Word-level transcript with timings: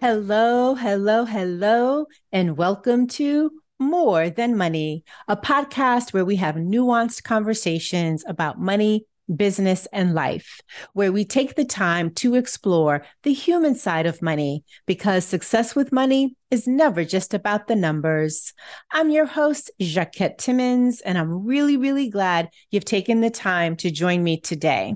Hello, 0.00 0.74
hello, 0.74 1.26
hello, 1.26 2.06
and 2.32 2.56
welcome 2.56 3.06
to 3.06 3.50
More 3.78 4.30
Than 4.30 4.56
Money, 4.56 5.04
a 5.28 5.36
podcast 5.36 6.14
where 6.14 6.24
we 6.24 6.36
have 6.36 6.54
nuanced 6.54 7.22
conversations 7.22 8.24
about 8.26 8.58
money, 8.58 9.04
business, 9.36 9.86
and 9.92 10.14
life, 10.14 10.62
where 10.94 11.12
we 11.12 11.26
take 11.26 11.54
the 11.54 11.66
time 11.66 12.14
to 12.14 12.34
explore 12.34 13.04
the 13.24 13.34
human 13.34 13.74
side 13.74 14.06
of 14.06 14.22
money 14.22 14.64
because 14.86 15.26
success 15.26 15.76
with 15.76 15.92
money 15.92 16.34
is 16.50 16.66
never 16.66 17.04
just 17.04 17.34
about 17.34 17.66
the 17.66 17.76
numbers. 17.76 18.54
I'm 18.90 19.10
your 19.10 19.26
host, 19.26 19.70
Jacquette 19.78 20.38
Timmons, 20.38 21.02
and 21.02 21.18
I'm 21.18 21.44
really, 21.44 21.76
really 21.76 22.08
glad 22.08 22.48
you've 22.70 22.86
taken 22.86 23.20
the 23.20 23.28
time 23.28 23.76
to 23.76 23.90
join 23.90 24.22
me 24.22 24.40
today. 24.40 24.94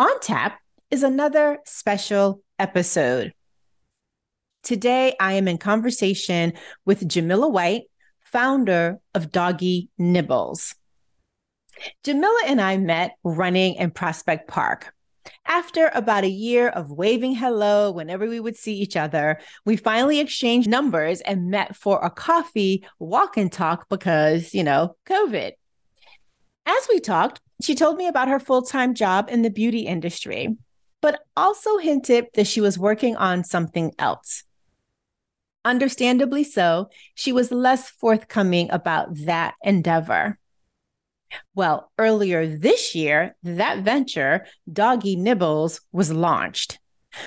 On 0.00 0.20
tap 0.20 0.58
is 0.90 1.04
another 1.04 1.60
special 1.64 2.42
episode. 2.58 3.32
Today, 4.66 5.14
I 5.20 5.34
am 5.34 5.46
in 5.46 5.58
conversation 5.58 6.52
with 6.84 7.06
Jamila 7.06 7.48
White, 7.48 7.84
founder 8.24 8.98
of 9.14 9.30
Doggy 9.30 9.90
Nibbles. 9.96 10.74
Jamila 12.02 12.42
and 12.48 12.60
I 12.60 12.76
met 12.76 13.12
running 13.22 13.76
in 13.76 13.92
Prospect 13.92 14.48
Park. 14.48 14.92
After 15.46 15.92
about 15.94 16.24
a 16.24 16.28
year 16.28 16.68
of 16.68 16.90
waving 16.90 17.36
hello 17.36 17.92
whenever 17.92 18.26
we 18.26 18.40
would 18.40 18.56
see 18.56 18.74
each 18.74 18.96
other, 18.96 19.38
we 19.64 19.76
finally 19.76 20.18
exchanged 20.18 20.68
numbers 20.68 21.20
and 21.20 21.48
met 21.48 21.76
for 21.76 22.04
a 22.04 22.10
coffee 22.10 22.84
walk 22.98 23.36
and 23.36 23.52
talk 23.52 23.88
because, 23.88 24.52
you 24.52 24.64
know, 24.64 24.96
COVID. 25.06 25.52
As 26.66 26.88
we 26.88 26.98
talked, 26.98 27.40
she 27.62 27.76
told 27.76 27.98
me 27.98 28.08
about 28.08 28.26
her 28.26 28.40
full 28.40 28.62
time 28.62 28.94
job 28.94 29.28
in 29.30 29.42
the 29.42 29.50
beauty 29.50 29.82
industry, 29.82 30.56
but 31.00 31.20
also 31.36 31.78
hinted 31.78 32.26
that 32.34 32.48
she 32.48 32.60
was 32.60 32.76
working 32.76 33.14
on 33.14 33.44
something 33.44 33.92
else. 34.00 34.42
Understandably 35.66 36.44
so, 36.44 36.90
she 37.16 37.32
was 37.32 37.50
less 37.50 37.90
forthcoming 37.90 38.70
about 38.70 39.08
that 39.24 39.54
endeavor. 39.64 40.38
Well, 41.56 41.90
earlier 41.98 42.46
this 42.46 42.94
year, 42.94 43.34
that 43.42 43.80
venture, 43.80 44.46
Doggy 44.72 45.16
Nibbles, 45.16 45.80
was 45.90 46.12
launched. 46.12 46.78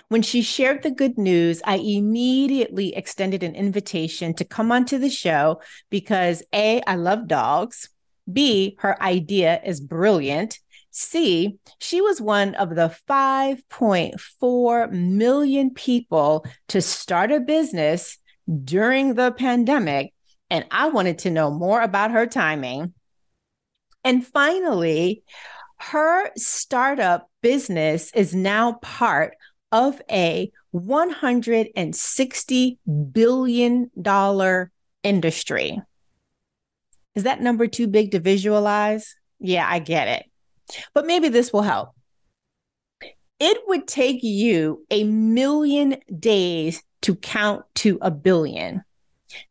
When 0.07 0.21
she 0.21 0.41
shared 0.41 0.83
the 0.83 0.91
good 0.91 1.17
news, 1.17 1.61
I 1.65 1.79
immediately 1.79 2.95
extended 2.95 3.43
an 3.43 3.55
invitation 3.55 4.33
to 4.35 4.45
come 4.45 4.71
onto 4.71 4.97
the 4.97 5.09
show 5.09 5.59
because 5.89 6.41
A, 6.55 6.81
I 6.87 6.95
love 6.95 7.27
dogs. 7.27 7.89
B, 8.31 8.77
her 8.79 9.03
idea 9.03 9.59
is 9.65 9.81
brilliant. 9.81 10.59
C, 10.91 11.57
she 11.79 11.99
was 11.99 12.21
one 12.21 12.55
of 12.55 12.73
the 12.75 12.95
5.4 13.09 14.91
million 14.91 15.71
people 15.71 16.45
to 16.69 16.81
start 16.81 17.33
a 17.33 17.41
business 17.41 18.17
during 18.63 19.15
the 19.15 19.31
pandemic, 19.31 20.13
and 20.49 20.65
I 20.71 20.89
wanted 20.89 21.19
to 21.19 21.29
know 21.29 21.51
more 21.51 21.81
about 21.81 22.11
her 22.11 22.25
timing. 22.25 22.93
And 24.03 24.25
finally, 24.25 25.23
her 25.77 26.31
startup 26.35 27.29
business 27.41 28.11
is 28.13 28.33
now 28.33 28.73
part 28.81 29.35
of 29.71 30.01
a 30.09 30.51
$160 30.73 32.77
billion 33.11 33.91
industry. 35.03 35.81
Is 37.15 37.23
that 37.23 37.41
number 37.41 37.67
too 37.67 37.87
big 37.87 38.11
to 38.11 38.19
visualize? 38.19 39.15
Yeah, 39.39 39.67
I 39.67 39.79
get 39.79 40.07
it. 40.07 40.25
But 40.93 41.07
maybe 41.07 41.29
this 41.29 41.51
will 41.51 41.63
help. 41.63 41.89
It 43.39 43.57
would 43.67 43.87
take 43.87 44.21
you 44.21 44.85
a 44.91 45.05
million 45.05 45.97
days 46.17 46.83
to 47.01 47.15
count 47.15 47.65
to 47.75 47.97
a 48.01 48.11
billion. 48.11 48.83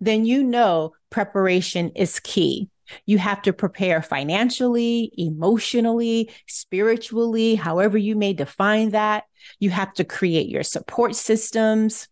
then 0.00 0.24
you 0.24 0.44
know 0.44 0.92
preparation 1.10 1.90
is 1.96 2.20
key. 2.20 2.68
You 3.06 3.18
have 3.18 3.42
to 3.42 3.52
prepare 3.52 4.02
financially, 4.02 5.12
emotionally, 5.16 6.30
spiritually, 6.46 7.54
however 7.54 7.96
you 7.96 8.16
may 8.16 8.32
define 8.32 8.90
that. 8.90 9.24
You 9.58 9.70
have 9.70 9.94
to 9.94 10.04
create 10.04 10.48
your 10.48 10.62
support 10.62 11.16
systems. 11.16 12.08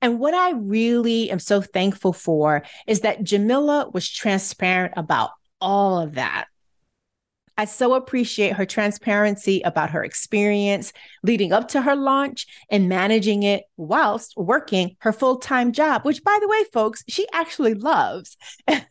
And 0.00 0.18
what 0.18 0.34
I 0.34 0.52
really 0.52 1.30
am 1.30 1.38
so 1.38 1.60
thankful 1.60 2.12
for 2.12 2.62
is 2.86 3.00
that 3.00 3.22
Jamila 3.22 3.90
was 3.92 4.08
transparent 4.08 4.94
about 4.96 5.30
all 5.60 6.00
of 6.00 6.14
that. 6.14 6.46
I 7.58 7.64
so 7.64 7.94
appreciate 7.94 8.52
her 8.54 8.64
transparency 8.64 9.60
about 9.62 9.90
her 9.90 10.04
experience 10.04 10.92
leading 11.24 11.52
up 11.52 11.66
to 11.68 11.82
her 11.82 11.96
launch 11.96 12.46
and 12.70 12.88
managing 12.88 13.42
it 13.42 13.64
whilst 13.76 14.34
working 14.36 14.96
her 15.00 15.12
full 15.12 15.38
time 15.38 15.72
job, 15.72 16.04
which, 16.04 16.22
by 16.22 16.38
the 16.40 16.46
way, 16.46 16.62
folks, 16.72 17.02
she 17.08 17.26
actually 17.32 17.74
loves, 17.74 18.36
and 18.68 18.86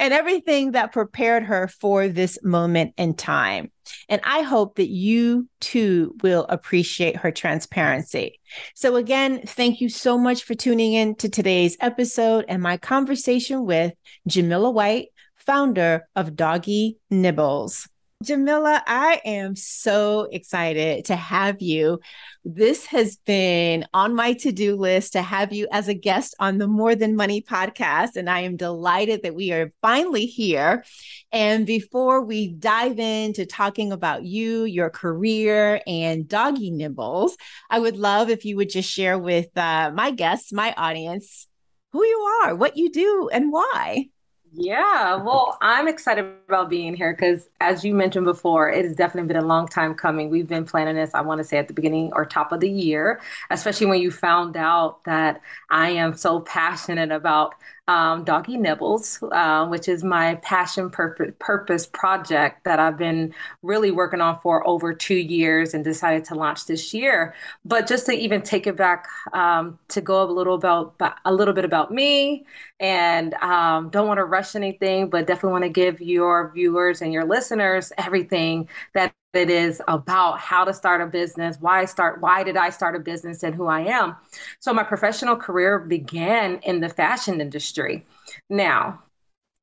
everything 0.00 0.72
that 0.72 0.92
prepared 0.92 1.44
her 1.44 1.68
for 1.68 2.08
this 2.08 2.40
moment 2.42 2.92
in 2.96 3.14
time. 3.14 3.70
And 4.08 4.20
I 4.24 4.42
hope 4.42 4.76
that 4.76 4.88
you 4.88 5.48
too 5.60 6.16
will 6.22 6.46
appreciate 6.48 7.16
her 7.16 7.30
transparency. 7.30 8.40
So, 8.74 8.96
again, 8.96 9.42
thank 9.46 9.80
you 9.80 9.88
so 9.88 10.18
much 10.18 10.42
for 10.42 10.54
tuning 10.54 10.94
in 10.94 11.14
to 11.16 11.28
today's 11.28 11.76
episode 11.80 12.46
and 12.48 12.60
my 12.60 12.78
conversation 12.78 13.64
with 13.64 13.92
Jamila 14.26 14.70
White 14.70 15.08
founder 15.46 16.08
of 16.16 16.36
Doggy 16.36 16.98
Nibbles. 17.10 17.88
Jamila, 18.24 18.82
I 18.86 19.20
am 19.24 19.54
so 19.54 20.28
excited 20.32 21.04
to 21.06 21.16
have 21.16 21.60
you. 21.60 22.00
This 22.44 22.86
has 22.86 23.16
been 23.16 23.86
on 23.92 24.14
my 24.14 24.32
to 24.34 24.50
do 24.50 24.76
list 24.76 25.12
to 25.12 25.22
have 25.22 25.52
you 25.52 25.68
as 25.70 25.88
a 25.88 25.94
guest 25.94 26.34
on 26.40 26.56
the 26.56 26.66
More 26.66 26.94
Than 26.94 27.16
Money 27.16 27.42
podcast. 27.42 28.16
And 28.16 28.30
I 28.30 28.40
am 28.40 28.56
delighted 28.56 29.22
that 29.22 29.34
we 29.34 29.52
are 29.52 29.72
finally 29.82 30.24
here. 30.24 30.84
And 31.32 31.66
before 31.66 32.24
we 32.24 32.48
dive 32.48 32.98
into 32.98 33.44
talking 33.44 33.92
about 33.92 34.24
you, 34.24 34.64
your 34.64 34.90
career, 34.90 35.82
and 35.86 36.26
doggy 36.26 36.70
nibbles, 36.70 37.36
I 37.68 37.78
would 37.78 37.96
love 37.96 38.30
if 38.30 38.44
you 38.44 38.56
would 38.56 38.70
just 38.70 38.90
share 38.90 39.18
with 39.18 39.54
uh, 39.56 39.90
my 39.94 40.12
guests, 40.12 40.52
my 40.52 40.72
audience, 40.76 41.46
who 41.92 42.02
you 42.04 42.18
are, 42.42 42.54
what 42.54 42.76
you 42.76 42.90
do, 42.90 43.28
and 43.30 43.52
why. 43.52 44.08
Yeah, 44.56 45.16
well, 45.16 45.58
I'm 45.60 45.88
excited 45.88 46.24
about 46.48 46.68
being 46.70 46.94
here 46.94 47.12
because, 47.12 47.48
as 47.60 47.82
you 47.84 47.92
mentioned 47.92 48.24
before, 48.24 48.70
it 48.70 48.84
has 48.84 48.94
definitely 48.94 49.26
been 49.26 49.42
a 49.42 49.46
long 49.46 49.66
time 49.66 49.94
coming. 49.94 50.30
We've 50.30 50.46
been 50.46 50.64
planning 50.64 50.94
this, 50.94 51.10
I 51.12 51.22
want 51.22 51.38
to 51.38 51.44
say, 51.44 51.58
at 51.58 51.66
the 51.66 51.74
beginning 51.74 52.12
or 52.12 52.24
top 52.24 52.52
of 52.52 52.60
the 52.60 52.70
year, 52.70 53.20
especially 53.50 53.88
when 53.88 54.00
you 54.00 54.12
found 54.12 54.56
out 54.56 55.02
that 55.06 55.40
I 55.70 55.90
am 55.90 56.14
so 56.16 56.38
passionate 56.40 57.10
about 57.10 57.54
um, 57.86 58.24
Doggy 58.24 58.56
Nibbles, 58.56 59.22
uh, 59.32 59.66
which 59.66 59.88
is 59.88 60.02
my 60.02 60.36
passion 60.36 60.88
purpose, 60.90 61.32
purpose 61.38 61.86
project 61.86 62.64
that 62.64 62.80
I've 62.80 62.96
been 62.96 63.34
really 63.62 63.90
working 63.90 64.22
on 64.22 64.38
for 64.40 64.66
over 64.66 64.94
two 64.94 65.16
years 65.16 65.74
and 65.74 65.84
decided 65.84 66.24
to 66.26 66.34
launch 66.34 66.66
this 66.66 66.94
year. 66.94 67.34
But 67.64 67.86
just 67.86 68.06
to 68.06 68.12
even 68.12 68.40
take 68.42 68.66
it 68.66 68.76
back 68.76 69.06
um, 69.34 69.78
to 69.88 70.00
go 70.00 70.22
a 70.22 70.24
little 70.24 70.54
about 70.54 70.94
a 71.26 71.32
little 71.32 71.54
bit 71.54 71.64
about 71.66 71.92
me, 71.92 72.46
and 72.80 73.34
um, 73.34 73.90
don't 73.90 74.08
want 74.08 74.18
to 74.18 74.24
rush 74.24 74.54
anything, 74.56 75.10
but 75.10 75.26
definitely 75.26 75.52
want 75.52 75.64
to 75.64 75.70
give 75.70 76.00
your 76.00 76.52
viewers 76.54 77.02
and 77.02 77.12
your 77.12 77.24
listeners 77.24 77.92
everything 77.98 78.68
that 78.94 79.14
it 79.36 79.50
is 79.50 79.80
about 79.88 80.38
how 80.40 80.64
to 80.64 80.72
start 80.74 81.00
a 81.00 81.06
business, 81.06 81.56
why 81.60 81.80
I 81.80 81.84
start, 81.86 82.20
why 82.20 82.42
did 82.44 82.56
I 82.56 82.70
start 82.70 82.96
a 82.96 83.00
business 83.00 83.42
and 83.42 83.54
who 83.54 83.66
I 83.66 83.80
am. 83.82 84.16
So 84.60 84.72
my 84.72 84.82
professional 84.84 85.36
career 85.36 85.78
began 85.78 86.58
in 86.64 86.80
the 86.80 86.88
fashion 86.88 87.40
industry. 87.40 88.06
Now, 88.50 89.02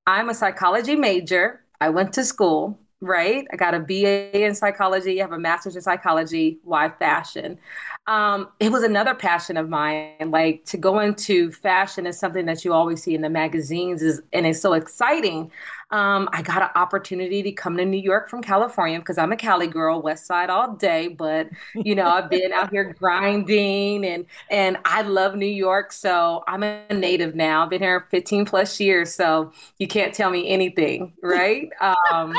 I'm 0.07 0.29
a 0.29 0.33
psychology 0.33 0.95
major. 0.95 1.61
I 1.79 1.89
went 1.89 2.13
to 2.13 2.23
school, 2.23 2.79
right? 3.01 3.45
I 3.51 3.55
got 3.55 3.73
a 3.73 3.79
BA 3.79 4.45
in 4.45 4.55
psychology, 4.55 5.19
I 5.21 5.23
have 5.23 5.31
a 5.31 5.39
master's 5.39 5.75
in 5.75 5.81
psychology. 5.81 6.59
Why 6.63 6.89
fashion? 6.89 7.59
um, 8.07 8.49
it 8.59 8.71
was 8.71 8.83
another 8.83 9.13
passion 9.13 9.57
of 9.57 9.69
mine. 9.69 10.31
Like 10.31 10.65
to 10.65 10.77
go 10.77 10.99
into 10.99 11.51
fashion 11.51 12.07
is 12.07 12.19
something 12.19 12.45
that 12.47 12.65
you 12.65 12.73
always 12.73 13.03
see 13.03 13.15
in 13.15 13.21
the 13.21 13.29
magazines, 13.29 14.01
is 14.01 14.21
and 14.33 14.45
it's 14.45 14.61
so 14.61 14.73
exciting. 14.73 15.51
Um, 15.91 16.29
I 16.31 16.41
got 16.41 16.61
an 16.61 16.69
opportunity 16.75 17.43
to 17.43 17.51
come 17.51 17.75
to 17.77 17.83
New 17.85 17.99
York 17.99 18.29
from 18.29 18.41
California 18.41 18.99
because 18.99 19.17
I'm 19.17 19.31
a 19.33 19.35
Cali 19.35 19.67
girl, 19.67 20.01
West 20.01 20.25
Side 20.25 20.49
all 20.49 20.73
day. 20.73 21.09
But 21.09 21.49
you 21.75 21.95
know, 21.95 22.07
I've 22.07 22.29
been 22.29 22.53
out 22.53 22.71
here 22.71 22.93
grinding, 22.97 24.05
and 24.05 24.25
and 24.49 24.77
I 24.85 25.01
love 25.01 25.35
New 25.35 25.45
York. 25.45 25.91
So 25.91 26.43
I'm 26.47 26.63
a 26.63 26.85
native 26.93 27.35
now. 27.35 27.63
I've 27.63 27.69
been 27.69 27.81
here 27.81 28.07
15 28.09 28.45
plus 28.45 28.79
years, 28.79 29.13
so 29.13 29.51
you 29.79 29.87
can't 29.87 30.13
tell 30.13 30.29
me 30.29 30.49
anything, 30.49 31.13
right? 31.21 31.69
Um, 31.81 32.35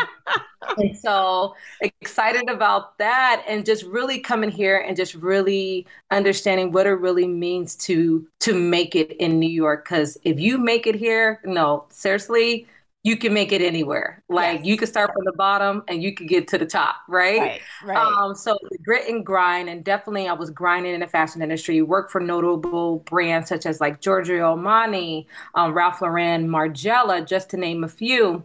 and 0.79 0.97
so 0.97 1.55
excited 1.81 2.49
about 2.49 2.97
that, 2.99 3.45
and 3.47 3.67
just 3.67 3.85
really 3.85 4.19
coming 4.19 4.51
here 4.51 4.79
and 4.79 4.97
just 4.97 5.15
really 5.15 5.87
understanding 6.11 6.73
what 6.73 6.87
it 6.87 6.93
really 6.93 7.27
means 7.27 7.77
to 7.77 8.27
to 8.41 8.55
make 8.55 8.97
it 8.97 9.13
in 9.19 9.39
New 9.39 9.51
York. 9.51 9.85
Because 9.85 10.17
if 10.25 10.41
you 10.41 10.57
make 10.57 10.87
it 10.87 10.95
here, 10.95 11.41
no, 11.45 11.85
seriously 11.91 12.67
you 13.05 13.17
can 13.17 13.35
make 13.35 13.51
it 13.51 13.61
anywhere. 13.61 14.23
Like 14.29 14.59
yes. 14.59 14.67
you 14.67 14.77
can 14.77 14.87
start 14.87 15.11
from 15.13 15.25
the 15.25 15.33
bottom 15.33 15.83
and 15.89 16.03
you 16.03 16.15
can 16.15 16.27
get 16.27 16.47
to 16.49 16.59
the 16.59 16.67
top, 16.67 16.97
right? 17.09 17.39
Right. 17.39 17.61
right. 17.85 17.97
Um, 17.97 18.35
so 18.35 18.57
grit 18.85 19.09
and 19.09 19.27
grind, 19.27 19.69
and 19.69 19.83
definitely 19.85 20.29
I 20.29 20.35
was 20.35 20.51
grinding 20.51 20.95
in 20.95 21.01
the 21.01 21.09
fashion 21.09 21.43
industry. 21.43 21.83
Worked 21.83 22.13
for 22.13 22.21
notable 22.21 23.01
brands 23.01 23.49
such 23.49 23.67
as 23.67 23.81
like 23.81 24.01
Giorgio 24.01 24.57
Armani, 24.57 25.27
um, 25.55 25.75
Ralph 25.75 26.01
Lauren, 26.01 26.49
Margiela, 26.49 27.27
just 27.27 27.51
to 27.51 27.57
name 27.57 27.83
a 27.83 27.89
few. 27.89 28.45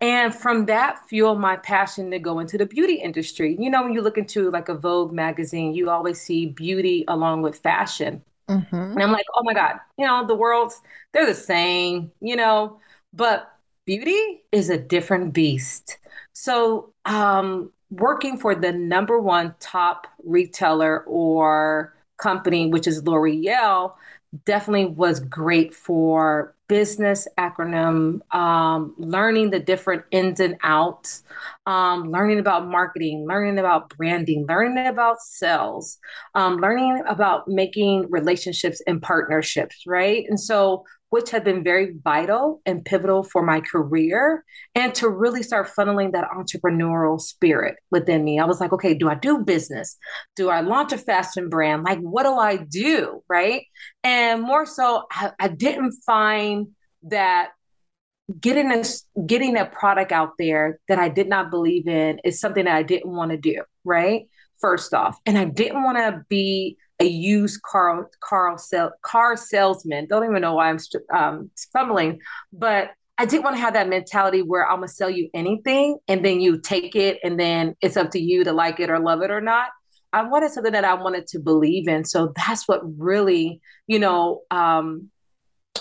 And 0.00 0.34
from 0.34 0.66
that 0.66 1.08
fueled 1.08 1.40
my 1.40 1.56
passion 1.56 2.10
to 2.10 2.18
go 2.18 2.38
into 2.38 2.58
the 2.58 2.66
beauty 2.66 2.96
industry. 2.96 3.56
You 3.58 3.70
know, 3.70 3.82
when 3.82 3.94
you 3.94 4.02
look 4.02 4.18
into 4.18 4.50
like 4.50 4.68
a 4.68 4.74
Vogue 4.74 5.12
magazine, 5.12 5.74
you 5.74 5.90
always 5.90 6.20
see 6.20 6.46
beauty 6.46 7.04
along 7.08 7.42
with 7.42 7.58
fashion. 7.58 8.22
Mm-hmm. 8.48 8.76
And 8.76 9.02
I'm 9.02 9.10
like, 9.10 9.24
oh 9.34 9.42
my 9.42 9.54
God, 9.54 9.80
you 9.98 10.06
know, 10.06 10.24
the 10.26 10.34
world's, 10.34 10.80
they're 11.12 11.26
the 11.26 11.34
same, 11.34 12.12
you 12.20 12.36
know, 12.36 12.78
but 13.12 13.55
beauty 13.86 14.42
is 14.52 14.68
a 14.68 14.78
different 14.78 15.32
beast. 15.32 15.98
So, 16.32 16.92
um, 17.04 17.70
working 17.90 18.36
for 18.36 18.54
the 18.54 18.72
number 18.72 19.20
one 19.20 19.54
top 19.60 20.06
retailer 20.24 21.04
or 21.04 21.94
company, 22.18 22.68
which 22.68 22.86
is 22.86 23.06
L'Oreal, 23.06 23.94
definitely 24.44 24.86
was 24.86 25.20
great 25.20 25.74
for 25.74 26.54
business 26.68 27.28
acronym, 27.38 28.20
um, 28.34 28.92
learning 28.98 29.50
the 29.50 29.60
different 29.60 30.02
ins 30.10 30.40
and 30.40 30.56
outs, 30.64 31.22
um, 31.66 32.10
learning 32.10 32.40
about 32.40 32.66
marketing, 32.66 33.24
learning 33.26 33.58
about 33.58 33.88
branding, 33.96 34.44
learning 34.48 34.86
about 34.86 35.20
sales, 35.20 35.98
um, 36.34 36.56
learning 36.56 37.02
about 37.06 37.46
making 37.46 38.10
relationships 38.10 38.82
and 38.88 39.00
partnerships, 39.00 39.84
right? 39.86 40.24
And 40.28 40.40
so 40.40 40.84
which 41.10 41.30
had 41.30 41.44
been 41.44 41.62
very 41.62 41.94
vital 42.02 42.60
and 42.66 42.84
pivotal 42.84 43.22
for 43.22 43.42
my 43.44 43.60
career 43.60 44.44
and 44.74 44.94
to 44.94 45.08
really 45.08 45.42
start 45.42 45.70
funneling 45.76 46.12
that 46.12 46.28
entrepreneurial 46.36 47.20
spirit 47.20 47.76
within 47.90 48.24
me. 48.24 48.40
I 48.40 48.44
was 48.44 48.60
like, 48.60 48.72
okay, 48.72 48.94
do 48.94 49.08
I 49.08 49.14
do 49.14 49.38
business? 49.38 49.96
Do 50.34 50.48
I 50.48 50.60
launch 50.60 50.92
a 50.92 50.98
fashion 50.98 51.48
brand? 51.48 51.84
Like, 51.84 52.00
what 52.00 52.24
do 52.24 52.34
I 52.34 52.56
do? 52.56 53.22
Right. 53.28 53.64
And 54.02 54.42
more 54.42 54.66
so, 54.66 55.04
I, 55.10 55.32
I 55.38 55.48
didn't 55.48 55.92
find 56.04 56.68
that 57.04 57.50
getting 58.40 58.72
a 58.72 58.82
getting 59.26 59.56
a 59.56 59.66
product 59.66 60.10
out 60.10 60.32
there 60.38 60.80
that 60.88 60.98
I 60.98 61.08
did 61.08 61.28
not 61.28 61.50
believe 61.50 61.86
in 61.86 62.18
is 62.24 62.40
something 62.40 62.64
that 62.64 62.74
I 62.74 62.82
didn't 62.82 63.10
want 63.10 63.30
to 63.30 63.36
do, 63.36 63.62
right? 63.84 64.28
First 64.60 64.94
off, 64.94 65.18
and 65.26 65.38
I 65.38 65.44
didn't 65.44 65.84
want 65.84 65.98
to 65.98 66.24
be 66.28 66.78
a 67.00 67.04
used 67.04 67.62
car 67.62 68.08
car 68.20 68.56
sell, 68.58 68.92
car 69.02 69.36
salesman. 69.36 70.06
Don't 70.06 70.24
even 70.24 70.40
know 70.40 70.54
why 70.54 70.70
I'm 70.70 70.78
um, 71.14 71.50
stumbling, 71.54 72.20
but 72.52 72.90
I 73.18 73.24
didn't 73.24 73.44
want 73.44 73.56
to 73.56 73.60
have 73.60 73.74
that 73.74 73.88
mentality 73.88 74.42
where 74.42 74.68
I'm 74.68 74.78
gonna 74.78 74.88
sell 74.88 75.08
you 75.08 75.30
anything 75.32 75.98
and 76.06 76.24
then 76.24 76.40
you 76.40 76.60
take 76.60 76.94
it 76.94 77.18
and 77.24 77.40
then 77.40 77.74
it's 77.80 77.96
up 77.96 78.10
to 78.10 78.18
you 78.18 78.44
to 78.44 78.52
like 78.52 78.78
it 78.78 78.90
or 78.90 78.98
love 78.98 79.22
it 79.22 79.30
or 79.30 79.40
not. 79.40 79.70
I 80.12 80.22
wanted 80.22 80.50
something 80.50 80.72
that 80.72 80.84
I 80.84 80.94
wanted 80.94 81.26
to 81.28 81.38
believe 81.38 81.88
in. 81.88 82.04
So 82.04 82.32
that's 82.36 82.66
what 82.68 82.80
really, 82.98 83.60
you 83.86 83.98
know, 83.98 84.42
um, 84.50 85.10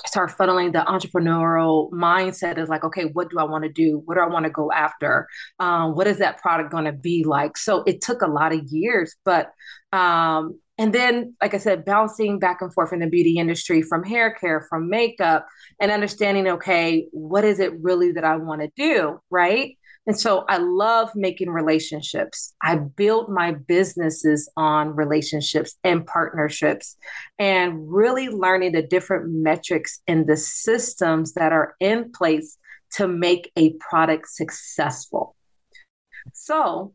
start 0.06 0.32
funneling 0.32 0.74
the 0.74 0.80
entrepreneurial 0.80 1.90
mindset 1.92 2.58
is 2.58 2.70
like, 2.70 2.84
okay, 2.84 3.06
what 3.14 3.30
do 3.30 3.40
I 3.40 3.44
want 3.44 3.64
to 3.64 3.72
do? 3.72 4.02
What 4.06 4.16
do 4.16 4.22
I 4.22 4.28
want 4.28 4.46
to 4.46 4.50
go 4.50 4.72
after? 4.72 5.28
Um, 5.60 5.96
what 5.96 6.08
is 6.08 6.18
that 6.20 6.38
product 6.38 6.72
going 6.72 6.86
to 6.86 6.94
be 6.94 7.24
like? 7.24 7.58
So 7.58 7.84
it 7.84 8.02
took 8.02 8.22
a 8.22 8.28
lot 8.28 8.54
of 8.54 8.62
years, 8.70 9.16
but 9.24 9.52
um, 9.92 10.60
and 10.78 10.94
then 10.94 11.36
like 11.42 11.54
i 11.54 11.58
said 11.58 11.86
bouncing 11.86 12.40
back 12.40 12.62
and 12.62 12.74
forth 12.74 12.94
in 12.94 13.00
the 13.00 13.08
beauty 13.08 13.38
industry 13.38 13.82
from 13.82 14.04
hair 14.04 14.32
care 14.32 14.66
from 14.70 14.90
makeup 14.90 15.48
and 15.80 15.92
understanding 15.92 16.48
okay 16.48 17.08
what 17.12 17.44
is 17.44 17.60
it 17.60 17.74
really 17.82 18.12
that 18.12 18.24
i 18.24 18.36
want 18.36 18.62
to 18.62 18.70
do 18.76 19.20
right? 19.30 19.78
And 20.08 20.20
so 20.20 20.46
i 20.48 20.58
love 20.58 21.10
making 21.16 21.50
relationships. 21.50 22.54
I 22.62 22.76
built 22.76 23.30
my 23.30 23.54
businesses 23.54 24.50
on 24.56 24.96
relationships 24.96 25.76
and 25.84 26.06
partnerships 26.06 26.96
and 27.40 27.92
really 27.92 28.30
learning 28.30 28.74
the 28.74 28.84
different 28.84 29.32
metrics 29.32 30.02
and 30.08 30.28
the 30.28 30.38
systems 30.38 31.34
that 31.34 31.52
are 31.54 31.76
in 31.80 32.12
place 32.12 32.58
to 32.94 33.08
make 33.08 33.52
a 33.58 33.74
product 33.74 34.30
successful. 34.30 35.36
So 36.34 36.94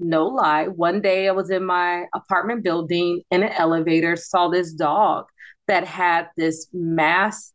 no 0.00 0.26
lie. 0.26 0.68
One 0.68 1.00
day 1.00 1.28
I 1.28 1.32
was 1.32 1.50
in 1.50 1.64
my 1.64 2.06
apartment 2.14 2.64
building 2.64 3.22
in 3.30 3.42
an 3.42 3.52
elevator, 3.52 4.16
saw 4.16 4.48
this 4.48 4.72
dog 4.72 5.26
that 5.68 5.84
had 5.84 6.28
this 6.36 6.68
massive 6.72 7.52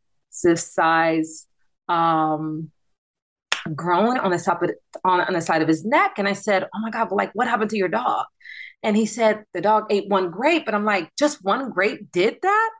size 0.56 1.46
um, 1.88 2.70
growing 3.74 4.18
on 4.18 4.30
the 4.30 4.38
top 4.38 4.62
of 4.62 4.70
on, 5.04 5.20
on 5.20 5.32
the 5.32 5.40
side 5.40 5.62
of 5.62 5.68
his 5.68 5.84
neck. 5.84 6.14
And 6.18 6.28
I 6.28 6.32
said, 6.32 6.64
Oh 6.64 6.80
my 6.80 6.90
God, 6.90 7.08
but 7.08 7.16
like 7.16 7.30
what 7.34 7.48
happened 7.48 7.70
to 7.70 7.76
your 7.76 7.88
dog? 7.88 8.26
And 8.82 8.96
he 8.96 9.06
said, 9.06 9.44
The 9.52 9.60
dog 9.60 9.86
ate 9.90 10.08
one 10.08 10.30
grape. 10.30 10.64
And 10.66 10.76
I'm 10.76 10.84
like, 10.84 11.10
just 11.18 11.44
one 11.44 11.70
grape 11.70 12.10
did 12.12 12.36
that? 12.42 12.70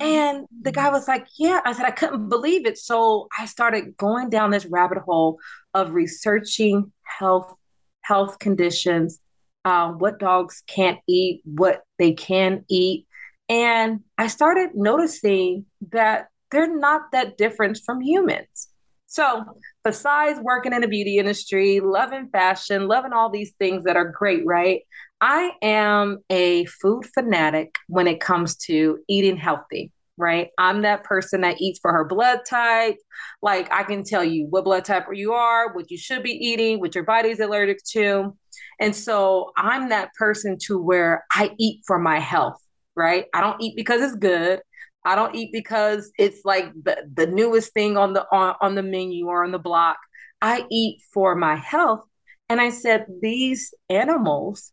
And 0.00 0.46
the 0.60 0.72
guy 0.72 0.90
was 0.90 1.06
like, 1.06 1.26
Yeah. 1.38 1.60
I 1.64 1.72
said, 1.72 1.86
I 1.86 1.90
couldn't 1.90 2.28
believe 2.28 2.66
it. 2.66 2.78
So 2.78 3.28
I 3.38 3.46
started 3.46 3.96
going 3.96 4.30
down 4.30 4.50
this 4.50 4.66
rabbit 4.66 4.98
hole 4.98 5.38
of 5.74 5.92
researching 5.92 6.92
health 7.02 7.54
health 8.02 8.38
conditions, 8.38 9.20
uh, 9.64 9.92
what 9.92 10.18
dogs 10.18 10.62
can't 10.66 10.98
eat, 11.08 11.42
what 11.44 11.82
they 11.98 12.12
can 12.12 12.64
eat. 12.68 13.06
And 13.48 14.00
I 14.18 14.26
started 14.28 14.70
noticing 14.74 15.66
that 15.90 16.28
they're 16.50 16.74
not 16.74 17.12
that 17.12 17.36
different 17.38 17.78
from 17.84 18.00
humans. 18.00 18.68
So, 19.06 19.44
besides 19.84 20.40
working 20.40 20.72
in 20.72 20.80
the 20.80 20.88
beauty 20.88 21.18
industry, 21.18 21.80
loving 21.80 22.28
fashion, 22.28 22.88
loving 22.88 23.12
all 23.12 23.28
these 23.28 23.52
things 23.58 23.84
that 23.84 23.96
are 23.96 24.10
great, 24.10 24.46
right? 24.46 24.82
I 25.20 25.52
am 25.60 26.18
a 26.30 26.64
food 26.64 27.04
fanatic 27.12 27.76
when 27.88 28.06
it 28.06 28.20
comes 28.20 28.56
to 28.68 28.98
eating 29.08 29.36
healthy 29.36 29.92
right? 30.16 30.48
I'm 30.58 30.82
that 30.82 31.04
person 31.04 31.40
that 31.42 31.60
eats 31.60 31.78
for 31.80 31.92
her 31.92 32.04
blood 32.04 32.40
type. 32.48 32.96
Like 33.40 33.72
I 33.72 33.82
can 33.82 34.04
tell 34.04 34.24
you 34.24 34.46
what 34.50 34.64
blood 34.64 34.84
type 34.84 35.06
you 35.12 35.32
are, 35.32 35.72
what 35.74 35.90
you 35.90 35.98
should 35.98 36.22
be 36.22 36.32
eating, 36.32 36.80
what 36.80 36.94
your 36.94 37.04
body's 37.04 37.40
allergic 37.40 37.82
to. 37.92 38.36
And 38.80 38.94
so 38.94 39.52
I'm 39.56 39.88
that 39.88 40.12
person 40.14 40.58
to 40.66 40.78
where 40.78 41.24
I 41.30 41.52
eat 41.58 41.82
for 41.86 41.98
my 41.98 42.18
health, 42.18 42.60
right? 42.94 43.26
I 43.34 43.40
don't 43.40 43.60
eat 43.60 43.76
because 43.76 44.02
it's 44.02 44.16
good. 44.16 44.60
I 45.04 45.16
don't 45.16 45.34
eat 45.34 45.50
because 45.52 46.12
it's 46.18 46.44
like 46.44 46.72
the, 46.74 47.04
the 47.12 47.26
newest 47.26 47.72
thing 47.72 47.96
on 47.96 48.12
the 48.12 48.24
on, 48.32 48.54
on 48.60 48.74
the 48.74 48.82
menu 48.82 49.26
or 49.26 49.44
on 49.44 49.50
the 49.50 49.58
block. 49.58 49.98
I 50.40 50.64
eat 50.70 51.00
for 51.12 51.34
my 51.34 51.56
health. 51.56 52.04
And 52.48 52.60
I 52.60 52.70
said, 52.70 53.06
these 53.22 53.72
animals 53.88 54.72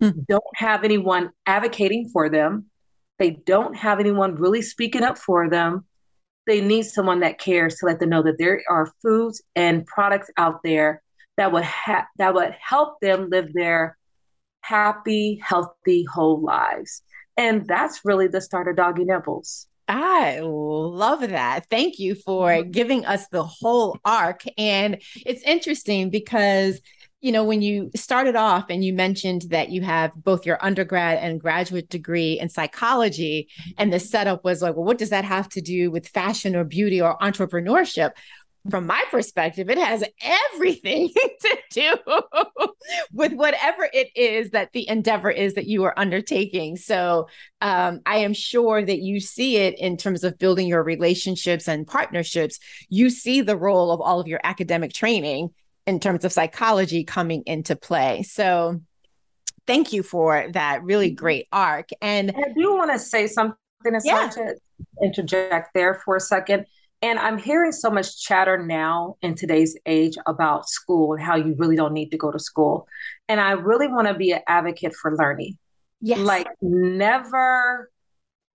hmm. 0.00 0.10
don't 0.28 0.44
have 0.54 0.84
anyone 0.84 1.30
advocating 1.46 2.08
for 2.12 2.28
them 2.28 2.66
they 3.18 3.30
don't 3.30 3.76
have 3.76 4.00
anyone 4.00 4.34
really 4.36 4.62
speaking 4.62 5.02
up 5.02 5.18
for 5.18 5.48
them. 5.48 5.84
They 6.46 6.60
need 6.60 6.84
someone 6.84 7.20
that 7.20 7.38
cares 7.38 7.76
to 7.76 7.86
let 7.86 8.00
them 8.00 8.10
know 8.10 8.22
that 8.22 8.38
there 8.38 8.62
are 8.68 8.92
foods 9.00 9.42
and 9.54 9.86
products 9.86 10.30
out 10.36 10.62
there 10.62 11.02
that 11.36 11.52
would 11.52 11.64
ha- 11.64 12.06
that 12.18 12.34
would 12.34 12.54
help 12.60 13.00
them 13.00 13.30
live 13.30 13.52
their 13.52 13.96
happy, 14.60 15.40
healthy, 15.42 16.04
whole 16.04 16.40
lives. 16.40 17.02
And 17.36 17.66
that's 17.66 18.04
really 18.04 18.28
the 18.28 18.40
start 18.40 18.68
of 18.68 18.76
Doggy 18.76 19.04
Nibbles. 19.04 19.66
I 19.86 20.40
love 20.40 21.20
that. 21.20 21.66
Thank 21.68 21.98
you 21.98 22.14
for 22.14 22.48
mm-hmm. 22.48 22.70
giving 22.70 23.04
us 23.04 23.28
the 23.28 23.42
whole 23.42 23.98
arc. 24.04 24.42
And 24.56 25.02
it's 25.26 25.42
interesting 25.42 26.10
because 26.10 26.80
you 27.24 27.32
know, 27.32 27.42
when 27.42 27.62
you 27.62 27.90
started 27.96 28.36
off 28.36 28.66
and 28.68 28.84
you 28.84 28.92
mentioned 28.92 29.46
that 29.48 29.70
you 29.70 29.80
have 29.80 30.12
both 30.14 30.44
your 30.44 30.62
undergrad 30.62 31.16
and 31.16 31.40
graduate 31.40 31.88
degree 31.88 32.38
in 32.38 32.50
psychology, 32.50 33.48
and 33.78 33.90
the 33.90 33.98
setup 33.98 34.44
was 34.44 34.60
like, 34.60 34.76
well, 34.76 34.84
what 34.84 34.98
does 34.98 35.08
that 35.08 35.24
have 35.24 35.48
to 35.48 35.62
do 35.62 35.90
with 35.90 36.06
fashion 36.06 36.54
or 36.54 36.64
beauty 36.64 37.00
or 37.00 37.16
entrepreneurship? 37.18 38.10
from 38.70 38.86
my 38.86 39.04
perspective, 39.10 39.68
it 39.68 39.76
has 39.76 40.02
everything 40.54 41.10
to 41.40 41.58
do 41.70 41.92
with 43.12 43.34
whatever 43.34 43.86
it 43.92 44.08
is 44.16 44.52
that 44.52 44.72
the 44.72 44.88
endeavor 44.88 45.30
is 45.30 45.52
that 45.54 45.66
you 45.66 45.84
are 45.84 45.92
undertaking. 45.98 46.78
So 46.78 47.28
um, 47.60 48.00
I 48.06 48.18
am 48.20 48.32
sure 48.32 48.82
that 48.82 49.00
you 49.00 49.20
see 49.20 49.58
it 49.58 49.78
in 49.78 49.98
terms 49.98 50.24
of 50.24 50.38
building 50.38 50.66
your 50.66 50.82
relationships 50.82 51.68
and 51.68 51.86
partnerships. 51.86 52.58
You 52.88 53.10
see 53.10 53.42
the 53.42 53.56
role 53.56 53.90
of 53.90 54.00
all 54.00 54.18
of 54.18 54.28
your 54.28 54.40
academic 54.42 54.94
training 54.94 55.50
in 55.86 56.00
terms 56.00 56.24
of 56.24 56.32
psychology 56.32 57.04
coming 57.04 57.42
into 57.46 57.76
play. 57.76 58.22
So 58.22 58.80
thank 59.66 59.92
you 59.92 60.02
for 60.02 60.46
that 60.52 60.82
really 60.82 61.10
mm-hmm. 61.10 61.16
great 61.16 61.48
arc. 61.52 61.88
And 62.00 62.32
I 62.36 62.52
do 62.56 62.74
want 62.74 62.92
to 62.92 62.98
say 62.98 63.26
something, 63.26 63.56
yeah. 64.02 64.30
to 64.30 64.56
interject 65.02 65.74
there 65.74 66.00
for 66.04 66.16
a 66.16 66.20
second 66.20 66.66
and 67.04 67.18
I'm 67.18 67.36
hearing 67.36 67.70
so 67.70 67.90
much 67.90 68.22
chatter 68.22 68.56
now 68.56 69.16
in 69.20 69.34
today's 69.34 69.76
age 69.84 70.14
about 70.24 70.70
school 70.70 71.12
and 71.12 71.22
how 71.22 71.36
you 71.36 71.54
really 71.58 71.76
don't 71.76 71.92
need 71.92 72.08
to 72.12 72.16
go 72.16 72.30
to 72.30 72.38
school. 72.38 72.88
And 73.28 73.42
I 73.42 73.50
really 73.50 73.88
want 73.88 74.08
to 74.08 74.14
be 74.14 74.32
an 74.32 74.40
advocate 74.46 74.94
for 74.94 75.14
learning. 75.14 75.58
Yes. 76.00 76.20
Like, 76.20 76.46
never 76.62 77.90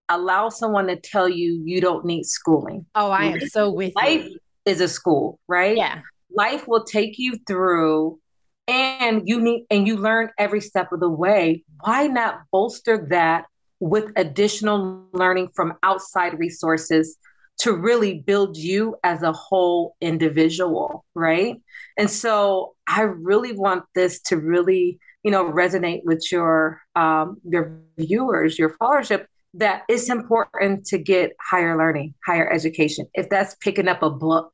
allow 0.10 0.50
someone 0.50 0.88
to 0.88 0.96
tell 0.96 1.30
you 1.30 1.62
you 1.64 1.80
don't 1.80 2.06
need 2.06 2.26
schooling. 2.26 2.88
Oh, 2.96 3.12
I 3.12 3.26
am 3.26 3.40
so 3.50 3.70
with 3.70 3.94
Life 3.96 4.26
you. 4.26 4.40
is 4.66 4.82
a 4.82 4.88
school, 4.88 5.40
right? 5.48 5.78
Yeah. 5.78 6.02
Life 6.32 6.68
will 6.68 6.84
take 6.84 7.18
you 7.18 7.40
through 7.48 8.20
and 8.68 9.28
you 9.28 9.42
need 9.42 9.66
and 9.70 9.88
you 9.88 9.98
learn 9.98 10.30
every 10.38 10.62
step 10.62 10.92
of 10.92 11.00
the 11.00 11.10
way. 11.10 11.64
Why 11.82 12.08
not 12.08 12.42
bolster 12.52 13.08
that 13.10 13.46
with 13.80 14.12
additional 14.16 15.08
learning 15.14 15.50
from 15.56 15.74
outside 15.84 16.38
resources 16.38 17.18
to 17.60 17.74
really 17.74 18.20
build 18.20 18.58
you 18.58 18.96
as 19.04 19.22
a 19.22 19.34
whole 19.34 19.96
individual, 20.02 21.04
right? 21.14 21.62
And 21.98 22.10
so 22.10 22.76
I 22.88 23.02
really 23.02 23.52
want 23.52 23.84
this 23.96 24.22
to 24.24 24.38
really, 24.38 25.00
you 25.24 25.32
know, 25.32 25.46
resonate 25.52 26.02
with 26.04 26.26
your 26.32 26.82
um, 26.96 27.38
your 27.44 27.82
viewers, 27.98 28.58
your 28.58 28.76
followership. 28.78 29.26
That 29.56 29.82
it's 29.90 30.10
important 30.10 30.86
to 30.88 31.00
get 31.00 31.32
higher 31.42 31.76
learning, 31.76 32.14
higher 32.24 32.48
education. 32.52 33.08
If 33.16 33.30
that's 33.30 33.56
picking 33.56 33.88
up 33.88 34.04
a 34.04 34.10
book, 34.12 34.52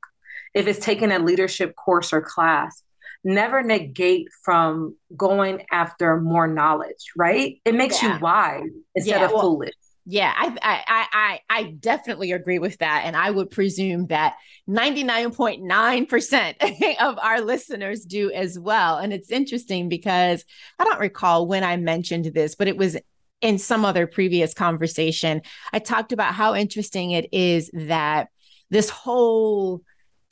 if 0.56 0.68
it's 0.68 0.80
taking 0.80 1.12
a 1.12 1.20
leadership 1.20 1.76
course 1.76 2.14
or 2.14 2.22
class, 2.22 2.82
never 3.24 3.62
negate 3.62 4.30
from 4.44 4.96
going 5.16 5.66
after 5.72 6.20
more 6.20 6.48
knowledge, 6.48 7.12
right? 7.16 7.60
It 7.66 7.76
makes 7.76 8.02
yeah. 8.02 8.16
you 8.16 8.22
wise 8.22 8.70
instead 8.96 9.20
yeah, 9.20 9.26
of 9.26 9.32
well, 9.32 9.42
foolish. 9.42 9.74
Yeah, 10.08 10.32
I, 10.36 10.56
I 10.62 11.08
I 11.12 11.40
I 11.50 11.64
definitely 11.80 12.32
agree 12.32 12.60
with 12.60 12.78
that, 12.78 13.04
and 13.06 13.16
I 13.16 13.32
would 13.32 13.50
presume 13.50 14.06
that 14.08 14.36
ninety 14.68 15.04
nine 15.04 15.32
point 15.32 15.64
nine 15.64 16.06
percent 16.06 16.58
of 17.02 17.18
our 17.20 17.42
listeners 17.42 18.06
do 18.06 18.32
as 18.32 18.58
well. 18.58 18.98
And 18.98 19.12
it's 19.12 19.32
interesting 19.32 19.90
because 19.90 20.46
I 20.80 20.84
don't 20.84 21.00
recall 21.00 21.48
when 21.48 21.64
I 21.64 21.78
mentioned 21.78 22.26
this, 22.26 22.54
but 22.54 22.68
it 22.68 22.78
was 22.78 22.98
in 23.42 23.58
some 23.58 23.84
other 23.84 24.06
previous 24.06 24.54
conversation. 24.54 25.42
I 25.74 25.80
talked 25.80 26.12
about 26.12 26.36
how 26.36 26.54
interesting 26.54 27.12
it 27.12 27.28
is 27.32 27.72
that 27.74 28.28
this 28.70 28.90
whole 28.90 29.82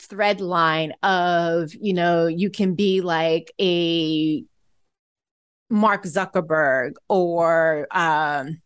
thread 0.06 0.42
line 0.42 0.94
of 1.04 1.74
you 1.74 1.94
know 1.94 2.28
you 2.28 2.50
can 2.50 2.76
be 2.76 3.02
like 3.02 3.52
a 3.60 4.44
Mark 5.70 6.04
Zuckerberg 6.04 6.94
or 7.10 7.88
um, 7.92 8.62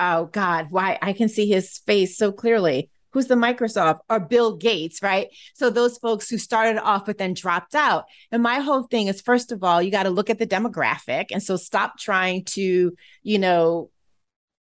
oh 0.00 0.26
God, 0.26 0.68
why 0.70 0.98
I 1.00 1.12
can 1.12 1.28
see 1.28 1.46
his 1.46 1.78
face 1.78 2.16
so 2.16 2.32
clearly. 2.32 2.90
Who's 3.12 3.26
the 3.26 3.34
Microsoft 3.34 4.00
or 4.08 4.20
Bill 4.20 4.56
Gates, 4.56 5.02
right? 5.02 5.28
So 5.54 5.68
those 5.68 5.98
folks 5.98 6.30
who 6.30 6.38
started 6.38 6.80
off 6.80 7.06
but 7.06 7.18
then 7.18 7.34
dropped 7.34 7.74
out. 7.74 8.04
And 8.30 8.40
my 8.40 8.60
whole 8.60 8.84
thing 8.84 9.08
is, 9.08 9.20
first 9.20 9.50
of 9.50 9.64
all, 9.64 9.82
you 9.82 9.90
got 9.90 10.04
to 10.04 10.10
look 10.10 10.30
at 10.30 10.38
the 10.38 10.46
demographic. 10.46 11.26
And 11.32 11.42
so 11.42 11.56
stop 11.56 11.98
trying 11.98 12.44
to, 12.46 12.94
you 13.24 13.38
know, 13.38 13.90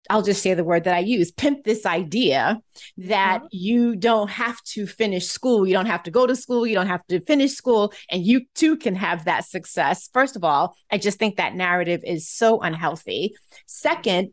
I'll 0.09 0.23
just 0.23 0.41
say 0.41 0.53
the 0.53 0.63
word 0.63 0.85
that 0.85 0.95
I 0.95 0.99
use 0.99 1.31
pimp 1.31 1.63
this 1.63 1.85
idea 1.85 2.61
that 2.97 3.39
mm-hmm. 3.39 3.47
you 3.51 3.95
don't 3.95 4.29
have 4.29 4.61
to 4.63 4.87
finish 4.87 5.27
school. 5.27 5.67
You 5.67 5.73
don't 5.73 5.85
have 5.85 6.03
to 6.03 6.11
go 6.11 6.25
to 6.25 6.35
school. 6.35 6.65
You 6.65 6.75
don't 6.75 6.87
have 6.87 7.05
to 7.07 7.19
finish 7.21 7.53
school. 7.53 7.93
And 8.09 8.25
you 8.25 8.45
too 8.55 8.77
can 8.77 8.95
have 8.95 9.25
that 9.25 9.45
success. 9.45 10.09
First 10.11 10.35
of 10.35 10.43
all, 10.43 10.75
I 10.91 10.97
just 10.97 11.19
think 11.19 11.37
that 11.37 11.55
narrative 11.55 12.01
is 12.03 12.27
so 12.27 12.59
unhealthy. 12.59 13.35
Second, 13.67 14.31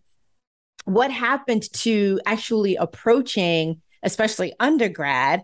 what 0.85 1.11
happened 1.11 1.71
to 1.73 2.21
actually 2.25 2.77
approaching, 2.77 3.83
especially 4.03 4.55
undergrad, 4.59 5.43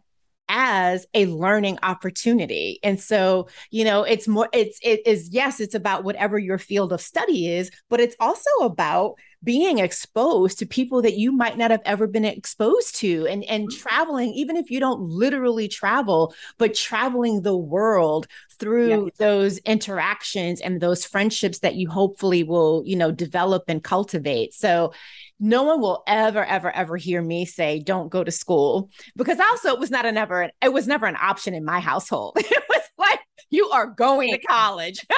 as 0.48 1.06
a 1.14 1.26
learning 1.26 1.78
opportunity. 1.82 2.78
And 2.82 3.00
so, 3.00 3.48
you 3.70 3.84
know, 3.84 4.02
it's 4.02 4.28
more, 4.28 4.48
it's, 4.52 4.78
it 4.82 5.06
is, 5.06 5.30
yes, 5.32 5.60
it's 5.60 5.74
about 5.74 6.04
whatever 6.04 6.38
your 6.38 6.58
field 6.58 6.92
of 6.92 7.00
study 7.00 7.48
is, 7.48 7.70
but 7.88 8.00
it's 8.00 8.16
also 8.20 8.50
about 8.60 9.14
being 9.44 9.78
exposed 9.78 10.58
to 10.58 10.66
people 10.66 11.02
that 11.02 11.16
you 11.16 11.32
might 11.32 11.58
not 11.58 11.70
have 11.70 11.82
ever 11.84 12.06
been 12.06 12.24
exposed 12.24 12.96
to 12.96 13.26
and 13.26 13.44
and 13.44 13.68
mm-hmm. 13.68 13.80
traveling 13.80 14.32
even 14.32 14.56
if 14.56 14.70
you 14.70 14.80
don't 14.80 15.00
literally 15.00 15.68
travel 15.68 16.34
but 16.58 16.74
traveling 16.74 17.42
the 17.42 17.56
world 17.56 18.26
through 18.62 19.10
those 19.18 19.58
interactions 19.58 20.60
and 20.60 20.80
those 20.80 21.04
friendships 21.04 21.58
that 21.58 21.74
you 21.74 21.90
hopefully 21.90 22.42
will 22.44 22.82
you 22.86 22.96
know 22.96 23.10
develop 23.10 23.64
and 23.68 23.82
cultivate 23.82 24.54
so 24.54 24.92
no 25.40 25.64
one 25.64 25.80
will 25.80 26.02
ever 26.06 26.44
ever 26.44 26.70
ever 26.70 26.96
hear 26.96 27.20
me 27.20 27.44
say 27.44 27.80
don't 27.80 28.10
go 28.10 28.22
to 28.22 28.30
school 28.30 28.88
because 29.16 29.40
also 29.40 29.70
it 29.70 29.80
was 29.80 29.90
not 29.90 30.06
a 30.06 30.12
never 30.12 30.50
it 30.62 30.72
was 30.72 30.86
never 30.86 31.06
an 31.06 31.16
option 31.20 31.54
in 31.54 31.64
my 31.64 31.80
household 31.80 32.32
it 32.36 32.64
was 32.68 32.82
like 32.96 33.20
you 33.50 33.68
are 33.70 33.86
going 33.86 34.30
to 34.30 34.38
college 34.38 35.04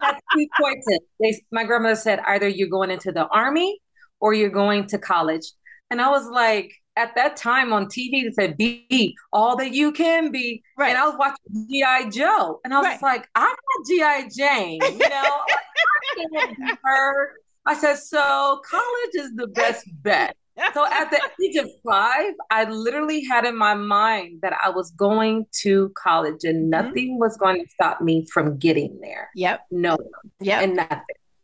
That's 0.00 0.20
two 0.34 0.46
choices. 0.60 1.00
They, 1.20 1.40
my 1.50 1.64
grandmother 1.64 1.96
said 1.96 2.20
either 2.26 2.48
you're 2.48 2.68
going 2.68 2.90
into 2.90 3.12
the 3.12 3.26
army 3.28 3.80
or 4.20 4.34
you're 4.34 4.50
going 4.50 4.86
to 4.88 4.98
college. 4.98 5.44
And 5.90 6.00
I 6.00 6.10
was 6.10 6.28
like, 6.28 6.72
at 6.96 7.14
that 7.16 7.36
time 7.36 7.72
on 7.72 7.86
TV, 7.86 8.24
it 8.24 8.34
said 8.34 8.56
be 8.56 9.16
all 9.32 9.56
that 9.56 9.72
you 9.72 9.92
can 9.92 10.30
be. 10.30 10.62
Right. 10.78 10.90
And 10.90 10.98
I 10.98 11.06
was 11.06 11.16
watching 11.18 11.66
G.I. 11.68 12.10
Joe. 12.10 12.60
And 12.64 12.72
I 12.72 12.78
was 12.78 12.86
right. 12.86 13.02
like, 13.02 13.28
I'm 13.34 13.48
not 13.48 13.86
G.I. 13.86 14.28
Jane, 14.34 14.80
you 14.82 14.98
know? 14.98 15.06
I 15.08 16.26
can't 16.32 16.56
be 16.56 16.72
her. 16.82 17.32
I 17.66 17.74
said, 17.74 17.96
so 17.96 18.60
college 18.68 19.14
is 19.14 19.32
the 19.34 19.48
best 19.48 19.86
bet 20.02 20.36
so 20.72 20.86
at 20.86 21.10
the 21.10 21.20
age 21.44 21.56
of 21.56 21.68
five, 21.84 22.32
I 22.50 22.64
literally 22.64 23.24
had 23.24 23.44
in 23.44 23.56
my 23.56 23.74
mind 23.74 24.40
that 24.42 24.56
I 24.62 24.70
was 24.70 24.92
going 24.92 25.46
to 25.62 25.92
college 25.96 26.44
and 26.44 26.62
mm-hmm. 26.62 26.70
nothing 26.70 27.10
mm-hmm. 27.12 27.20
was 27.20 27.36
going 27.36 27.62
to 27.64 27.70
stop 27.70 28.00
me 28.00 28.26
from 28.32 28.58
getting 28.58 28.98
there. 29.00 29.30
Yep. 29.34 29.66
No. 29.70 29.98
Yeah. 30.40 30.60
And 30.60 30.76
nothing. 30.76 31.00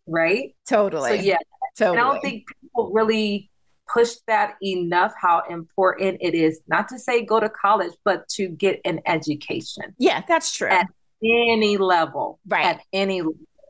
Right. 0.06 0.54
Totally. 0.68 1.08
So 1.08 1.14
yeah. 1.14 1.38
Totally. 1.76 1.98
I 1.98 2.00
don't 2.00 2.20
think 2.20 2.44
people 2.60 2.92
really 2.92 3.49
push 3.92 4.14
that 4.26 4.54
enough 4.62 5.12
how 5.20 5.42
important 5.50 6.18
it 6.20 6.34
is 6.34 6.60
not 6.68 6.88
to 6.88 6.98
say 6.98 7.24
go 7.24 7.40
to 7.40 7.48
college, 7.48 7.92
but 8.04 8.28
to 8.28 8.48
get 8.48 8.80
an 8.84 9.00
education. 9.06 9.94
Yeah, 9.98 10.22
that's 10.26 10.52
true. 10.52 10.68
At 10.68 10.86
any 11.22 11.76
level. 11.76 12.38
Right. 12.46 12.66
At 12.66 12.80
any 12.92 13.22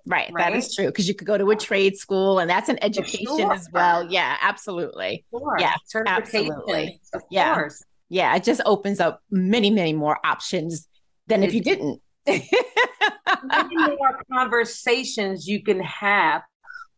Right, 0.07 0.33
right, 0.33 0.51
that 0.51 0.57
is 0.57 0.75
true 0.75 0.87
because 0.87 1.07
you 1.07 1.15
could 1.15 1.27
go 1.27 1.37
to 1.37 1.51
a 1.51 1.57
trade 1.57 1.97
school 1.97 2.39
and 2.39 2.49
that's 2.49 2.69
an 2.69 2.83
education 2.83 3.27
sure. 3.27 3.53
as 3.53 3.69
well. 3.73 4.11
Yeah, 4.11 4.37
absolutely. 4.41 5.25
Sure. 5.31 5.57
Yeah, 5.59 5.75
absolutely. 6.07 6.99
Of 7.13 7.23
yeah. 7.31 7.55
Course. 7.55 7.85
Yeah, 8.09 8.35
it 8.35 8.43
just 8.43 8.61
opens 8.67 8.99
up 8.99 9.23
many, 9.31 9.71
many 9.71 9.93
more 9.93 10.19
options 10.25 10.89
than 11.27 11.43
it, 11.43 11.49
if 11.49 11.55
you 11.55 11.61
didn't. 11.61 12.01
many 12.27 12.49
more 13.77 14.21
conversations 14.33 15.47
you 15.47 15.63
can 15.63 15.81
have 15.81 16.43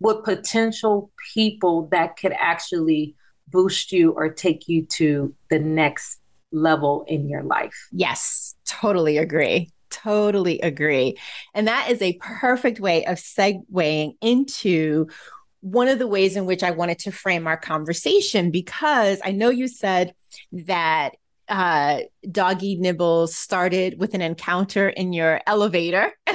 with 0.03 0.25
potential 0.25 1.11
people 1.35 1.89
that 1.93 2.17
could 2.17 2.33
actually 2.39 3.15
boost 3.49 3.93
you 3.93 4.13
or 4.13 4.29
take 4.33 4.69
you 4.69 4.85
to 4.87 5.35
the 5.51 5.59
next 5.59 6.19
level 6.51 7.05
in 7.09 7.29
your 7.29 7.43
life. 7.43 7.89
Yes, 7.93 8.55
totally 8.67 9.19
agree 9.19 9.71
totally 9.93 10.59
agree. 10.61 11.19
And 11.55 11.69
that 11.69 11.91
is 11.91 12.03
a 12.03 12.15
perfect 12.15 12.81
way 12.81 13.05
of 13.05 13.19
segueing 13.19 14.17
into 14.21 15.07
one 15.61 15.87
of 15.87 15.99
the 15.99 16.09
ways 16.09 16.37
in 16.37 16.45
which 16.45 16.63
I 16.63 16.73
wanted 16.73 16.99
to 17.01 17.13
frame 17.13 17.47
our 17.47 17.57
conversation 17.57 18.51
because 18.51 19.21
I 19.25 19.31
know 19.31 19.51
you 19.51 19.69
said 19.69 20.15
that 20.53 21.13
uh, 21.49 22.01
doggy 22.31 22.77
nibbles 22.77 23.35
started 23.35 23.99
with 23.99 24.15
an 24.15 24.21
encounter 24.21 24.89
in 24.89 25.13
your 25.13 25.41
elevator. 25.47 26.13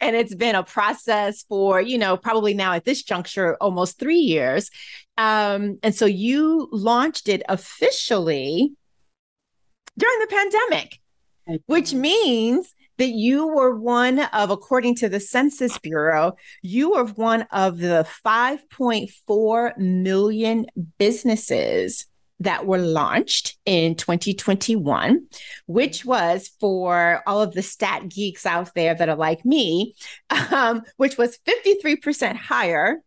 And 0.00 0.14
it's 0.14 0.34
been 0.34 0.54
a 0.54 0.62
process 0.62 1.42
for 1.42 1.80
you 1.80 1.98
know 1.98 2.16
probably 2.16 2.54
now 2.54 2.74
at 2.74 2.84
this 2.84 3.02
juncture 3.02 3.56
almost 3.60 3.98
three 3.98 4.18
years. 4.20 4.70
Um, 5.16 5.78
and 5.82 5.94
so 5.94 6.06
you 6.06 6.68
launched 6.70 7.28
it 7.28 7.42
officially 7.48 8.72
during 9.98 10.18
the 10.20 10.26
pandemic 10.28 11.00
which 11.66 11.94
means 11.94 12.74
that 12.98 13.10
you 13.10 13.46
were 13.46 13.76
one 13.76 14.18
of, 14.18 14.50
according 14.50 14.96
to 14.96 15.08
the 15.08 15.20
Census 15.20 15.78
Bureau, 15.78 16.36
you 16.62 16.90
were 16.90 17.04
one 17.04 17.42
of 17.52 17.78
the 17.78 18.06
5.4 18.26 19.78
million 19.78 20.66
businesses 20.98 22.06
that 22.40 22.66
were 22.66 22.78
launched 22.78 23.56
in 23.64 23.94
2021, 23.94 25.26
which 25.66 26.04
was 26.04 26.48
for 26.60 27.22
all 27.26 27.42
of 27.42 27.52
the 27.52 27.62
stat 27.62 28.08
geeks 28.08 28.46
out 28.46 28.74
there 28.74 28.94
that 28.94 29.08
are 29.08 29.16
like 29.16 29.44
me, 29.44 29.94
um, 30.52 30.82
which 30.96 31.18
was 31.18 31.38
53% 31.46 32.36
higher 32.36 33.02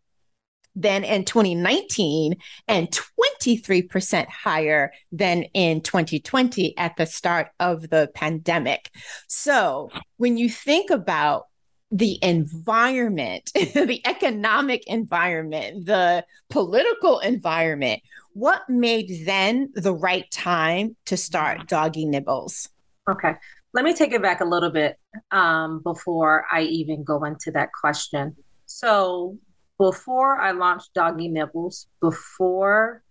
than 0.74 1.04
in 1.04 1.24
2019 1.24 2.36
and 2.66 2.88
23% 3.20 4.26
higher 4.28 4.92
than 5.10 5.42
in 5.54 5.82
2020 5.82 6.76
at 6.78 6.96
the 6.96 7.06
start 7.06 7.48
of 7.60 7.90
the 7.90 8.10
pandemic. 8.14 8.90
So 9.28 9.90
when 10.16 10.38
you 10.38 10.48
think 10.48 10.90
about 10.90 11.46
the 11.92 12.18
environment, 12.22 13.52
the 13.54 14.00
economic 14.06 14.86
environment, 14.86 15.86
the 15.86 16.24
political 16.48 17.18
environment, 17.20 18.02
what 18.32 18.62
made 18.68 19.26
then 19.26 19.70
the 19.74 19.94
right 19.94 20.28
time 20.30 20.96
to 21.04 21.16
start 21.16 21.68
Doggy 21.68 22.06
Nibbles? 22.06 22.68
Okay. 23.08 23.34
Let 23.74 23.84
me 23.84 23.94
take 23.94 24.12
it 24.12 24.22
back 24.22 24.40
a 24.40 24.44
little 24.44 24.70
bit 24.70 24.96
um, 25.30 25.80
before 25.82 26.46
I 26.50 26.62
even 26.62 27.04
go 27.04 27.24
into 27.24 27.50
that 27.52 27.70
question. 27.78 28.36
So, 28.66 29.38
before 29.78 30.38
I 30.38 30.52
launched 30.52 30.94
Doggy 30.94 31.28
Nibbles, 31.28 31.88
before 32.00 33.02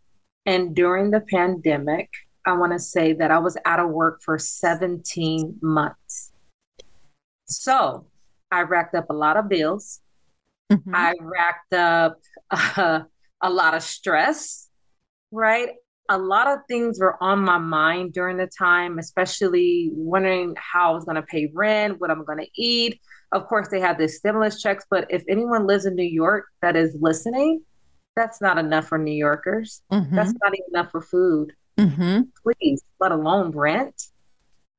and 0.45 0.75
during 0.75 1.11
the 1.11 1.19
pandemic, 1.19 2.09
I 2.45 2.53
want 2.53 2.71
to 2.73 2.79
say 2.79 3.13
that 3.13 3.29
I 3.29 3.37
was 3.37 3.57
out 3.65 3.79
of 3.79 3.89
work 3.89 4.21
for 4.23 4.39
17 4.39 5.59
months. 5.61 6.31
So, 7.45 8.07
I 8.51 8.61
racked 8.63 8.95
up 8.95 9.09
a 9.09 9.13
lot 9.13 9.37
of 9.37 9.49
bills. 9.49 10.01
Mm-hmm. 10.71 10.95
I 10.95 11.13
racked 11.19 11.73
up 11.73 12.17
uh, 12.51 13.01
a 13.41 13.49
lot 13.49 13.73
of 13.73 13.83
stress, 13.83 14.69
right? 15.31 15.69
A 16.09 16.17
lot 16.17 16.47
of 16.47 16.59
things 16.67 16.99
were 16.99 17.21
on 17.23 17.39
my 17.39 17.57
mind 17.57 18.13
during 18.13 18.37
the 18.37 18.49
time, 18.57 18.99
especially 18.99 19.89
wondering 19.93 20.55
how 20.57 20.91
I 20.91 20.95
was 20.95 21.05
going 21.05 21.15
to 21.15 21.21
pay 21.21 21.49
rent, 21.53 21.99
what 21.99 22.11
I'm 22.11 22.25
going 22.25 22.39
to 22.39 22.49
eat. 22.55 22.99
Of 23.31 23.47
course, 23.47 23.69
they 23.69 23.79
had 23.79 23.97
the 23.97 24.09
stimulus 24.09 24.61
checks, 24.61 24.85
but 24.89 25.07
if 25.09 25.23
anyone 25.29 25.65
lives 25.67 25.85
in 25.85 25.95
New 25.95 26.03
York 26.03 26.45
that 26.61 26.75
is 26.75 26.97
listening, 26.99 27.63
that's 28.15 28.41
not 28.41 28.57
enough 28.57 28.87
for 28.87 28.97
New 28.97 29.13
Yorkers. 29.13 29.83
Mm-hmm. 29.91 30.15
That's 30.15 30.33
not 30.43 30.53
enough 30.69 30.91
for 30.91 31.01
food. 31.01 31.53
Mm-hmm. 31.77 32.21
Please, 32.43 32.83
let 32.99 33.13
alone 33.13 33.51
rent. 33.51 33.95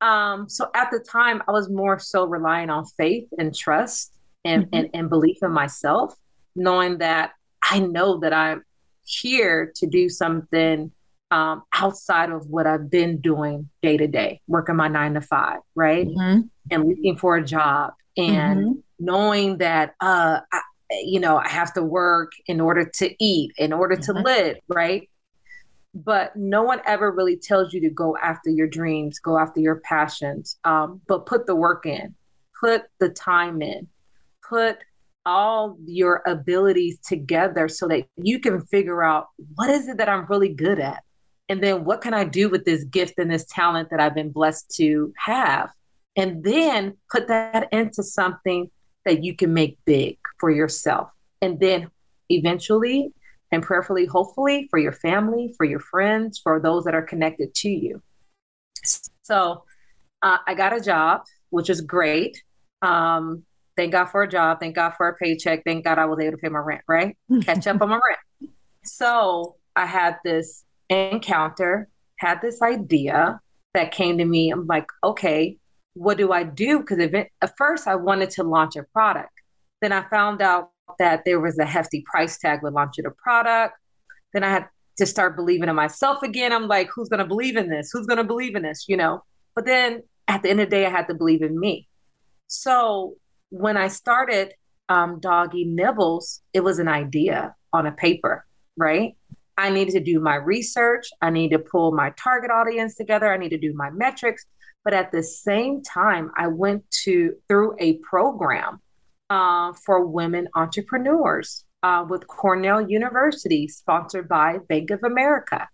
Um, 0.03 0.49
so 0.49 0.69
at 0.75 0.91
the 0.91 0.99
time, 0.99 1.41
I 1.47 1.51
was 1.51 1.69
more 1.69 1.97
so 1.97 2.25
relying 2.25 2.69
on 2.69 2.85
faith 2.85 3.27
and 3.37 3.55
trust 3.55 4.13
and, 4.43 4.65
mm-hmm. 4.65 4.75
and, 4.75 4.89
and 4.93 5.09
belief 5.09 5.37
in 5.41 5.51
myself, 5.51 6.13
knowing 6.55 6.97
that 6.97 7.31
I 7.63 7.79
know 7.79 8.19
that 8.19 8.33
I'm 8.33 8.63
here 9.05 9.71
to 9.77 9.87
do 9.87 10.09
something 10.09 10.91
um, 11.31 11.63
outside 11.73 12.29
of 12.29 12.47
what 12.47 12.67
I've 12.67 12.91
been 12.91 13.21
doing 13.21 13.69
day 13.81 13.97
to 13.97 14.07
day, 14.07 14.41
working 14.47 14.75
my 14.75 14.89
nine 14.89 15.13
to 15.13 15.21
five, 15.21 15.59
right? 15.73 16.07
Mm-hmm. 16.07 16.41
And 16.69 16.87
looking 16.87 17.17
for 17.17 17.37
a 17.37 17.43
job 17.43 17.93
and 18.17 18.59
mm-hmm. 18.59 18.79
knowing 18.99 19.57
that, 19.59 19.95
uh, 20.01 20.41
I, 20.51 20.61
you 21.01 21.19
know, 21.19 21.37
I 21.37 21.47
have 21.47 21.73
to 21.73 21.81
work 21.81 22.33
in 22.45 22.61
order 22.61 22.85
to 22.95 23.23
eat, 23.23 23.53
in 23.57 23.73
order 23.73 23.95
to 23.95 24.13
live, 24.13 24.57
right? 24.67 25.09
But 25.93 26.35
no 26.35 26.63
one 26.63 26.81
ever 26.85 27.11
really 27.11 27.37
tells 27.37 27.73
you 27.73 27.81
to 27.81 27.89
go 27.89 28.17
after 28.17 28.49
your 28.49 28.67
dreams, 28.67 29.19
go 29.19 29.37
after 29.37 29.59
your 29.59 29.77
passions, 29.81 30.57
um, 30.63 31.01
but 31.07 31.25
put 31.25 31.45
the 31.45 31.55
work 31.55 31.85
in, 31.85 32.15
put 32.59 32.83
the 32.99 33.09
time 33.09 33.61
in, 33.61 33.87
put 34.47 34.77
all 35.25 35.77
your 35.85 36.21
abilities 36.25 36.99
together 36.99 37.67
so 37.67 37.87
that 37.87 38.05
you 38.17 38.39
can 38.39 38.61
figure 38.61 39.03
out 39.03 39.27
what 39.55 39.69
is 39.69 39.87
it 39.87 39.97
that 39.97 40.09
I'm 40.09 40.25
really 40.25 40.53
good 40.53 40.79
at? 40.79 41.03
And 41.47 41.61
then 41.61 41.85
what 41.85 42.01
can 42.01 42.13
I 42.13 42.23
do 42.23 42.49
with 42.49 42.65
this 42.65 42.83
gift 42.85 43.15
and 43.17 43.31
this 43.31 43.45
talent 43.45 43.89
that 43.91 43.99
I've 43.99 44.15
been 44.15 44.31
blessed 44.31 44.71
to 44.77 45.13
have? 45.17 45.69
And 46.15 46.43
then 46.43 46.97
put 47.11 47.27
that 47.27 47.69
into 47.71 48.03
something 48.03 48.69
that 49.05 49.23
you 49.23 49.35
can 49.35 49.53
make 49.53 49.77
big 49.85 50.17
for 50.39 50.49
yourself. 50.49 51.09
And 51.41 51.59
then 51.59 51.89
eventually 52.29 53.13
and 53.53 53.61
prayerfully, 53.61 54.05
hopefully, 54.05 54.67
for 54.71 54.79
your 54.79 54.91
family, 54.91 55.53
for 55.55 55.63
your 55.63 55.79
friends, 55.79 56.39
for 56.39 56.59
those 56.59 56.85
that 56.85 56.95
are 56.95 57.03
connected 57.03 57.53
to 57.53 57.69
you. 57.69 58.01
So 59.21 59.63
uh, 60.23 60.39
I 60.47 60.55
got 60.55 60.75
a 60.75 60.81
job, 60.81 61.21
which 61.51 61.69
is 61.69 61.79
great. 61.79 62.41
Um, 62.81 63.43
thank 63.77 63.91
God 63.91 64.05
for 64.05 64.23
a 64.23 64.27
job. 64.27 64.59
Thank 64.59 64.75
God 64.75 64.95
for 64.97 65.07
a 65.07 65.15
paycheck. 65.15 65.63
Thank 65.63 65.85
God 65.85 65.99
I 65.99 66.05
was 66.05 66.19
able 66.19 66.31
to 66.31 66.37
pay 66.39 66.49
my 66.49 66.59
rent, 66.59 66.81
right? 66.87 67.15
Catch 67.43 67.67
up 67.67 67.81
on 67.81 67.89
my 67.89 67.95
rent. 67.95 68.51
So 68.85 69.55
I 69.77 69.85
had 69.85 70.17
this 70.25 70.65
encounter, 70.89 71.87
had 72.17 72.41
this 72.41 72.61
idea 72.61 73.39
that 73.73 73.93
came 73.93 74.17
to 74.17 74.25
me. 74.25 74.51
I'm 74.51 74.67
like, 74.67 74.87
okay, 75.05 75.57
what 75.93 76.17
do 76.17 76.33
I 76.33 76.43
do? 76.43 76.79
Because 76.79 76.99
at 76.99 77.57
first 77.57 77.87
I 77.87 77.95
wanted 77.95 78.31
to 78.31 78.43
launch 78.43 78.75
a 78.75 78.83
product. 78.83 79.31
Then 79.81 79.93
I 79.93 80.03
found 80.09 80.41
out 80.41 80.72
that 80.99 81.23
there 81.25 81.39
was 81.39 81.57
a 81.57 81.65
hefty 81.65 82.03
price 82.05 82.37
tag 82.37 82.59
with 82.63 82.73
launching 82.73 83.05
a 83.05 83.11
product. 83.11 83.77
Then 84.33 84.43
I 84.43 84.49
had 84.49 84.67
to 84.97 85.05
start 85.05 85.35
believing 85.35 85.69
in 85.69 85.75
myself 85.75 86.21
again. 86.23 86.51
I'm 86.51 86.67
like, 86.67 86.89
who's 86.93 87.09
going 87.09 87.19
to 87.19 87.25
believe 87.25 87.57
in 87.57 87.69
this? 87.69 87.89
Who's 87.91 88.05
going 88.05 88.17
to 88.17 88.23
believe 88.23 88.55
in 88.55 88.63
this? 88.63 88.85
You 88.87 88.97
know? 88.97 89.23
But 89.55 89.65
then 89.65 90.03
at 90.27 90.43
the 90.43 90.49
end 90.49 90.59
of 90.59 90.69
the 90.69 90.75
day, 90.75 90.85
I 90.85 90.89
had 90.89 91.07
to 91.07 91.13
believe 91.13 91.41
in 91.41 91.59
me. 91.59 91.87
So 92.47 93.15
when 93.49 93.77
I 93.77 93.87
started 93.87 94.53
um, 94.89 95.19
Doggy 95.19 95.65
Nibbles, 95.65 96.41
it 96.53 96.61
was 96.61 96.79
an 96.79 96.87
idea 96.87 97.55
on 97.71 97.85
a 97.85 97.91
paper, 97.91 98.45
right? 98.77 99.15
I 99.57 99.69
needed 99.69 99.91
to 99.91 99.99
do 99.99 100.19
my 100.19 100.35
research. 100.35 101.07
I 101.21 101.29
need 101.29 101.49
to 101.49 101.59
pull 101.59 101.91
my 101.91 102.11
target 102.11 102.51
audience 102.51 102.95
together. 102.95 103.31
I 103.31 103.37
need 103.37 103.49
to 103.49 103.57
do 103.57 103.73
my 103.73 103.89
metrics. 103.91 104.45
But 104.83 104.93
at 104.93 105.11
the 105.11 105.23
same 105.23 105.81
time, 105.81 106.31
I 106.35 106.47
went 106.47 106.89
to 107.03 107.35
through 107.47 107.75
a 107.79 107.93
program 107.99 108.81
uh, 109.29 109.73
for 109.85 110.05
women 110.05 110.47
entrepreneurs 110.55 111.65
uh, 111.83 112.05
with 112.07 112.27
Cornell 112.27 112.81
University, 112.81 113.67
sponsored 113.67 114.27
by 114.27 114.57
Bank 114.69 114.89
of 114.91 115.03
America. 115.03 115.67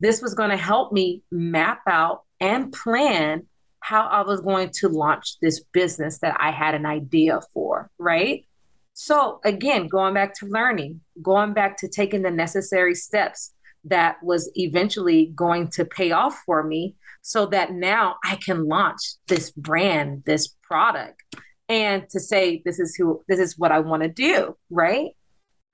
This 0.00 0.20
was 0.22 0.34
going 0.34 0.50
to 0.50 0.56
help 0.56 0.92
me 0.92 1.22
map 1.30 1.80
out 1.86 2.22
and 2.40 2.72
plan 2.72 3.46
how 3.80 4.06
I 4.06 4.22
was 4.22 4.40
going 4.40 4.70
to 4.76 4.88
launch 4.88 5.38
this 5.40 5.62
business 5.72 6.18
that 6.18 6.36
I 6.40 6.50
had 6.50 6.74
an 6.74 6.86
idea 6.86 7.40
for, 7.54 7.90
right? 7.98 8.44
So, 8.94 9.40
again, 9.44 9.88
going 9.88 10.14
back 10.14 10.34
to 10.40 10.46
learning, 10.46 11.00
going 11.22 11.52
back 11.52 11.76
to 11.78 11.88
taking 11.88 12.22
the 12.22 12.30
necessary 12.30 12.94
steps 12.94 13.52
that 13.84 14.16
was 14.22 14.50
eventually 14.54 15.32
going 15.34 15.68
to 15.68 15.84
pay 15.84 16.12
off 16.12 16.42
for 16.44 16.62
me 16.62 16.96
so 17.22 17.46
that 17.46 17.72
now 17.72 18.16
I 18.24 18.36
can 18.36 18.66
launch 18.66 19.00
this 19.28 19.50
brand, 19.50 20.24
this 20.26 20.48
product 20.62 21.22
and 21.68 22.08
to 22.10 22.20
say 22.20 22.62
this 22.64 22.78
is 22.78 22.94
who 22.96 23.22
this 23.28 23.40
is 23.40 23.58
what 23.58 23.72
I 23.72 23.80
want 23.80 24.02
to 24.02 24.08
do, 24.08 24.56
right? 24.70 25.10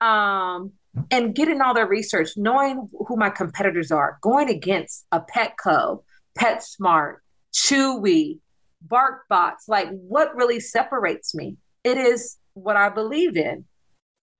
Um, 0.01 0.71
and 1.09 1.33
getting 1.33 1.61
all 1.61 1.73
their 1.73 1.87
research, 1.87 2.31
knowing 2.35 2.89
who 3.07 3.15
my 3.15 3.29
competitors 3.29 3.91
are, 3.91 4.17
going 4.21 4.49
against 4.49 5.05
a 5.11 5.21
Petco, 5.21 6.03
PetSmart, 6.37 7.17
Chewy, 7.53 8.39
BarkBox, 8.87 9.53
like 9.67 9.89
what 9.91 10.35
really 10.35 10.59
separates 10.59 11.33
me? 11.33 11.57
It 11.83 11.97
is 11.97 12.37
what 12.53 12.75
I 12.75 12.89
believe 12.89 13.37
in, 13.37 13.65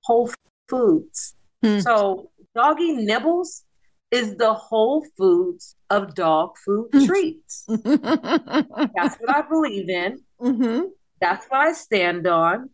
Whole 0.04 0.30
Foods. 0.68 1.34
Hmm. 1.62 1.80
So 1.80 2.30
Doggy 2.54 2.92
Nibbles 2.92 3.64
is 4.10 4.36
the 4.36 4.54
Whole 4.54 5.04
Foods 5.16 5.76
of 5.90 6.14
dog 6.14 6.56
food 6.64 6.88
hmm. 6.92 7.06
treats. 7.06 7.64
That's 7.68 9.16
what 9.16 9.30
I 9.30 9.42
believe 9.48 9.88
in. 9.88 10.20
Mm-hmm. 10.40 10.82
That's 11.24 11.46
what 11.46 11.60
I 11.62 11.72
stand 11.72 12.26
on. 12.26 12.68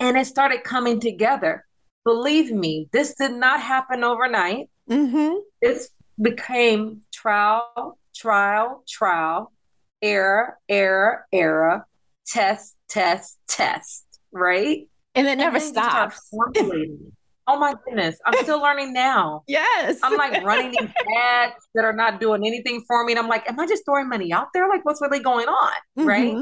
And 0.00 0.16
it 0.16 0.26
started 0.26 0.64
coming 0.64 1.00
together. 1.00 1.66
Believe 2.02 2.50
me, 2.50 2.88
this 2.92 3.14
did 3.14 3.32
not 3.32 3.60
happen 3.60 4.02
overnight. 4.02 4.70
Mm-hmm. 4.88 5.34
This 5.60 5.90
became 6.20 7.02
trial, 7.12 7.98
trial, 8.14 8.84
trial, 8.88 9.52
error, 10.00 10.58
error, 10.66 11.26
error, 11.30 11.86
test, 12.26 12.74
test, 12.88 13.38
test, 13.48 14.06
right? 14.32 14.88
And 15.14 15.26
it 15.26 15.36
never 15.36 15.58
and 15.58 15.66
stops. 15.66 16.30
oh 16.32 17.58
my 17.58 17.74
goodness, 17.84 18.18
I'm 18.24 18.42
still 18.44 18.62
learning 18.62 18.94
now. 18.94 19.44
Yes. 19.46 19.98
I'm 20.02 20.16
like 20.16 20.42
running 20.42 20.70
these 20.70 20.88
ads 21.18 21.54
that 21.74 21.84
are 21.84 21.92
not 21.92 22.18
doing 22.18 22.46
anything 22.46 22.82
for 22.86 23.04
me. 23.04 23.12
And 23.12 23.18
I'm 23.18 23.28
like, 23.28 23.46
am 23.46 23.60
I 23.60 23.66
just 23.66 23.84
throwing 23.84 24.08
money 24.08 24.32
out 24.32 24.48
there? 24.54 24.70
Like, 24.70 24.86
what's 24.86 25.02
really 25.02 25.20
going 25.20 25.48
on? 25.48 25.72
Mm-hmm. 25.98 26.08
Right 26.08 26.36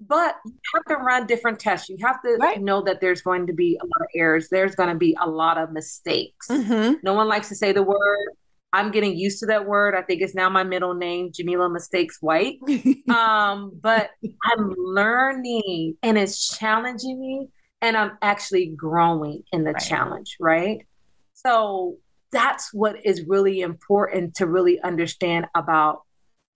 but 0.00 0.36
you 0.44 0.54
have 0.74 0.84
to 0.86 0.96
run 0.96 1.26
different 1.26 1.58
tests. 1.58 1.88
You 1.88 1.98
have 2.00 2.22
to 2.22 2.36
right. 2.40 2.60
know 2.60 2.82
that 2.82 3.00
there's 3.00 3.20
going 3.22 3.46
to 3.46 3.52
be 3.52 3.78
a 3.80 3.84
lot 3.84 4.00
of 4.00 4.08
errors. 4.14 4.48
There's 4.48 4.74
going 4.74 4.88
to 4.88 4.94
be 4.94 5.16
a 5.20 5.28
lot 5.28 5.58
of 5.58 5.72
mistakes. 5.72 6.48
Mm-hmm. 6.48 6.94
No 7.02 7.14
one 7.14 7.28
likes 7.28 7.48
to 7.50 7.54
say 7.54 7.72
the 7.72 7.82
word. 7.82 8.28
I'm 8.72 8.92
getting 8.92 9.16
used 9.16 9.40
to 9.40 9.46
that 9.46 9.66
word. 9.66 9.94
I 9.94 10.02
think 10.02 10.22
it's 10.22 10.34
now 10.34 10.48
my 10.48 10.62
middle 10.62 10.94
name, 10.94 11.32
Jamila 11.32 11.68
Mistakes 11.68 12.18
White. 12.20 12.58
um, 13.10 13.72
but 13.80 14.10
I'm 14.44 14.74
learning 14.76 15.96
and 16.02 16.16
it's 16.16 16.56
challenging 16.56 17.20
me 17.20 17.48
and 17.82 17.96
I'm 17.96 18.16
actually 18.22 18.66
growing 18.76 19.42
in 19.52 19.64
the 19.64 19.72
right. 19.72 19.82
challenge, 19.82 20.36
right? 20.38 20.86
So 21.34 21.96
that's 22.32 22.72
what 22.72 23.04
is 23.04 23.26
really 23.26 23.60
important 23.60 24.36
to 24.36 24.46
really 24.46 24.80
understand 24.80 25.46
about 25.54 26.02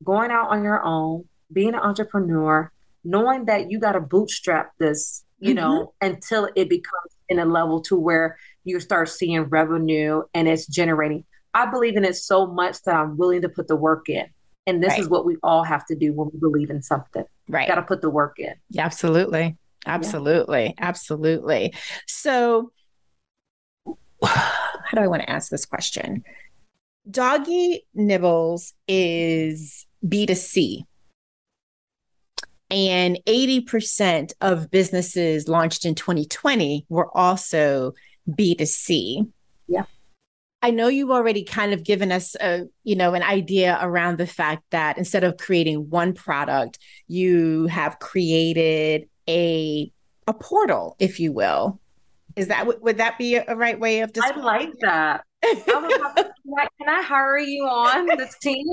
going 0.04 0.30
out 0.30 0.50
on 0.50 0.62
your 0.62 0.82
own, 0.84 1.24
being 1.52 1.70
an 1.70 1.80
entrepreneur, 1.80 2.70
knowing 3.04 3.46
that 3.46 3.70
you 3.70 3.78
got 3.78 3.92
to 3.92 4.00
bootstrap 4.00 4.72
this, 4.78 5.24
you 5.38 5.54
mm-hmm. 5.54 5.56
know, 5.56 5.94
until 6.00 6.48
it 6.56 6.68
becomes 6.68 7.12
in 7.28 7.38
a 7.38 7.44
level 7.44 7.80
to 7.82 7.96
where 7.96 8.38
you 8.64 8.80
start 8.80 9.08
seeing 9.08 9.42
revenue 9.44 10.22
and 10.34 10.48
it's 10.48 10.66
generating. 10.66 11.24
I 11.52 11.66
believe 11.66 11.96
in 11.96 12.04
it 12.04 12.16
so 12.16 12.46
much 12.46 12.82
that 12.82 12.96
I'm 12.96 13.16
willing 13.16 13.42
to 13.42 13.48
put 13.48 13.68
the 13.68 13.76
work 13.76 14.08
in. 14.08 14.26
And 14.66 14.82
this 14.82 14.90
right. 14.90 15.00
is 15.00 15.08
what 15.08 15.26
we 15.26 15.36
all 15.42 15.62
have 15.62 15.84
to 15.86 15.94
do 15.94 16.12
when 16.12 16.30
we 16.32 16.38
believe 16.40 16.70
in 16.70 16.82
something. 16.82 17.24
Right. 17.48 17.68
Got 17.68 17.76
to 17.76 17.82
put 17.82 18.00
the 18.00 18.10
work 18.10 18.38
in. 18.38 18.54
Yeah, 18.70 18.86
absolutely. 18.86 19.56
Absolutely. 19.86 20.64
Yeah. 20.64 20.72
Absolutely. 20.78 21.74
So, 22.06 22.72
how 24.24 24.94
do 24.94 25.00
I 25.00 25.06
want 25.06 25.22
to 25.22 25.30
ask 25.30 25.50
this 25.50 25.66
question? 25.66 26.24
Doggy 27.10 27.86
Nibbles 27.94 28.72
is 28.88 29.86
B2C. 30.06 30.84
And 32.74 33.20
80% 33.26 34.32
of 34.40 34.68
businesses 34.68 35.46
launched 35.46 35.84
in 35.84 35.94
2020 35.94 36.86
were 36.88 37.16
also 37.16 37.92
B2C. 38.28 39.30
Yeah. 39.68 39.84
I 40.60 40.72
know 40.72 40.88
you've 40.88 41.12
already 41.12 41.44
kind 41.44 41.72
of 41.72 41.84
given 41.84 42.10
us 42.10 42.34
a, 42.40 42.64
you 42.82 42.96
know, 42.96 43.14
an 43.14 43.22
idea 43.22 43.78
around 43.80 44.18
the 44.18 44.26
fact 44.26 44.64
that 44.70 44.98
instead 44.98 45.22
of 45.22 45.36
creating 45.36 45.88
one 45.88 46.14
product, 46.14 46.80
you 47.06 47.68
have 47.68 48.00
created 48.00 49.08
a 49.28 49.92
a 50.26 50.34
portal, 50.34 50.96
if 50.98 51.20
you 51.20 51.32
will. 51.32 51.78
Is 52.34 52.48
that 52.48 52.82
would 52.82 52.96
that 52.96 53.18
be 53.18 53.36
a 53.36 53.54
right 53.54 53.78
way 53.78 54.00
of 54.00 54.12
describing? 54.12 54.42
I 54.42 54.46
like 54.46 54.72
that. 54.80 55.24
I, 55.44 56.68
can 56.78 56.88
I 56.88 57.02
hire 57.02 57.38
you 57.38 57.64
on 57.64 58.06
the 58.06 58.28
team? 58.40 58.66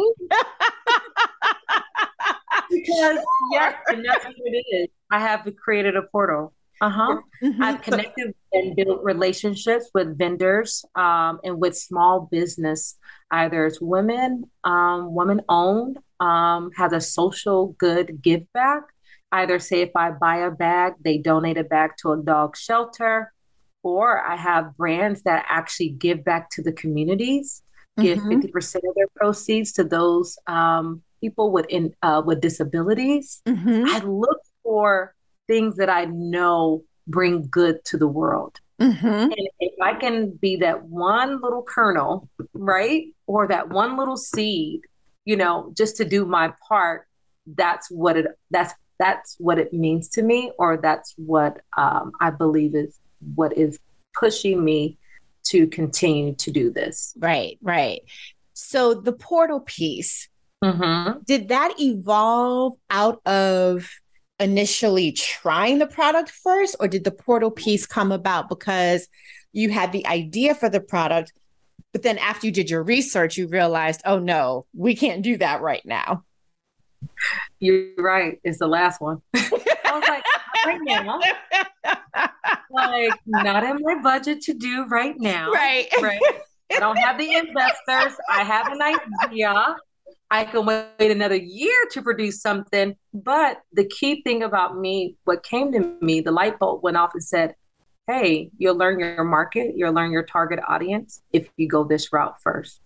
because 2.69 3.19
yes, 3.51 3.75
and 3.87 4.05
that's 4.05 4.25
what 4.25 4.35
it 4.53 4.65
is. 4.71 4.87
I 5.11 5.19
have 5.19 5.47
created 5.63 5.95
a 5.95 6.03
portal. 6.03 6.53
Uh 6.81 6.89
huh. 6.89 7.21
Mm-hmm. 7.43 7.63
I've 7.63 7.81
connected 7.81 8.33
and 8.53 8.75
built 8.75 9.03
relationships 9.03 9.89
with 9.93 10.17
vendors 10.17 10.83
um, 10.95 11.39
and 11.43 11.59
with 11.61 11.77
small 11.77 12.27
business. 12.31 12.97
Either 13.29 13.67
it's 13.67 13.79
women, 13.79 14.49
um, 14.63 15.13
woman 15.13 15.41
owned, 15.47 15.99
um, 16.19 16.71
has 16.75 16.91
a 16.91 16.99
social 16.99 17.75
good 17.77 18.21
give 18.21 18.51
back. 18.53 18.81
Either 19.31 19.59
say 19.59 19.81
if 19.81 19.91
I 19.95 20.11
buy 20.11 20.37
a 20.37 20.51
bag, 20.51 20.93
they 21.03 21.17
donate 21.17 21.57
a 21.57 21.63
bag 21.63 21.91
to 22.01 22.11
a 22.11 22.17
dog 22.21 22.57
shelter, 22.57 23.31
or 23.83 24.21
I 24.25 24.35
have 24.35 24.75
brands 24.77 25.23
that 25.23 25.45
actually 25.49 25.89
give 25.89 26.23
back 26.23 26.49
to 26.51 26.61
the 26.61 26.71
communities, 26.71 27.63
give 27.99 28.19
mm-hmm. 28.19 28.39
50% 28.39 28.75
of 28.75 28.95
their 28.95 29.07
proceeds 29.15 29.71
to 29.73 29.83
those 29.83 30.37
um, 30.47 31.01
people 31.21 31.51
with 31.51 31.65
in 31.69 31.93
uh, 32.01 32.21
with 32.25 32.41
disabilities. 32.41 33.41
Mm-hmm. 33.45 33.85
I 33.87 33.99
look 33.99 34.39
for 34.63 35.15
things 35.47 35.77
that 35.77 35.89
I 35.89 36.05
know 36.05 36.83
bring 37.07 37.47
good 37.49 37.83
to 37.85 37.97
the 37.97 38.07
world. 38.07 38.59
Mm-hmm. 38.79 39.05
And 39.05 39.47
if 39.59 39.73
I 39.81 39.93
can 39.93 40.31
be 40.31 40.57
that 40.57 40.83
one 40.83 41.39
little 41.41 41.61
kernel, 41.61 42.27
right, 42.53 43.05
or 43.27 43.47
that 43.47 43.69
one 43.69 43.97
little 43.97 44.17
seed, 44.17 44.81
you 45.25 45.35
know, 45.35 45.71
just 45.77 45.97
to 45.97 46.05
do 46.05 46.25
my 46.25 46.53
part, 46.67 47.07
that's 47.45 47.89
what 47.91 48.17
it 48.17 48.25
that's 48.49 48.73
that's 48.97 49.35
what 49.39 49.59
it 49.59 49.73
means 49.73 50.09
to 50.09 50.23
me, 50.23 50.51
or 50.57 50.77
that's 50.77 51.13
what 51.17 51.61
um, 51.77 52.11
I 52.19 52.31
believe 52.31 52.75
is 52.75 52.99
what 53.35 53.57
is 53.57 53.79
pushing 54.13 54.63
me 54.63 54.97
to 55.43 55.67
continue 55.67 56.35
to 56.35 56.51
do 56.51 56.71
this. 56.71 57.13
Right, 57.17 57.57
right. 57.61 58.01
So 58.53 58.93
the 58.93 59.13
portal 59.13 59.59
piece, 59.61 60.29
mm-hmm. 60.63 61.19
did 61.25 61.49
that 61.49 61.73
evolve 61.79 62.73
out 62.89 63.21
of 63.25 63.89
initially 64.39 65.11
trying 65.11 65.79
the 65.79 65.87
product 65.87 66.29
first, 66.29 66.75
or 66.79 66.87
did 66.87 67.03
the 67.03 67.11
portal 67.11 67.51
piece 67.51 67.85
come 67.85 68.11
about 68.11 68.49
because 68.49 69.07
you 69.53 69.69
had 69.69 69.91
the 69.91 70.05
idea 70.07 70.55
for 70.55 70.69
the 70.69 70.81
product, 70.81 71.33
but 71.91 72.03
then 72.03 72.17
after 72.17 72.47
you 72.47 72.53
did 72.53 72.69
your 72.69 72.83
research, 72.83 73.37
you 73.37 73.47
realized, 73.47 74.01
oh 74.05 74.19
no, 74.19 74.65
we 74.73 74.95
can't 74.95 75.21
do 75.21 75.37
that 75.37 75.61
right 75.61 75.85
now? 75.85 76.23
You're 77.59 77.95
right. 77.97 78.39
It's 78.43 78.59
the 78.59 78.67
last 78.67 79.01
one. 79.01 79.21
I 79.35 79.49
was 79.93 80.07
like, 80.07 80.23
right 80.65 80.79
now. 80.83 81.19
like, 82.71 83.13
not 83.25 83.63
in 83.63 83.79
my 83.81 84.01
budget 84.01 84.41
to 84.41 84.53
do 84.53 84.85
right 84.85 85.15
now. 85.17 85.51
Right. 85.51 85.87
Right. 86.01 86.21
I 86.73 86.79
don't 86.79 86.97
have 86.97 87.17
the 87.17 87.33
investors. 87.33 88.17
I 88.29 88.43
have 88.43 88.71
an 88.71 88.81
idea. 88.81 89.75
I 90.29 90.45
can 90.45 90.65
wait 90.65 91.11
another 91.11 91.35
year 91.35 91.75
to 91.91 92.01
produce 92.01 92.41
something. 92.41 92.95
But 93.13 93.57
the 93.73 93.85
key 93.85 94.21
thing 94.21 94.43
about 94.43 94.77
me, 94.77 95.17
what 95.25 95.43
came 95.43 95.73
to 95.73 95.97
me, 96.01 96.21
the 96.21 96.31
light 96.31 96.57
bulb 96.57 96.83
went 96.83 96.95
off 96.95 97.11
and 97.13 97.23
said, 97.23 97.55
Hey, 98.07 98.49
you'll 98.57 98.77
learn 98.77 98.99
your 98.99 99.23
market, 99.23 99.73
you'll 99.75 99.93
learn 99.93 100.11
your 100.11 100.23
target 100.23 100.59
audience 100.67 101.21
if 101.33 101.49
you 101.57 101.67
go 101.67 101.83
this 101.83 102.11
route 102.11 102.35
first. 102.41 102.81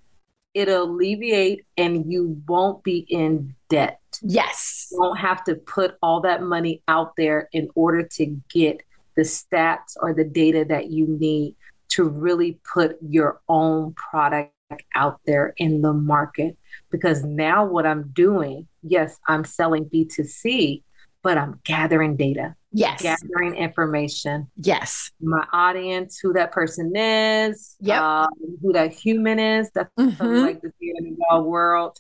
It'll 0.56 0.86
alleviate 0.86 1.66
and 1.78 2.12
you 2.12 2.42
won't 2.48 2.82
be 2.84 3.06
in 3.10 3.54
debt. 3.70 4.00
Yes. 4.22 4.88
You 4.92 5.00
won't 5.02 5.20
have 5.20 5.44
to 5.44 5.56
put 5.56 5.98
all 6.02 6.22
that 6.22 6.42
money 6.42 6.82
out 6.88 7.16
there 7.18 7.50
in 7.52 7.70
order 7.76 8.02
to 8.02 8.42
get 8.50 8.82
the 9.16 9.24
stats 9.24 9.98
or 10.02 10.14
the 10.14 10.24
data 10.24 10.66
that 10.68 10.90
you 10.90 11.08
need 11.08 11.56
to 11.90 12.06
really 12.06 12.58
put 12.74 12.98
your 13.02 13.42
own 13.50 13.94
product 13.94 14.54
out 14.96 15.20
there 15.26 15.54
in 15.58 15.82
the 15.82 15.94
market. 15.94 16.58
Because 16.90 17.24
now 17.24 17.66
what 17.66 17.86
I'm 17.86 18.10
doing, 18.14 18.68
yes, 18.82 19.20
I'm 19.28 19.44
selling 19.44 19.86
B2C, 19.86 20.84
but 21.26 21.40
I'm 21.40 21.60
gathering 21.64 22.18
data. 22.18 22.56
Yes. 22.72 23.02
Gathering 23.02 23.56
information. 23.56 24.48
Yes. 24.58 25.10
My 25.20 25.44
audience, 25.52 26.20
who 26.22 26.34
that 26.34 26.52
person 26.52 26.96
is, 26.96 27.76
yep. 27.80 28.00
Um, 28.00 28.30
who 28.62 28.72
that 28.74 28.94
human 28.94 29.40
is. 29.40 29.72
That's 29.74 29.90
mm-hmm. 30.00 30.24
what 30.24 30.38
I 30.38 30.40
like 30.40 30.62
to 30.62 30.72
see 30.80 30.94
in 30.96 31.18
the 31.18 31.42
world. 31.42 31.98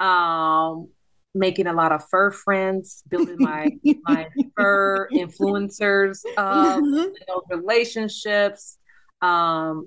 Um, 0.00 0.88
making 1.34 1.66
a 1.66 1.74
lot 1.74 1.92
of 1.92 2.08
fur 2.08 2.30
friends, 2.30 3.02
building 3.10 3.36
my 3.38 3.68
my 4.04 4.28
fur 4.56 5.06
influencers, 5.12 6.24
um, 6.38 6.82
mm-hmm. 6.82 7.54
relationships, 7.54 8.78
um, 9.20 9.86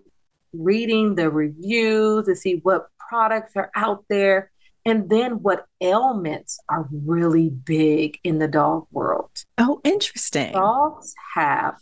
reading 0.53 1.15
the 1.15 1.31
reviews 1.31 2.27
to 2.27 2.35
see 2.35 2.59
what 2.61 2.85
products 3.09 3.53
are 3.55 3.71
out 3.75 4.05
there, 4.09 4.51
and 4.85 5.09
then 5.09 5.41
what 5.41 5.65
ailments 5.81 6.59
are 6.69 6.87
really 6.91 7.49
big 7.49 8.19
in 8.23 8.39
the 8.39 8.47
dog 8.47 8.85
world. 8.91 9.31
Oh, 9.57 9.81
interesting. 9.83 10.53
Dogs 10.53 11.13
have 11.33 11.75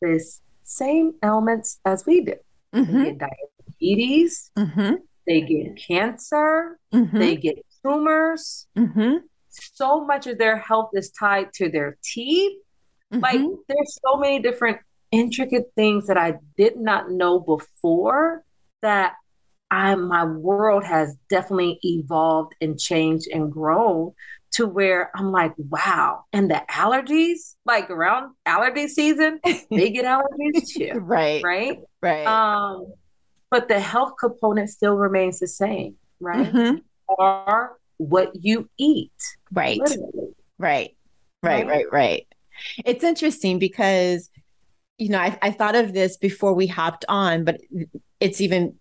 this 0.00 0.40
same 0.64 1.14
ailments 1.22 1.78
as 1.84 2.06
we 2.06 2.22
do. 2.22 2.34
Mm-hmm. 2.74 2.98
They 2.98 3.04
get 3.04 3.18
diabetes. 3.18 4.50
Mm-hmm. 4.56 4.94
They 5.26 5.40
get 5.42 5.76
cancer. 5.76 6.78
Mm-hmm. 6.94 7.18
They 7.18 7.36
get 7.36 7.58
tumors. 7.84 8.66
Mm-hmm. 8.76 9.16
So 9.50 10.04
much 10.04 10.26
of 10.26 10.38
their 10.38 10.56
health 10.58 10.90
is 10.94 11.10
tied 11.10 11.52
to 11.54 11.70
their 11.70 11.98
teeth. 12.02 12.58
Mm-hmm. 13.12 13.22
Like 13.22 13.40
there's 13.68 13.98
so 14.04 14.16
many 14.16 14.40
different 14.40 14.78
intricate 15.12 15.72
things 15.76 16.06
that 16.06 16.18
I 16.18 16.38
did 16.56 16.76
not 16.76 17.10
know 17.10 17.38
before 17.38 18.44
that 18.82 19.14
I 19.70 19.94
my 19.94 20.24
world 20.24 20.84
has 20.84 21.16
definitely 21.28 21.78
evolved 21.82 22.54
and 22.60 22.78
changed 22.78 23.28
and 23.32 23.50
grown 23.50 24.12
to 24.52 24.66
where 24.66 25.10
I'm 25.14 25.32
like, 25.32 25.52
wow. 25.58 26.24
And 26.32 26.50
the 26.50 26.62
allergies, 26.70 27.56
like 27.64 27.90
around 27.90 28.34
allergy 28.46 28.88
season, 28.88 29.40
they 29.44 29.90
get 29.90 30.04
allergies 30.04 30.68
too. 30.68 31.00
right. 31.00 31.42
Right. 31.42 31.78
Right. 32.00 32.26
Um, 32.26 32.92
but 33.50 33.68
the 33.68 33.80
health 33.80 34.14
component 34.18 34.70
still 34.70 34.96
remains 34.96 35.40
the 35.40 35.48
same, 35.48 35.96
right? 36.20 36.46
Mm-hmm 36.52 36.76
are 37.18 37.76
what 37.98 38.32
you 38.34 38.68
eat. 38.78 39.12
Right. 39.52 39.78
Literally. 39.78 40.34
Right. 40.58 40.96
Right. 41.42 41.66
Right. 41.66 41.86
Right. 41.90 42.26
It's 42.84 43.04
interesting 43.04 43.58
because, 43.58 44.30
you 44.98 45.10
know, 45.10 45.18
I, 45.18 45.38
I 45.42 45.50
thought 45.50 45.76
of 45.76 45.92
this 45.92 46.16
before 46.16 46.54
we 46.54 46.66
hopped 46.66 47.04
on, 47.08 47.44
but 47.44 47.60
it's 48.20 48.40
even 48.40 48.76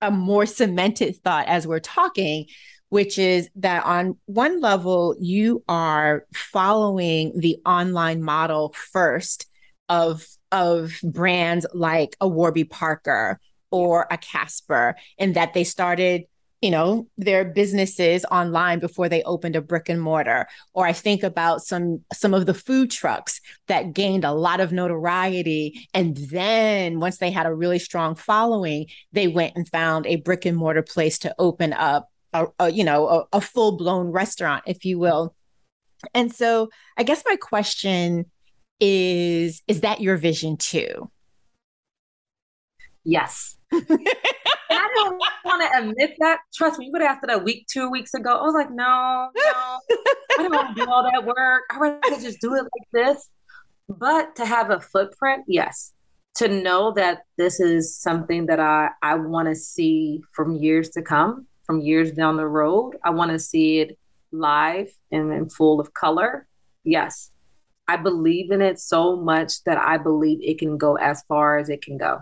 a 0.00 0.10
more 0.10 0.46
cemented 0.46 1.16
thought 1.22 1.46
as 1.46 1.66
we're 1.66 1.80
talking, 1.80 2.46
which 2.88 3.18
is 3.18 3.48
that 3.56 3.84
on 3.84 4.16
one 4.26 4.60
level, 4.60 5.16
you 5.18 5.64
are 5.68 6.26
following 6.34 7.32
the 7.38 7.58
online 7.64 8.22
model 8.22 8.74
first 8.92 9.46
of 9.88 10.26
of 10.52 10.98
brands 11.02 11.66
like 11.74 12.16
a 12.20 12.28
Warby 12.28 12.64
Parker 12.64 13.40
or 13.70 14.06
a 14.10 14.16
Casper, 14.16 14.96
and 15.18 15.34
that 15.34 15.54
they 15.54 15.64
started 15.64 16.22
you 16.66 16.72
know 16.72 17.06
their 17.16 17.44
businesses 17.44 18.24
online 18.32 18.80
before 18.80 19.08
they 19.08 19.22
opened 19.22 19.54
a 19.54 19.60
brick 19.60 19.88
and 19.88 20.02
mortar 20.02 20.48
or 20.74 20.84
i 20.84 20.92
think 20.92 21.22
about 21.22 21.62
some 21.62 22.00
some 22.12 22.34
of 22.34 22.46
the 22.46 22.54
food 22.54 22.90
trucks 22.90 23.40
that 23.68 23.92
gained 23.92 24.24
a 24.24 24.32
lot 24.32 24.58
of 24.58 24.72
notoriety. 24.72 25.88
And 25.94 26.16
then 26.16 26.98
once 26.98 27.18
they 27.18 27.30
had 27.30 27.46
a 27.46 27.54
really 27.54 27.78
strong 27.78 28.16
following 28.16 28.86
they 29.12 29.28
went 29.28 29.54
and 29.54 29.68
found 29.68 30.08
a 30.08 30.16
brick 30.16 30.44
and 30.44 30.56
mortar 30.56 30.82
place 30.82 31.20
to 31.20 31.32
open 31.38 31.72
up 31.72 32.08
a, 32.32 32.46
a 32.58 32.70
you 32.70 32.82
know 32.82 33.06
a, 33.08 33.36
a 33.36 33.40
full 33.40 33.76
blown 33.76 34.08
restaurant 34.08 34.64
if 34.66 34.84
you 34.84 34.98
will. 34.98 35.36
And 36.14 36.34
so 36.34 36.68
i 36.96 37.04
guess 37.04 37.22
my 37.24 37.36
question 37.36 38.26
is 38.80 39.62
is 39.68 39.82
that 39.82 40.00
your 40.00 40.16
vision 40.16 40.56
too? 40.56 41.12
Yes 43.04 43.56
I 44.70 44.88
don't 44.94 45.20
want 45.44 45.62
to 45.62 45.78
admit 45.78 46.16
that. 46.20 46.40
Trust 46.54 46.78
me, 46.78 46.86
you 46.86 46.92
would 46.92 47.02
have 47.02 47.16
asked 47.16 47.24
it 47.24 47.32
a 47.32 47.38
week, 47.38 47.66
two 47.70 47.90
weeks 47.90 48.14
ago. 48.14 48.30
I 48.30 48.42
was 48.42 48.54
like, 48.54 48.70
no, 48.70 49.28
no, 49.36 49.52
I 49.54 50.36
don't 50.38 50.54
want 50.54 50.76
to 50.76 50.84
do 50.84 50.90
all 50.90 51.02
that 51.02 51.24
work. 51.24 51.64
I 51.70 51.78
rather 51.78 52.20
just 52.20 52.40
do 52.40 52.54
it 52.54 52.62
like 52.62 52.88
this. 52.92 53.28
But 53.88 54.36
to 54.36 54.46
have 54.46 54.70
a 54.70 54.80
footprint, 54.80 55.44
yes. 55.46 55.92
To 56.36 56.48
know 56.48 56.92
that 56.92 57.22
this 57.38 57.60
is 57.60 57.96
something 57.96 58.46
that 58.46 58.60
I, 58.60 58.90
I 59.02 59.14
want 59.14 59.48
to 59.48 59.54
see 59.54 60.20
from 60.32 60.56
years 60.56 60.90
to 60.90 61.02
come, 61.02 61.46
from 61.64 61.80
years 61.80 62.12
down 62.12 62.36
the 62.36 62.46
road. 62.46 62.96
I 63.04 63.10
want 63.10 63.30
to 63.30 63.38
see 63.38 63.80
it 63.80 63.98
live 64.32 64.90
and, 65.10 65.32
and 65.32 65.52
full 65.52 65.80
of 65.80 65.94
color. 65.94 66.46
Yes. 66.84 67.30
I 67.88 67.96
believe 67.96 68.50
in 68.50 68.60
it 68.60 68.80
so 68.80 69.16
much 69.16 69.62
that 69.64 69.78
I 69.78 69.96
believe 69.96 70.40
it 70.42 70.58
can 70.58 70.76
go 70.76 70.96
as 70.96 71.22
far 71.28 71.58
as 71.58 71.68
it 71.68 71.82
can 71.82 71.96
go. 71.96 72.20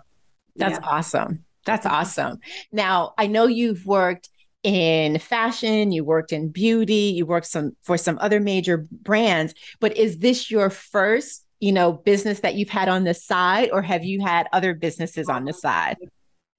That's 0.57 0.79
yeah. 0.79 0.87
awesome. 0.87 1.44
That's 1.65 1.87
awesome. 1.87 2.39
Now, 2.73 3.15
I 3.19 3.27
know 3.27 3.47
you've 3.47 3.87
worked 3.87 4.29
in 4.63 5.19
fashion, 5.19 5.93
you 5.93 6.05
worked 6.05 6.33
in 6.33 6.49
beauty, 6.49 7.13
you 7.15 7.27
worked 7.27 7.47
some 7.47 7.77
for 7.83 7.99
some 7.99 8.19
other 8.21 8.41
major 8.41 8.87
brands, 8.91 9.55
but 9.79 9.97
is 9.97 10.19
this 10.19 10.51
your 10.51 10.71
first, 10.71 11.45
you 11.61 11.73
know, 11.73 11.93
business 11.93 12.41
that 12.41 12.55
you've 12.55 12.71
had 12.71 12.89
on 12.89 13.05
the 13.05 13.15
side 13.15 13.71
or 13.73 13.83
have 13.83 14.05
you 14.05 14.23
had 14.23 14.49
other 14.53 14.75
businesses 14.75 15.29
on 15.29 15.45
the 15.45 15.53
side? 15.53 15.97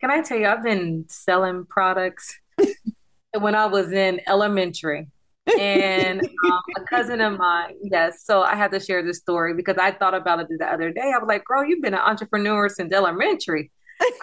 Can 0.01 0.11
I 0.11 0.21
tell 0.21 0.37
you 0.37 0.47
I've 0.47 0.63
been 0.63 1.05
selling 1.07 1.65
products 1.65 2.37
when 3.39 3.55
I 3.55 3.65
was 3.65 3.91
in 3.91 4.21
elementary. 4.27 5.07
and 5.59 6.21
um, 6.21 6.61
a 6.75 6.81
cousin 6.89 7.21
of 7.21 7.37
mine, 7.37 7.75
yes. 7.83 8.23
So 8.23 8.41
I 8.41 8.55
had 8.55 8.71
to 8.71 8.79
share 8.79 9.03
this 9.03 9.19
story 9.19 9.53
because 9.53 9.77
I 9.77 9.91
thought 9.91 10.15
about 10.15 10.39
it 10.39 10.47
the 10.49 10.65
other 10.65 10.91
day. 10.91 11.11
I 11.13 11.19
was 11.19 11.27
like, 11.27 11.45
"Girl, 11.45 11.63
you've 11.63 11.83
been 11.83 11.93
an 11.93 11.99
entrepreneur 11.99 12.67
since 12.67 12.91
elementary." 12.91 13.69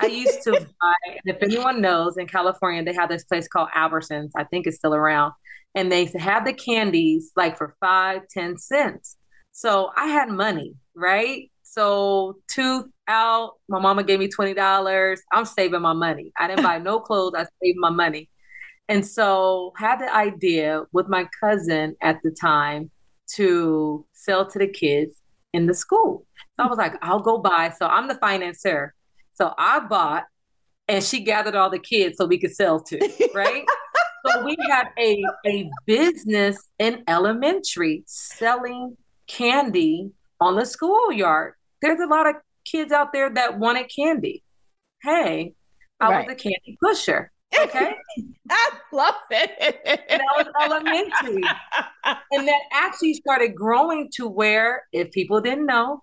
I 0.00 0.06
used 0.06 0.42
to 0.42 0.52
buy, 0.52 1.18
if 1.24 1.42
anyone 1.42 1.80
knows, 1.80 2.16
in 2.16 2.26
California, 2.26 2.84
they 2.84 2.94
have 2.94 3.08
this 3.08 3.24
place 3.24 3.48
called 3.48 3.68
Albertsons. 3.76 4.30
I 4.36 4.44
think 4.44 4.66
it's 4.66 4.76
still 4.76 4.94
around. 4.94 5.32
And 5.74 5.90
they 5.90 6.04
have 6.18 6.44
the 6.44 6.52
candies 6.52 7.32
like 7.36 7.56
for 7.56 7.74
five, 7.80 8.22
ten 8.28 8.58
cents. 8.58 9.16
So 9.52 9.90
I 9.96 10.06
had 10.06 10.28
money, 10.28 10.74
right? 10.94 11.50
So 11.62 12.38
two 12.48 12.90
out, 13.08 13.52
my 13.68 13.78
mama 13.78 14.02
gave 14.02 14.18
me 14.18 14.28
$20. 14.28 15.18
I'm 15.32 15.44
saving 15.44 15.80
my 15.80 15.94
money. 15.94 16.32
I 16.38 16.48
didn't 16.48 16.62
buy 16.62 16.78
no 16.78 17.00
clothes, 17.00 17.34
I 17.36 17.46
saved 17.62 17.78
my 17.78 17.90
money. 17.90 18.28
And 18.88 19.06
so 19.06 19.72
had 19.76 20.00
the 20.00 20.14
idea 20.14 20.84
with 20.92 21.08
my 21.08 21.26
cousin 21.40 21.96
at 22.02 22.18
the 22.22 22.30
time 22.30 22.90
to 23.34 24.04
sell 24.12 24.46
to 24.46 24.58
the 24.58 24.66
kids 24.66 25.16
in 25.54 25.66
the 25.66 25.74
school. 25.74 26.26
So 26.56 26.64
I 26.64 26.68
was 26.68 26.78
like, 26.78 26.94
I'll 27.02 27.20
go 27.20 27.38
buy. 27.38 27.72
So 27.78 27.86
I'm 27.86 28.08
the 28.08 28.16
financier. 28.16 28.94
So 29.34 29.52
I 29.56 29.80
bought 29.80 30.24
and 30.88 31.02
she 31.02 31.20
gathered 31.20 31.54
all 31.54 31.70
the 31.70 31.78
kids 31.78 32.18
so 32.18 32.26
we 32.26 32.38
could 32.38 32.54
sell 32.54 32.80
to, 32.80 33.30
right? 33.34 33.64
so 34.26 34.44
we 34.44 34.56
had 34.68 34.88
a, 34.98 35.22
a 35.46 35.70
business 35.86 36.68
in 36.78 37.02
elementary 37.08 38.02
selling 38.06 38.96
candy 39.26 40.10
on 40.40 40.56
the 40.56 40.66
schoolyard. 40.66 41.54
There's 41.80 42.00
a 42.00 42.06
lot 42.06 42.28
of 42.28 42.36
kids 42.64 42.92
out 42.92 43.12
there 43.12 43.30
that 43.30 43.58
wanted 43.58 43.90
candy. 43.94 44.42
Hey, 45.02 45.54
I 46.00 46.10
right. 46.10 46.26
was 46.26 46.34
a 46.34 46.36
candy 46.36 46.78
pusher. 46.82 47.30
Okay. 47.58 47.94
I 48.50 48.70
love 48.92 49.14
it. 49.30 49.50
and 50.08 50.20
that 50.20 50.36
was 50.36 50.46
elementary. 50.62 51.42
and 52.32 52.48
that 52.48 52.60
actually 52.72 53.14
started 53.14 53.54
growing 53.54 54.10
to 54.14 54.28
where, 54.28 54.84
if 54.92 55.10
people 55.12 55.40
didn't 55.40 55.66
know, 55.66 56.02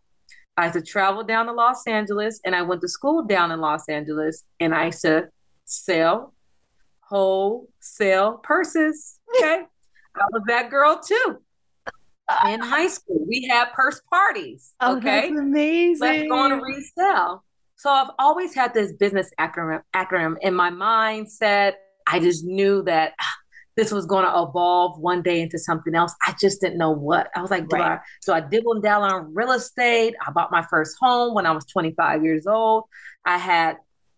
I 0.60 0.64
had 0.64 0.74
to 0.74 0.82
travel 0.82 1.24
down 1.24 1.46
to 1.46 1.54
Los 1.54 1.88
Angeles 1.88 2.42
and 2.44 2.54
I 2.54 2.64
went 2.64 2.82
to 2.82 2.90
school 2.90 3.24
down 3.24 3.50
in 3.52 3.62
Los 3.62 3.88
Angeles 3.88 4.44
and 4.60 4.76
I 4.76 4.88
used 4.88 5.02
to 5.04 5.30
sell 5.64 6.34
wholesale 7.00 8.42
purses. 8.44 9.20
Okay. 9.38 9.64
I 10.16 10.26
was 10.34 10.44
that 10.48 10.70
girl 10.70 11.00
too. 11.00 11.38
In 12.46 12.60
high 12.60 12.88
school, 12.88 13.26
we 13.26 13.48
had 13.50 13.72
purse 13.72 14.02
parties. 14.10 14.76
Oh, 14.82 14.98
okay. 14.98 15.30
That's 15.30 15.40
amazing. 15.40 16.08
Let's 16.08 16.28
go 16.28 16.38
on 16.38 16.52
a 16.52 16.62
resell. 16.62 17.46
So 17.78 17.90
I've 17.90 18.12
always 18.20 18.54
had 18.54 18.74
this 18.74 18.92
business 18.92 19.32
acronym 19.40 19.82
acronym 19.96 20.36
in 20.42 20.54
my 20.54 20.72
mindset. 20.72 21.76
I 22.06 22.20
just 22.20 22.44
knew 22.44 22.84
that 22.84 23.14
this 23.80 23.94
was 23.94 24.06
going 24.06 24.26
to 24.26 24.30
evolve 24.30 25.00
one 25.00 25.22
day 25.22 25.40
into 25.40 25.58
something 25.58 25.96
else. 25.96 26.14
I 26.22 26.36
just 26.38 26.60
didn't 26.60 26.78
know 26.78 26.92
what. 26.92 27.30
I 27.34 27.42
was 27.42 27.50
like, 27.50 27.72
right. 27.72 27.94
I, 27.94 28.00
so 28.20 28.34
I 28.34 28.42
dibbled 28.42 28.84
down 28.84 29.04
on 29.04 29.34
real 29.34 29.54
estate. 29.54 30.16
I 30.28 30.32
bought 30.32 30.52
my 30.52 30.66
first 30.70 30.98
home 31.00 31.34
when 31.34 31.46
I 31.46 31.52
was 31.52 31.64
25 31.64 32.22
years 32.22 32.46
old. 32.46 32.84
I 33.26 33.38
had 33.38 33.78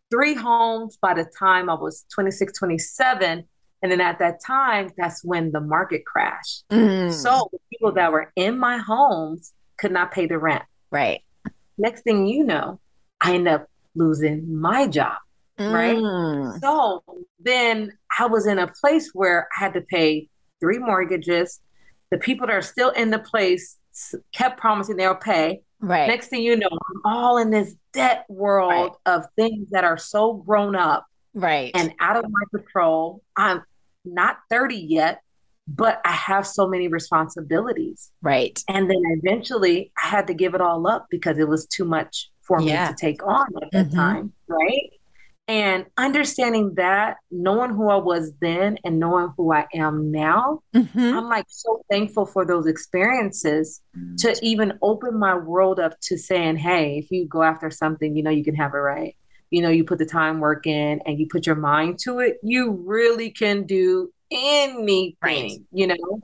three 0.09 0.33
homes 0.33 0.97
by 0.99 1.13
the 1.13 1.31
time 1.37 1.69
I 1.69 1.75
was 1.75 2.05
26, 2.11 2.57
27. 2.57 3.43
And 3.83 3.91
then 3.91 4.01
at 4.01 4.17
that 4.17 4.43
time, 4.43 4.89
that's 4.97 5.23
when 5.23 5.51
the 5.51 5.61
market 5.61 6.07
crashed. 6.07 6.63
Mm. 6.71 7.13
So 7.13 7.51
people 7.71 7.91
that 7.91 8.11
were 8.11 8.31
in 8.35 8.57
my 8.57 8.79
homes 8.79 9.53
could 9.77 9.91
not 9.91 10.11
pay 10.11 10.25
the 10.25 10.39
rent. 10.39 10.63
Right. 10.89 11.21
Next 11.77 12.01
thing 12.01 12.25
you 12.25 12.43
know, 12.43 12.79
I 13.21 13.35
end 13.35 13.47
up 13.47 13.67
losing 13.93 14.59
my 14.59 14.87
job. 14.87 15.17
Right. 15.59 15.97
Mm. 15.97 16.59
So 16.59 17.03
then 17.39 17.91
I 18.17 18.25
was 18.25 18.47
in 18.47 18.59
a 18.59 18.67
place 18.67 19.11
where 19.13 19.47
I 19.57 19.63
had 19.63 19.73
to 19.73 19.81
pay 19.81 20.29
three 20.59 20.79
mortgages. 20.79 21.59
The 22.09 22.17
people 22.17 22.47
that 22.47 22.53
are 22.53 22.61
still 22.61 22.89
in 22.91 23.11
the 23.11 23.19
place 23.19 23.77
kept 24.31 24.59
promising 24.59 24.97
they'll 24.97 25.15
pay. 25.15 25.61
Right. 25.79 26.07
Next 26.07 26.27
thing 26.27 26.43
you 26.43 26.55
know, 26.55 26.69
I'm 26.71 27.01
all 27.05 27.37
in 27.37 27.49
this 27.49 27.75
debt 27.93 28.25
world 28.29 28.71
right. 28.71 28.91
of 29.15 29.25
things 29.35 29.69
that 29.71 29.83
are 29.83 29.97
so 29.97 30.33
grown 30.33 30.75
up. 30.75 31.05
Right. 31.33 31.71
And 31.73 31.93
out 31.99 32.17
of 32.17 32.25
my 32.25 32.59
control. 32.59 33.23
I'm 33.35 33.63
not 34.05 34.37
30 34.49 34.75
yet, 34.75 35.21
but 35.67 36.01
I 36.05 36.11
have 36.11 36.45
so 36.45 36.67
many 36.67 36.87
responsibilities. 36.87 38.11
Right. 38.21 38.61
And 38.67 38.89
then 38.89 39.01
eventually 39.05 39.91
I 40.01 40.07
had 40.07 40.27
to 40.27 40.33
give 40.33 40.53
it 40.53 40.61
all 40.61 40.87
up 40.87 41.07
because 41.09 41.37
it 41.37 41.47
was 41.47 41.65
too 41.67 41.85
much 41.85 42.29
for 42.41 42.61
yeah. 42.61 42.87
me 42.87 42.93
to 42.93 42.95
take 42.99 43.25
on 43.25 43.47
at 43.61 43.71
that 43.71 43.87
mm-hmm. 43.87 43.95
time. 43.95 44.33
Right. 44.47 44.91
And 45.51 45.87
understanding 45.97 46.75
that, 46.75 47.17
knowing 47.29 47.71
who 47.71 47.89
I 47.89 47.97
was 47.97 48.31
then 48.39 48.77
and 48.85 49.01
knowing 49.01 49.33
who 49.35 49.51
I 49.51 49.67
am 49.73 50.09
now, 50.09 50.61
mm-hmm. 50.73 50.97
I'm 50.97 51.27
like 51.27 51.43
so 51.49 51.83
thankful 51.91 52.25
for 52.25 52.45
those 52.45 52.67
experiences 52.67 53.81
mm-hmm. 53.93 54.15
to 54.19 54.39
even 54.41 54.79
open 54.81 55.19
my 55.19 55.35
world 55.35 55.77
up 55.77 55.99
to 56.03 56.17
saying, 56.17 56.55
hey, 56.55 56.99
if 56.99 57.11
you 57.11 57.27
go 57.27 57.43
after 57.43 57.69
something, 57.69 58.15
you 58.15 58.23
know, 58.23 58.29
you 58.29 58.45
can 58.45 58.55
have 58.55 58.73
it 58.73 58.77
right. 58.77 59.17
You 59.49 59.61
know, 59.61 59.67
you 59.67 59.83
put 59.83 59.97
the 59.97 60.05
time 60.05 60.39
work 60.39 60.65
in 60.67 61.01
and 61.05 61.19
you 61.19 61.27
put 61.27 61.45
your 61.45 61.57
mind 61.57 61.99
to 62.03 62.19
it, 62.19 62.37
you 62.41 62.71
really 62.85 63.29
can 63.29 63.65
do 63.65 64.09
anything, 64.31 65.15
right. 65.21 65.51
you 65.73 65.87
know? 65.87 66.21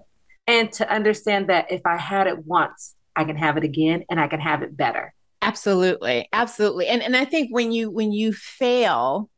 And 0.47 0.71
to 0.71 0.89
understand 0.89 1.49
that 1.49 1.69
if 1.69 1.81
I 1.85 1.97
had 1.97 2.27
it 2.27 2.45
once, 2.45 2.95
I 3.13 3.25
can 3.25 3.35
have 3.35 3.57
it 3.57 3.65
again 3.65 4.05
and 4.09 4.21
I 4.21 4.29
can 4.29 4.39
have 4.39 4.61
it 4.61 4.77
better. 4.77 5.13
Absolutely. 5.41 6.27
Absolutely. 6.33 6.87
And 6.87 7.01
and 7.01 7.15
I 7.15 7.25
think 7.25 7.49
when 7.51 7.71
you 7.71 7.89
when 7.89 8.11
you 8.11 8.33
fail, 8.33 9.29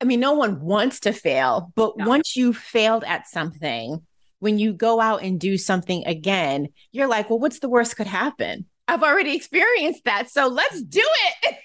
I 0.00 0.04
mean 0.04 0.20
no 0.20 0.32
one 0.32 0.60
wants 0.60 1.00
to 1.00 1.12
fail, 1.12 1.72
but 1.74 1.96
no. 1.96 2.08
once 2.08 2.36
you 2.36 2.52
failed 2.52 3.04
at 3.04 3.28
something, 3.28 4.04
when 4.40 4.58
you 4.58 4.72
go 4.72 5.00
out 5.00 5.22
and 5.22 5.38
do 5.38 5.58
something 5.58 6.04
again, 6.06 6.68
you're 6.92 7.08
like, 7.08 7.28
well, 7.28 7.38
what's 7.38 7.58
the 7.58 7.68
worst 7.68 7.96
could 7.96 8.06
happen? 8.06 8.66
I've 8.86 9.02
already 9.02 9.36
experienced 9.36 10.04
that. 10.04 10.30
So 10.30 10.46
let's 10.46 10.82
do 10.82 11.04
it. 11.04 11.56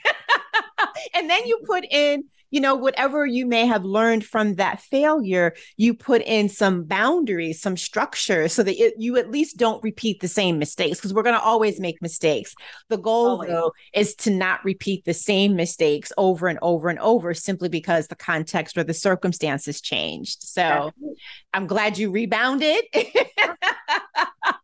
and 1.14 1.30
then 1.30 1.46
you 1.46 1.62
put 1.66 1.86
in 1.90 2.26
you 2.54 2.62
know, 2.62 2.76
whatever 2.76 3.26
you 3.26 3.48
may 3.48 3.66
have 3.66 3.84
learned 3.84 4.24
from 4.24 4.54
that 4.56 4.80
failure, 4.80 5.56
you 5.76 5.92
put 5.92 6.22
in 6.22 6.48
some 6.48 6.84
boundaries, 6.84 7.60
some 7.60 7.76
structure 7.76 8.48
so 8.48 8.62
that 8.62 8.80
it, 8.80 8.94
you 8.96 9.18
at 9.18 9.32
least 9.32 9.58
don't 9.58 9.84
repeat 9.84 10.20
the 10.20 10.28
same 10.28 10.60
mistakes 10.60 11.00
because 11.00 11.16
we're 11.16 11.24
going 11.24 11.34
to 11.34 11.42
always 11.42 11.80
make 11.80 12.00
mistakes. 12.00 12.54
The 12.90 13.00
goal, 13.00 13.28
always. 13.28 13.50
though, 13.50 13.74
is 13.92 14.14
to 14.18 14.30
not 14.30 14.64
repeat 14.64 15.04
the 15.04 15.16
same 15.16 15.56
mistakes 15.56 16.14
over 16.16 16.48
and 16.48 16.60
over 16.62 16.90
and 16.90 17.00
over 17.00 17.34
simply 17.34 17.70
because 17.70 18.06
the 18.06 18.16
context 18.16 18.78
or 18.78 18.84
the 18.84 18.94
circumstances 18.94 19.82
changed. 19.82 20.44
So 20.44 20.92
I'm 21.56 21.66
glad 21.66 21.98
you 21.98 22.12
rebounded. 22.12 22.84
and 22.94 23.08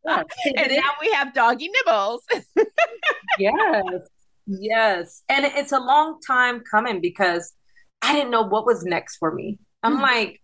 now 0.05 0.91
we 1.01 1.11
have 1.13 1.33
doggy 1.33 1.69
nibbles. 1.69 2.23
yes. 3.39 3.83
Yes. 4.45 5.23
And 5.27 5.45
it's 5.45 5.71
a 5.71 5.79
long 5.79 6.19
time 6.21 6.61
coming 6.69 7.01
because 7.01 7.53
I 8.01 8.13
didn't 8.13 8.31
know 8.31 8.43
what 8.43 8.65
was 8.65 8.83
next 8.83 9.17
for 9.17 9.33
me. 9.33 9.59
I'm 9.83 9.93
mm-hmm. 9.93 10.01
like, 10.01 10.41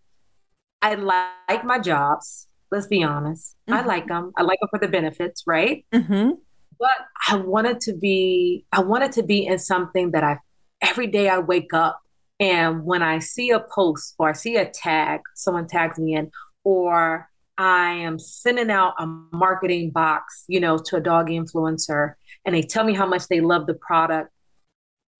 I 0.82 0.94
like 0.94 1.64
my 1.64 1.78
jobs. 1.78 2.48
Let's 2.70 2.86
be 2.86 3.02
honest. 3.02 3.56
Mm-hmm. 3.68 3.78
I 3.78 3.86
like 3.86 4.08
them. 4.08 4.32
I 4.36 4.42
like 4.42 4.58
them 4.60 4.68
for 4.70 4.78
the 4.78 4.88
benefits, 4.88 5.44
right? 5.46 5.84
Mm-hmm. 5.92 6.30
But 6.78 6.90
I 7.28 7.36
wanted 7.36 7.80
to 7.82 7.94
be, 7.94 8.66
I 8.72 8.80
wanted 8.80 9.12
to 9.12 9.22
be 9.22 9.46
in 9.46 9.58
something 9.58 10.10
that 10.10 10.24
I, 10.24 10.38
every 10.82 11.06
day 11.06 11.28
I 11.28 11.38
wake 11.38 11.72
up 11.72 12.00
and 12.38 12.84
when 12.84 13.02
I 13.02 13.18
see 13.18 13.50
a 13.50 13.60
post 13.60 14.14
or 14.18 14.28
I 14.28 14.32
see 14.32 14.56
a 14.56 14.68
tag, 14.68 15.20
someone 15.34 15.66
tags 15.66 15.98
me 15.98 16.14
in, 16.14 16.30
or 16.64 17.28
I 17.56 17.92
am 17.92 18.18
sending 18.18 18.70
out 18.70 18.94
a 18.98 19.06
marketing 19.06 19.90
box, 19.90 20.44
you 20.46 20.60
know, 20.60 20.76
to 20.76 20.96
a 20.96 21.00
dog 21.00 21.28
influencer 21.28 22.14
and 22.44 22.54
they 22.54 22.62
tell 22.62 22.84
me 22.84 22.92
how 22.92 23.06
much 23.06 23.28
they 23.28 23.40
love 23.40 23.66
the 23.66 23.74
product, 23.74 24.30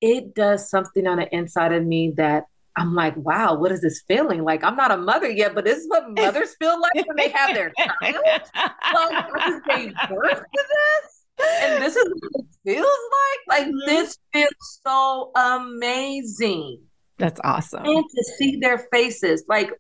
it 0.00 0.34
does 0.34 0.70
something 0.70 1.06
on 1.06 1.18
the 1.18 1.34
inside 1.34 1.72
of 1.72 1.84
me 1.84 2.12
that 2.16 2.44
I'm 2.76 2.94
like, 2.94 3.16
wow, 3.16 3.54
what 3.54 3.72
is 3.72 3.80
this 3.80 4.02
feeling? 4.06 4.44
Like, 4.44 4.62
I'm 4.62 4.76
not 4.76 4.90
a 4.90 4.98
mother 4.98 5.30
yet, 5.30 5.54
but 5.54 5.64
this 5.64 5.78
is 5.78 5.88
what 5.88 6.10
mothers 6.10 6.54
feel 6.58 6.78
like 6.80 7.06
when 7.06 7.16
they 7.16 7.30
have 7.30 7.54
their 7.54 7.72
child. 7.78 8.16
like, 8.54 9.32
what 9.32 9.62
they 9.68 9.86
birth 10.08 10.40
to 10.40 10.64
this? 10.68 11.48
And 11.62 11.82
this 11.82 11.96
is 11.96 12.04
what 12.04 12.30
it 12.34 12.46
feels 12.64 12.86
like. 12.86 13.58
Like, 13.58 13.66
mm-hmm. 13.66 13.86
this 13.86 14.18
feels 14.32 14.80
so 14.86 15.32
amazing. 15.36 16.80
That's 17.18 17.40
awesome. 17.44 17.84
And 17.86 18.04
to 18.04 18.24
see 18.36 18.56
their 18.56 18.86
faces, 18.92 19.44
like, 19.48 19.70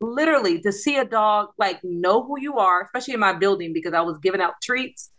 literally 0.00 0.60
to 0.62 0.72
see 0.72 0.96
a 0.96 1.04
dog 1.04 1.48
like 1.58 1.78
know 1.84 2.24
who 2.24 2.40
you 2.40 2.58
are, 2.58 2.82
especially 2.82 3.14
in 3.14 3.20
my 3.20 3.34
building 3.34 3.72
because 3.72 3.92
I 3.92 4.00
was 4.00 4.18
giving 4.18 4.40
out 4.40 4.54
treats. 4.62 5.10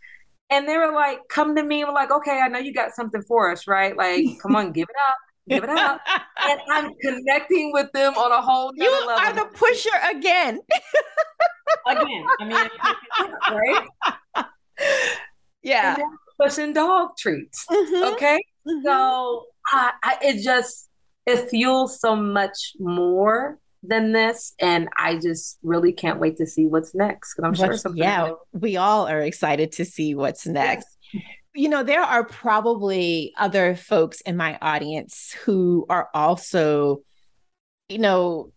And 0.52 0.68
they 0.68 0.76
were 0.76 0.92
like, 0.92 1.18
come 1.28 1.56
to 1.56 1.62
me 1.62 1.82
we're 1.84 1.92
like, 1.92 2.12
okay, 2.12 2.40
I 2.40 2.48
know 2.48 2.58
you 2.60 2.72
got 2.72 2.94
something 2.94 3.22
for 3.22 3.50
us, 3.50 3.66
right? 3.66 3.96
Like, 3.96 4.24
come 4.42 4.54
on, 4.54 4.72
give 4.72 4.88
it 4.88 4.96
up 5.08 5.16
give 5.48 5.64
it 5.64 5.70
up. 5.70 6.00
and 6.48 6.60
I'm 6.70 6.92
connecting 7.00 7.72
with 7.72 7.90
them 7.92 8.14
on 8.14 8.32
a 8.32 8.40
whole 8.40 8.72
You 8.76 8.90
level. 8.90 9.10
are 9.10 9.32
the 9.32 9.56
pusher 9.56 9.90
again. 10.10 10.60
again. 11.86 12.26
I 12.40 12.44
mean, 12.44 12.70
right? 13.50 14.46
Yeah. 15.62 15.96
pushing 16.40 16.72
dog 16.72 17.10
treats. 17.18 17.64
Mm-hmm. 17.70 18.14
Okay. 18.14 18.38
Mm-hmm. 18.66 18.84
So 18.84 19.44
I, 19.66 19.92
I, 20.02 20.18
it 20.22 20.42
just, 20.42 20.88
it 21.26 21.48
fuels 21.50 22.00
so 22.00 22.16
much 22.16 22.72
more 22.78 23.58
than 23.82 24.12
this. 24.12 24.54
And 24.60 24.88
I 24.96 25.18
just 25.18 25.58
really 25.62 25.92
can't 25.92 26.20
wait 26.20 26.36
to 26.38 26.46
see 26.46 26.66
what's 26.66 26.94
next. 26.94 27.34
Because 27.34 27.48
I'm 27.48 27.54
sure 27.54 27.76
something. 27.76 28.02
Yeah, 28.02 28.32
we 28.52 28.76
all 28.76 29.06
are 29.06 29.20
excited 29.20 29.72
to 29.72 29.84
see 29.84 30.14
what's 30.14 30.46
next. 30.46 30.86
Yes 31.12 31.22
you 31.54 31.68
know, 31.68 31.82
there 31.82 32.02
are 32.02 32.24
probably 32.24 33.32
other 33.36 33.76
folks 33.76 34.20
in 34.22 34.36
my 34.36 34.58
audience 34.62 35.34
who 35.44 35.84
are 35.88 36.08
also, 36.14 37.02
you 37.88 37.98
know, 37.98 38.52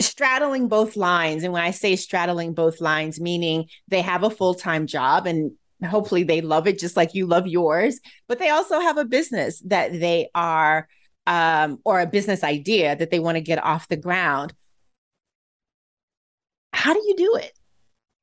straddling 0.00 0.68
both 0.68 0.96
lines. 0.96 1.44
And 1.44 1.52
when 1.52 1.62
I 1.62 1.70
say 1.70 1.94
straddling 1.94 2.54
both 2.54 2.80
lines, 2.80 3.20
meaning 3.20 3.66
they 3.88 4.02
have 4.02 4.24
a 4.24 4.30
full 4.30 4.54
time 4.54 4.86
job 4.86 5.26
and 5.26 5.52
hopefully 5.84 6.24
they 6.24 6.40
love 6.40 6.66
it 6.66 6.78
just 6.78 6.96
like 6.96 7.14
you 7.14 7.26
love 7.26 7.46
yours, 7.46 8.00
but 8.28 8.38
they 8.38 8.50
also 8.50 8.80
have 8.80 8.98
a 8.98 9.04
business 9.04 9.60
that 9.66 9.92
they 9.92 10.28
are, 10.34 10.88
um, 11.26 11.78
or 11.84 12.00
a 12.00 12.06
business 12.06 12.42
idea 12.42 12.96
that 12.96 13.10
they 13.10 13.20
want 13.20 13.36
to 13.36 13.42
get 13.42 13.62
off 13.62 13.88
the 13.88 13.96
ground. 13.96 14.52
How 16.72 16.94
do 16.94 17.00
you 17.00 17.16
do 17.16 17.34
it? 17.36 17.52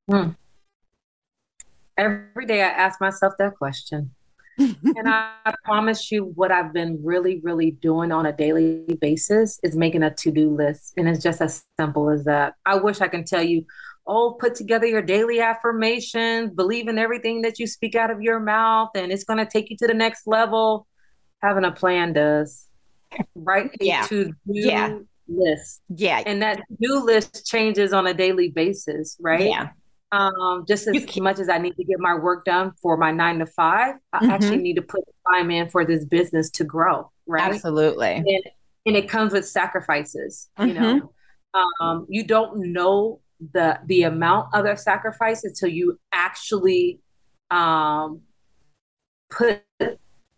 Hmm. 0.10 0.30
Every 1.98 2.46
day 2.46 2.62
I 2.62 2.68
ask 2.68 3.02
myself 3.02 3.34
that 3.40 3.56
question 3.56 4.12
and 4.58 5.08
I 5.08 5.54
promise 5.64 6.12
you, 6.12 6.32
what 6.36 6.52
I've 6.52 6.74
been 6.74 7.00
really, 7.04 7.40
really 7.44 7.72
doing 7.72 8.12
on 8.12 8.26
a 8.26 8.34
daily 8.34 8.98
basis 9.00 9.60
is 9.62 9.76
making 9.76 10.02
a 10.02 10.14
to 10.16 10.32
do 10.32 10.50
list. 10.50 10.94
And 10.98 11.08
it's 11.08 11.22
just 11.22 11.42
as 11.42 11.64
simple 11.80 12.10
as 12.10 12.24
that. 12.26 12.56
I 12.66 12.76
wish 12.76 13.00
I 13.02 13.08
can 13.08 13.24
tell 13.24 13.44
you, 13.44 13.66
oh, 14.08 14.36
put 14.40 14.56
together 14.56 14.88
your 14.88 15.04
daily 15.04 15.42
affirmations, 15.42 16.52
believe 16.52 16.88
in 16.88 16.98
everything 16.98 17.44
that 17.44 17.60
you 17.60 17.68
speak 17.68 17.94
out 17.94 18.10
of 18.10 18.22
your 18.22 18.40
mouth, 18.40 18.90
and 18.96 19.12
it's 19.12 19.26
going 19.26 19.38
to 19.38 19.46
take 19.46 19.70
you 19.70 19.78
to 19.78 19.88
the 19.88 19.94
next 19.94 20.26
level. 20.26 20.88
Having 21.44 21.66
a 21.66 21.72
plan 21.72 22.14
does. 22.14 22.66
Right? 23.36 23.70
yeah. 23.80 24.08
to 24.08 24.26
do 24.26 24.34
yeah. 24.48 24.98
List. 25.28 25.82
Yeah. 25.90 26.24
And 26.26 26.42
that 26.42 26.62
do 26.82 27.04
list 27.04 27.46
changes 27.46 27.94
on 27.94 28.08
a 28.08 28.14
daily 28.14 28.50
basis, 28.50 29.18
right? 29.20 29.50
Yeah 29.50 29.70
um, 30.12 30.66
just 30.68 30.88
as 30.88 31.18
much 31.18 31.40
as 31.40 31.50
I 31.50 31.58
need 31.58 31.76
to 31.76 31.84
get 31.84 32.00
my 32.00 32.16
work 32.16 32.46
done 32.46 32.72
for 32.82 32.98
my 32.98 33.12
nine 33.12 33.40
to 33.40 33.46
5 33.46 33.96
I 34.14 34.18
mm-hmm. 34.18 34.32
actually 34.32 34.58
need 34.58 34.76
to 34.76 34.82
put 34.82 35.04
time 35.32 35.52
in 35.52 35.70
for 35.70 35.86
this 35.86 36.06
business 36.06 36.50
to 36.52 36.64
grow. 36.64 37.12
Right. 37.26 37.54
Absolutely. 37.54 38.14
And, 38.16 38.44
and 38.86 38.96
it 38.96 39.10
comes 39.10 39.34
with 39.34 39.46
sacrifices, 39.46 40.50
mm-hmm. 40.58 40.70
you 40.70 40.74
know, 40.74 41.14
um, 41.82 42.06
you 42.10 42.24
don't 42.24 42.72
know 42.72 43.20
the, 43.54 43.80
the 43.86 44.04
amount 44.04 44.54
of 44.54 44.64
their 44.64 44.78
sacrifice 44.78 45.44
until 45.44 45.70
you 45.70 46.00
actually, 46.14 47.02
um, 47.52 48.22
put, 49.30 49.64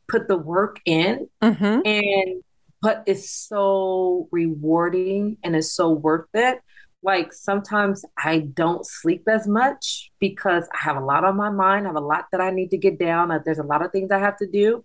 put 0.08 0.28
the 0.28 0.38
work 0.38 0.80
in 0.86 1.28
mm-hmm. 1.42 1.82
and, 1.86 2.44
but 2.82 3.04
it's 3.06 3.30
so 3.30 4.28
rewarding 4.32 5.38
and 5.44 5.56
it's 5.56 5.72
so 5.72 5.92
worth 5.92 6.28
it 6.34 6.60
like 7.02 7.32
sometimes 7.32 8.04
I 8.18 8.40
don't 8.40 8.86
sleep 8.86 9.24
as 9.28 9.48
much 9.48 10.12
because 10.20 10.68
I 10.74 10.80
have 10.80 10.98
a 10.98 11.06
lot 11.06 11.24
on 11.24 11.38
my 11.38 11.50
mind. 11.50 11.86
I 11.86 11.90
have 11.90 11.96
a 11.96 12.02
lot 12.02 12.26
that 12.32 12.42
I 12.42 12.52
need 12.52 12.72
to 12.72 12.78
get 12.78 13.00
down. 13.00 13.32
Uh, 13.32 13.40
there's 13.44 13.60
a 13.60 13.64
lot 13.64 13.84
of 13.84 13.92
things 13.92 14.12
I 14.12 14.20
have 14.20 14.38
to 14.38 14.48
do. 14.48 14.84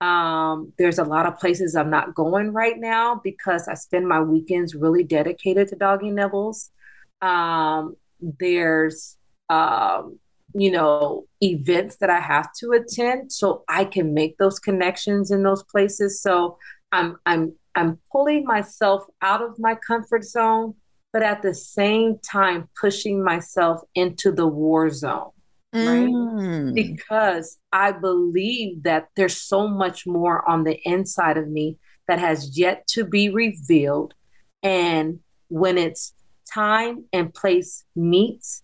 Um, 0.00 0.72
there's 0.78 0.98
a 0.98 1.04
lot 1.04 1.26
of 1.26 1.38
places 1.38 1.74
I'm 1.74 1.90
not 1.90 2.14
going 2.14 2.52
right 2.52 2.78
now 2.78 3.20
because 3.22 3.66
I 3.66 3.74
spend 3.74 4.06
my 4.06 4.20
weekends 4.20 4.74
really 4.74 5.02
dedicated 5.02 5.68
to 5.68 5.76
doggy 5.76 6.10
nibbles. 6.10 6.70
Um, 7.20 7.96
there's, 8.20 9.16
um, 9.48 10.18
you 10.54 10.70
know, 10.70 11.24
events 11.42 11.96
that 11.96 12.10
I 12.10 12.20
have 12.20 12.48
to 12.60 12.72
attend 12.72 13.32
so 13.32 13.64
I 13.68 13.84
can 13.84 14.14
make 14.14 14.38
those 14.38 14.58
connections 14.58 15.30
in 15.30 15.42
those 15.42 15.64
places. 15.64 16.22
So 16.22 16.58
I'm, 16.96 17.16
I'm, 17.26 17.54
I'm 17.74 17.98
pulling 18.10 18.44
myself 18.44 19.04
out 19.22 19.42
of 19.42 19.58
my 19.58 19.74
comfort 19.74 20.24
zone 20.24 20.74
but 21.16 21.22
at 21.22 21.40
the 21.40 21.54
same 21.54 22.18
time 22.18 22.68
pushing 22.78 23.24
myself 23.24 23.80
into 23.94 24.30
the 24.30 24.46
war 24.46 24.90
zone. 24.90 25.30
Right. 25.72 26.10
Mm. 26.10 26.74
Because 26.74 27.56
I 27.72 27.92
believe 27.92 28.82
that 28.82 29.08
there's 29.16 29.40
so 29.40 29.66
much 29.66 30.06
more 30.06 30.46
on 30.46 30.64
the 30.64 30.78
inside 30.86 31.38
of 31.38 31.48
me 31.48 31.78
that 32.06 32.18
has 32.18 32.58
yet 32.58 32.86
to 32.88 33.04
be 33.06 33.30
revealed. 33.30 34.12
And 34.62 35.20
when 35.48 35.78
it's 35.78 36.12
time 36.52 37.06
and 37.14 37.32
place 37.32 37.86
meets, 37.94 38.62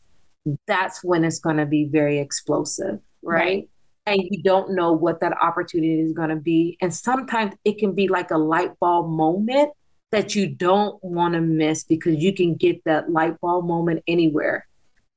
that's 0.67 1.03
when 1.03 1.25
it's 1.25 1.39
going 1.39 1.57
to 1.57 1.65
be 1.65 1.89
very 1.91 2.19
explosive. 2.19 3.01
Right? 3.23 3.45
right. 3.45 3.69
And 4.05 4.21
you 4.21 4.43
don't 4.43 4.75
know 4.75 4.93
what 4.93 5.21
that 5.21 5.33
opportunity 5.41 6.01
is 6.01 6.13
going 6.13 6.31
to 6.31 6.37
be. 6.37 6.77
And 6.81 6.93
sometimes 6.93 7.55
it 7.65 7.79
can 7.79 7.95
be 7.95 8.09
like 8.09 8.31
a 8.33 8.39
light 8.39 8.79
bulb 8.81 9.09
moment 9.09 9.71
that 10.11 10.35
you 10.35 10.49
don't 10.49 11.03
want 11.03 11.35
to 11.35 11.41
miss 11.41 11.85
because 11.85 12.17
you 12.17 12.35
can 12.35 12.55
get 12.55 12.83
that 12.85 13.11
light 13.11 13.41
bulb 13.41 13.65
moment 13.65 14.03
anywhere. 14.07 14.67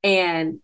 And 0.04 0.60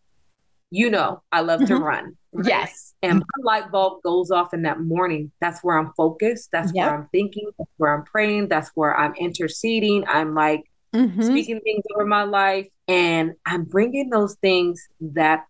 you 0.72 0.90
know, 0.90 1.22
I 1.32 1.42
love 1.42 1.60
mm-hmm. 1.60 1.76
to 1.76 1.84
run. 1.84 2.18
Right? 2.32 2.48
Yes. 2.48 2.94
And 3.04 3.20
my 3.20 3.44
light 3.44 3.72
bulb 3.72 4.02
goes 4.04 4.32
off 4.32 4.54
in 4.54 4.62
that 4.62 4.80
morning. 4.80 5.32
That's 5.42 5.62
where 5.62 5.78
I'm 5.78 5.92
focused. 5.98 6.50
That's 6.52 6.72
yep. 6.74 6.88
where 6.88 7.00
I'm 7.00 7.10
thinking. 7.12 7.52
That's 7.58 7.72
where 7.76 7.94
I'm 7.94 8.06
praying. 8.06 8.48
That's 8.48 8.72
where 8.74 8.98
I'm 8.98 9.14
interceding. 9.16 10.06
I'm 10.08 10.34
like 10.34 10.64
mm-hmm. 10.96 11.22
speaking 11.22 11.60
things 11.60 11.84
over 11.94 12.06
my 12.06 12.24
life. 12.24 12.70
And 12.88 13.34
I'm 13.46 13.66
bringing 13.66 14.10
those 14.10 14.36
things 14.36 14.88
that 15.02 15.46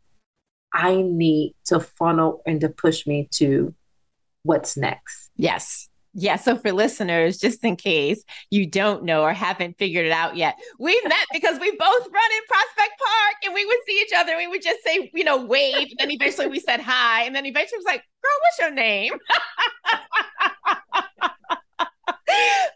I 0.74 1.02
need 1.02 1.56
to 1.66 1.80
funnel 1.80 2.42
and 2.46 2.62
to 2.62 2.70
push 2.70 3.06
me 3.06 3.28
to 3.34 3.74
what's 4.44 4.78
next. 4.78 5.30
Yes. 5.36 5.90
Yeah. 6.14 6.36
So 6.36 6.58
for 6.58 6.74
listeners, 6.74 7.38
just 7.38 7.64
in 7.64 7.78
case 7.78 8.24
you 8.50 8.66
don't 8.66 9.04
know 9.04 9.22
or 9.22 9.32
haven't 9.32 9.78
figured 9.78 10.06
it 10.06 10.12
out 10.12 10.36
yet, 10.36 10.58
we 10.78 11.00
met 11.06 11.26
because 11.34 11.60
we 11.60 11.72
both 11.72 11.80
run 11.80 12.32
in 12.32 12.42
Prospect 12.48 13.00
Park 13.00 13.36
and 13.46 13.54
we 13.54 13.66
would 13.66 13.78
see 13.88 14.02
each 14.02 14.12
other. 14.16 14.36
We 14.36 14.48
would 14.48 14.62
just 14.62 14.84
say, 14.84 15.10
you 15.14 15.24
know, 15.24 15.46
wave. 15.46 15.76
And 15.76 16.00
then 16.00 16.12
eventually 16.12 16.48
we 16.48 16.60
said 16.60 16.82
hi. 16.82 17.24
And 17.24 17.36
then 17.36 17.46
eventually 17.46 17.78
was 17.78 17.86
like, 17.86 18.04
girl, 18.22 18.32
what's 18.42 18.60
your 18.60 18.72
name? 18.72 19.14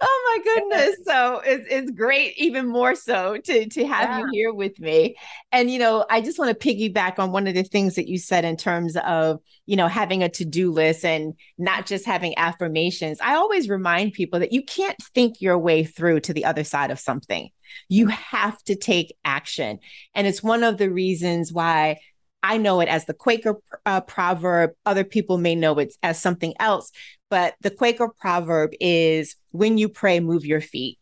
oh 0.01 0.37
my 0.37 0.43
goodness. 0.43 0.95
So 1.05 1.41
it's, 1.45 1.67
it's 1.69 1.91
great 1.91 2.33
even 2.37 2.67
more 2.67 2.95
so 2.95 3.37
to 3.37 3.69
to 3.69 3.85
have 3.85 4.09
yeah. 4.09 4.19
you 4.19 4.29
here 4.31 4.53
with 4.53 4.79
me. 4.79 5.15
And 5.51 5.69
you 5.69 5.79
know 5.79 6.05
i 6.09 6.19
just 6.21 6.39
want 6.39 6.59
to 6.59 6.67
piggyback 6.67 7.19
on 7.19 7.31
one 7.31 7.47
of 7.47 7.53
the 7.53 7.63
things 7.63 7.95
that 7.95 8.07
you 8.07 8.17
said 8.17 8.43
in 8.43 8.57
terms 8.57 8.97
of 8.97 9.39
you 9.65 9.75
know 9.75 9.87
having 9.87 10.23
a 10.23 10.29
to-do 10.29 10.71
list 10.71 11.05
and 11.05 11.35
not 11.57 11.85
just 11.85 12.05
having 12.05 12.37
affirmations. 12.37 13.19
I 13.21 13.35
always 13.35 13.69
remind 13.69 14.13
people 14.13 14.39
that 14.39 14.51
you 14.51 14.63
can't 14.63 14.97
think 15.13 15.41
your 15.41 15.57
way 15.57 15.83
through 15.83 16.21
to 16.21 16.33
the 16.33 16.45
other 16.45 16.63
side 16.63 16.91
of 16.91 16.99
something. 16.99 17.49
You 17.89 18.07
have 18.07 18.61
to 18.63 18.75
take 18.75 19.15
action. 19.23 19.79
And 20.13 20.27
it's 20.27 20.43
one 20.43 20.63
of 20.63 20.77
the 20.77 20.89
reasons 20.89 21.51
why 21.51 21.99
I 22.45 22.57
know 22.57 22.79
it 22.79 22.89
as 22.89 23.05
the 23.05 23.13
Quaker 23.13 23.55
uh, 23.85 24.01
proverb. 24.01 24.71
Other 24.85 25.03
people 25.03 25.37
may 25.39 25.55
know 25.55 25.79
it 25.79 25.95
as 26.03 26.21
something 26.21 26.53
else, 26.59 26.91
but 27.35 27.55
the 27.59 27.69
Quaker 27.69 28.07
proverb 28.07 28.71
is 28.79 29.35
when 29.51 29.77
you 29.77 29.89
pray, 29.89 30.21
move 30.21 30.45
your 30.45 30.61
feet. 30.61 30.99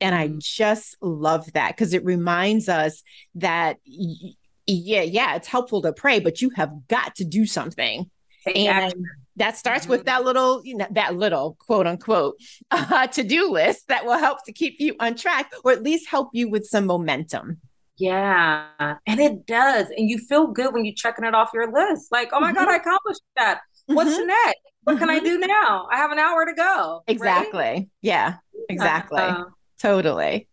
And 0.00 0.14
I 0.14 0.28
mm-hmm. 0.28 0.38
just 0.40 0.96
love 1.02 1.52
that 1.52 1.76
because 1.76 1.92
it 1.92 2.02
reminds 2.06 2.70
us 2.70 3.02
that, 3.34 3.76
yeah, 3.84 5.02
yeah, 5.02 5.36
it's 5.36 5.46
helpful 5.46 5.82
to 5.82 5.92
pray, 5.92 6.20
but 6.20 6.40
you 6.40 6.48
have 6.56 6.72
got 6.88 7.16
to 7.16 7.24
do 7.26 7.44
something. 7.44 8.10
Exactly. 8.46 8.66
And 8.66 8.94
that 9.36 9.58
starts 9.58 9.82
mm-hmm. 9.82 9.90
with 9.90 10.04
that 10.06 10.24
little, 10.24 10.62
you 10.64 10.74
know, 10.74 10.86
that 10.92 11.16
little 11.16 11.54
quote 11.60 11.86
unquote 11.86 12.36
uh, 12.70 13.06
to 13.08 13.22
do 13.22 13.50
list 13.50 13.88
that 13.88 14.06
will 14.06 14.16
help 14.16 14.42
to 14.46 14.54
keep 14.54 14.76
you 14.80 14.96
on 15.00 15.16
track 15.16 15.52
or 15.64 15.72
at 15.72 15.82
least 15.82 16.08
help 16.08 16.30
you 16.32 16.48
with 16.48 16.64
some 16.64 16.86
momentum. 16.86 17.58
Yeah, 17.98 18.68
and 19.06 19.20
it 19.20 19.44
does. 19.44 19.88
And 19.94 20.08
you 20.08 20.16
feel 20.16 20.46
good 20.46 20.72
when 20.72 20.86
you're 20.86 20.94
checking 20.96 21.26
it 21.26 21.34
off 21.34 21.50
your 21.52 21.70
list. 21.70 22.10
Like, 22.10 22.30
oh 22.32 22.40
my 22.40 22.52
mm-hmm. 22.52 22.56
God, 22.56 22.68
I 22.68 22.76
accomplished 22.76 23.20
that. 23.36 23.60
What's 23.84 24.12
mm-hmm. 24.12 24.28
next? 24.28 24.60
What 24.84 24.98
can 24.98 25.10
I 25.10 25.18
mm-hmm. 25.18 25.26
do 25.26 25.38
now? 25.40 25.88
I 25.90 25.96
have 25.96 26.12
an 26.12 26.18
hour 26.18 26.44
to 26.46 26.52
go. 26.54 27.02
Exactly. 27.06 27.58
Right? 27.60 27.88
Yeah, 28.02 28.36
exactly. 28.68 29.20
Uh, 29.20 29.44
totally. 29.80 30.48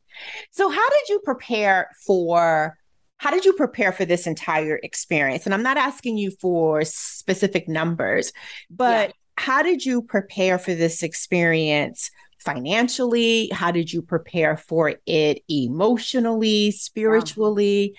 So, 0.51 0.69
how 0.69 0.89
did 0.89 1.09
you 1.09 1.19
prepare 1.23 1.89
for? 2.05 2.77
How 3.17 3.29
did 3.29 3.45
you 3.45 3.53
prepare 3.53 3.91
for 3.91 4.03
this 4.03 4.25
entire 4.25 4.79
experience? 4.82 5.45
And 5.45 5.53
I'm 5.53 5.61
not 5.61 5.77
asking 5.77 6.17
you 6.17 6.32
for 6.41 6.84
specific 6.84 7.67
numbers, 7.67 8.34
but 8.71 9.09
yeah. 9.09 9.13
how 9.38 9.61
did 9.61 9.86
you 9.86 10.01
prepare 10.01 10.57
for 10.57 10.73
this 10.73 11.03
experience 11.03 12.09
financially? 12.39 13.49
How 13.53 13.69
did 13.69 13.93
you 13.93 14.01
prepare 14.01 14.57
for 14.57 14.95
it 15.05 15.43
emotionally, 15.47 16.71
spiritually? 16.71 17.95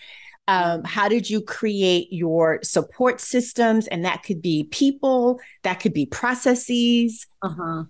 Um, 0.49 0.83
how 0.85 1.09
did 1.09 1.31
you 1.31 1.41
create 1.41 2.09
your 2.13 2.61
support 2.63 3.21
systems? 3.21 3.87
And 3.87 4.05
that 4.05 4.23
could 4.23 4.43
be 4.43 4.65
people, 4.65 5.41
that 5.63 5.75
could 5.81 5.93
be 5.93 6.07
processes. 6.07 7.27
Uh-huh. 7.43 7.85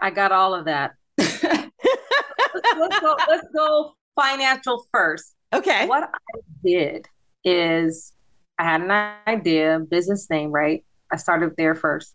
I 0.00 0.10
got 0.10 0.32
all 0.32 0.54
of 0.54 0.64
that. 0.66 0.94
let's, 1.18 3.00
go, 3.00 3.16
let's 3.28 3.46
go 3.54 3.94
financial 4.20 4.86
first. 4.92 5.34
Okay. 5.52 5.86
What 5.86 6.04
I 6.04 6.38
did 6.64 7.06
is 7.44 8.12
I 8.58 8.64
had 8.64 8.82
an 8.82 8.90
idea, 9.26 9.78
business 9.78 10.28
name, 10.30 10.50
right? 10.50 10.84
I 11.12 11.16
started 11.16 11.54
there 11.56 11.74
first. 11.74 12.14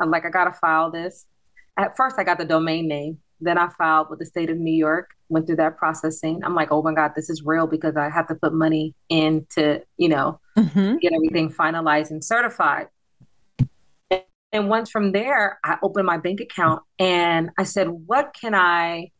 I'm 0.00 0.10
like, 0.10 0.24
I 0.24 0.30
got 0.30 0.44
to 0.44 0.52
file 0.52 0.90
this. 0.90 1.26
At 1.76 1.96
first, 1.96 2.16
I 2.18 2.24
got 2.24 2.38
the 2.38 2.44
domain 2.44 2.88
name. 2.88 3.18
Then 3.42 3.58
I 3.58 3.68
filed 3.76 4.08
with 4.08 4.20
the 4.20 4.24
state 4.24 4.50
of 4.50 4.56
New 4.56 4.72
York, 4.72 5.10
went 5.28 5.46
through 5.46 5.56
that 5.56 5.76
processing. 5.76 6.42
I'm 6.44 6.54
like, 6.54 6.70
oh 6.70 6.80
my 6.80 6.94
God, 6.94 7.12
this 7.16 7.28
is 7.28 7.42
real 7.44 7.66
because 7.66 7.96
I 7.96 8.08
have 8.08 8.28
to 8.28 8.36
put 8.36 8.54
money 8.54 8.94
in 9.08 9.46
to, 9.56 9.82
you 9.96 10.08
know, 10.08 10.38
mm-hmm. 10.56 10.98
get 10.98 11.12
everything 11.12 11.50
finalized 11.50 12.10
and 12.10 12.24
certified. 12.24 12.86
And 14.52 14.68
once 14.68 14.90
from 14.90 15.10
there, 15.10 15.58
I 15.64 15.76
opened 15.82 16.06
my 16.06 16.18
bank 16.18 16.40
account 16.40 16.82
and 17.00 17.50
I 17.58 17.64
said, 17.64 17.88
what 17.88 18.32
can 18.40 18.54
I, 18.54 19.10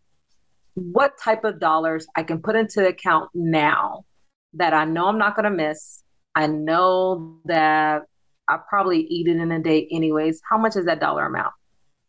what 0.75 1.19
type 1.19 1.43
of 1.43 1.59
dollars 1.59 2.07
I 2.15 2.23
can 2.23 2.41
put 2.41 2.55
into 2.55 2.81
the 2.81 2.89
account 2.89 3.31
now 3.35 4.05
that 4.55 4.73
I 4.73 4.85
know 4.85 5.09
I'm 5.09 5.19
not 5.19 5.35
going 5.35 5.45
to 5.45 5.51
miss? 5.51 6.05
I 6.37 6.47
know 6.47 7.41
that 7.47 8.03
I 8.49 8.59
probably 8.69 9.01
eat 9.01 9.27
it 9.27 9.39
in 9.39 9.51
a 9.51 9.59
day 9.59 9.89
anyways. 9.91 10.41
How 10.49 10.59
much 10.59 10.77
is 10.77 10.85
that 10.85 11.01
dollar 11.01 11.27
amount? 11.27 11.55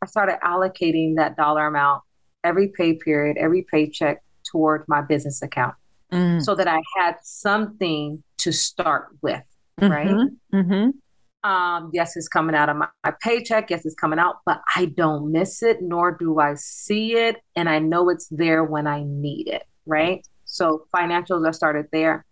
I 0.04 0.06
started 0.06 0.38
allocating 0.44 1.16
that 1.16 1.38
dollar 1.38 1.68
amount 1.68 2.04
every 2.44 2.68
pay 2.68 2.94
period, 2.94 3.38
every 3.38 3.66
paycheck 3.72 4.22
toward 4.44 4.84
my 4.90 5.02
business 5.02 5.42
account 5.42 5.76
mm. 6.12 6.44
so 6.44 6.56
that 6.56 6.68
I 6.68 6.82
had 6.98 7.16
something 7.24 8.22
to 8.40 8.52
start 8.52 9.08
with, 9.22 9.42
mm-hmm. 9.80 9.92
right? 9.92 10.30
Mm-hmm. 10.54 11.50
Um, 11.50 11.90
yes, 11.94 12.18
it's 12.18 12.28
coming 12.28 12.56
out 12.56 12.68
of 12.68 12.76
my, 12.76 12.88
my 13.06 13.14
paycheck. 13.22 13.70
Yes, 13.70 13.86
it's 13.86 13.96
coming 13.96 14.20
out, 14.20 14.38
but 14.46 14.62
I 14.76 14.86
don't 14.86 15.32
miss 15.32 15.64
it, 15.64 15.82
nor 15.82 16.12
do 16.12 16.40
I 16.40 16.56
see 16.56 17.16
it. 17.16 17.38
And 17.56 17.70
I 17.70 17.80
know 17.80 18.10
it's 18.10 18.28
there 18.28 18.64
when 18.64 18.88
I 18.88 19.04
need 19.06 19.48
it, 19.48 19.64
right? 19.86 20.26
So 20.46 20.86
financials, 20.94 21.48
I 21.48 21.52
started 21.52 21.88
there. 21.94 22.26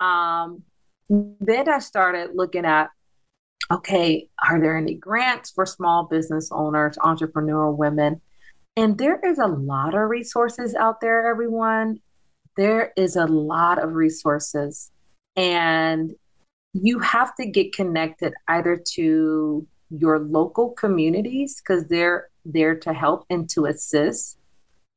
Um, 0.00 0.62
then 1.08 1.68
I 1.68 1.78
started 1.78 2.30
looking 2.34 2.64
at 2.64 2.90
okay, 3.70 4.28
are 4.42 4.60
there 4.60 4.76
any 4.76 4.94
grants 4.94 5.50
for 5.50 5.64
small 5.64 6.04
business 6.04 6.50
owners, 6.52 6.96
entrepreneurial 6.98 7.76
women? 7.76 8.20
And 8.76 8.98
there 8.98 9.20
is 9.20 9.38
a 9.38 9.46
lot 9.46 9.94
of 9.94 10.08
resources 10.08 10.74
out 10.74 11.00
there, 11.00 11.28
everyone. 11.28 12.00
There 12.56 12.92
is 12.96 13.16
a 13.16 13.26
lot 13.26 13.82
of 13.82 13.94
resources. 13.94 14.90
And 15.36 16.12
you 16.72 16.98
have 17.00 17.34
to 17.36 17.46
get 17.46 17.72
connected 17.72 18.32
either 18.48 18.80
to 18.94 19.66
your 19.90 20.18
local 20.18 20.70
communities 20.70 21.60
because 21.60 21.86
they're 21.86 22.28
there 22.44 22.76
to 22.76 22.92
help 22.92 23.24
and 23.28 23.48
to 23.50 23.66
assist. 23.66 24.38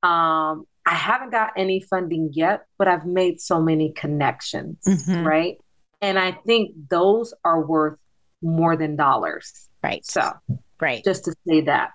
Um, 0.03 0.65
I 0.85 0.95
haven't 0.95 1.31
got 1.31 1.51
any 1.55 1.79
funding 1.81 2.29
yet, 2.33 2.65
but 2.77 2.87
I've 2.87 3.05
made 3.05 3.39
so 3.39 3.61
many 3.61 3.91
connections, 3.93 4.77
mm-hmm. 4.87 5.25
right? 5.25 5.57
And 6.01 6.19
I 6.19 6.33
think 6.45 6.75
those 6.89 7.33
are 7.45 7.65
worth 7.65 7.97
more 8.43 8.75
than 8.75 8.95
dollars. 8.95 9.69
Right. 9.81 10.05
So, 10.05 10.31
right. 10.79 11.03
Just 11.03 11.25
to 11.25 11.35
say 11.47 11.61
that. 11.61 11.91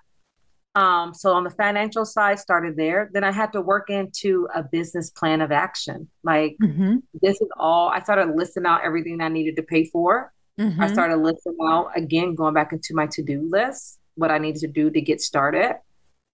Um, 0.75 1.13
so 1.13 1.33
on 1.33 1.43
the 1.43 1.49
financial 1.49 2.05
side, 2.05 2.39
started 2.39 2.75
there. 2.77 3.09
Then 3.11 3.23
I 3.23 3.31
had 3.31 3.51
to 3.53 3.61
work 3.61 3.89
into 3.89 4.47
a 4.53 4.63
business 4.63 5.09
plan 5.09 5.41
of 5.41 5.51
action. 5.51 6.07
Like 6.23 6.57
mm-hmm. 6.61 6.97
this 7.21 7.41
is 7.41 7.47
all. 7.57 7.89
I 7.89 8.01
started 8.01 8.35
listing 8.35 8.65
out 8.65 8.81
everything 8.83 9.19
I 9.21 9.29
needed 9.29 9.55
to 9.57 9.63
pay 9.63 9.85
for. 9.85 10.31
Mm-hmm. 10.59 10.81
I 10.81 10.87
started 10.91 11.17
listing 11.17 11.55
out 11.63 11.91
again, 11.95 12.35
going 12.35 12.53
back 12.53 12.71
into 12.71 12.93
my 12.93 13.07
to 13.07 13.23
do 13.23 13.47
list, 13.49 13.99
what 14.15 14.31
I 14.31 14.37
needed 14.37 14.59
to 14.61 14.67
do 14.67 14.91
to 14.91 15.01
get 15.01 15.21
started. 15.21 15.75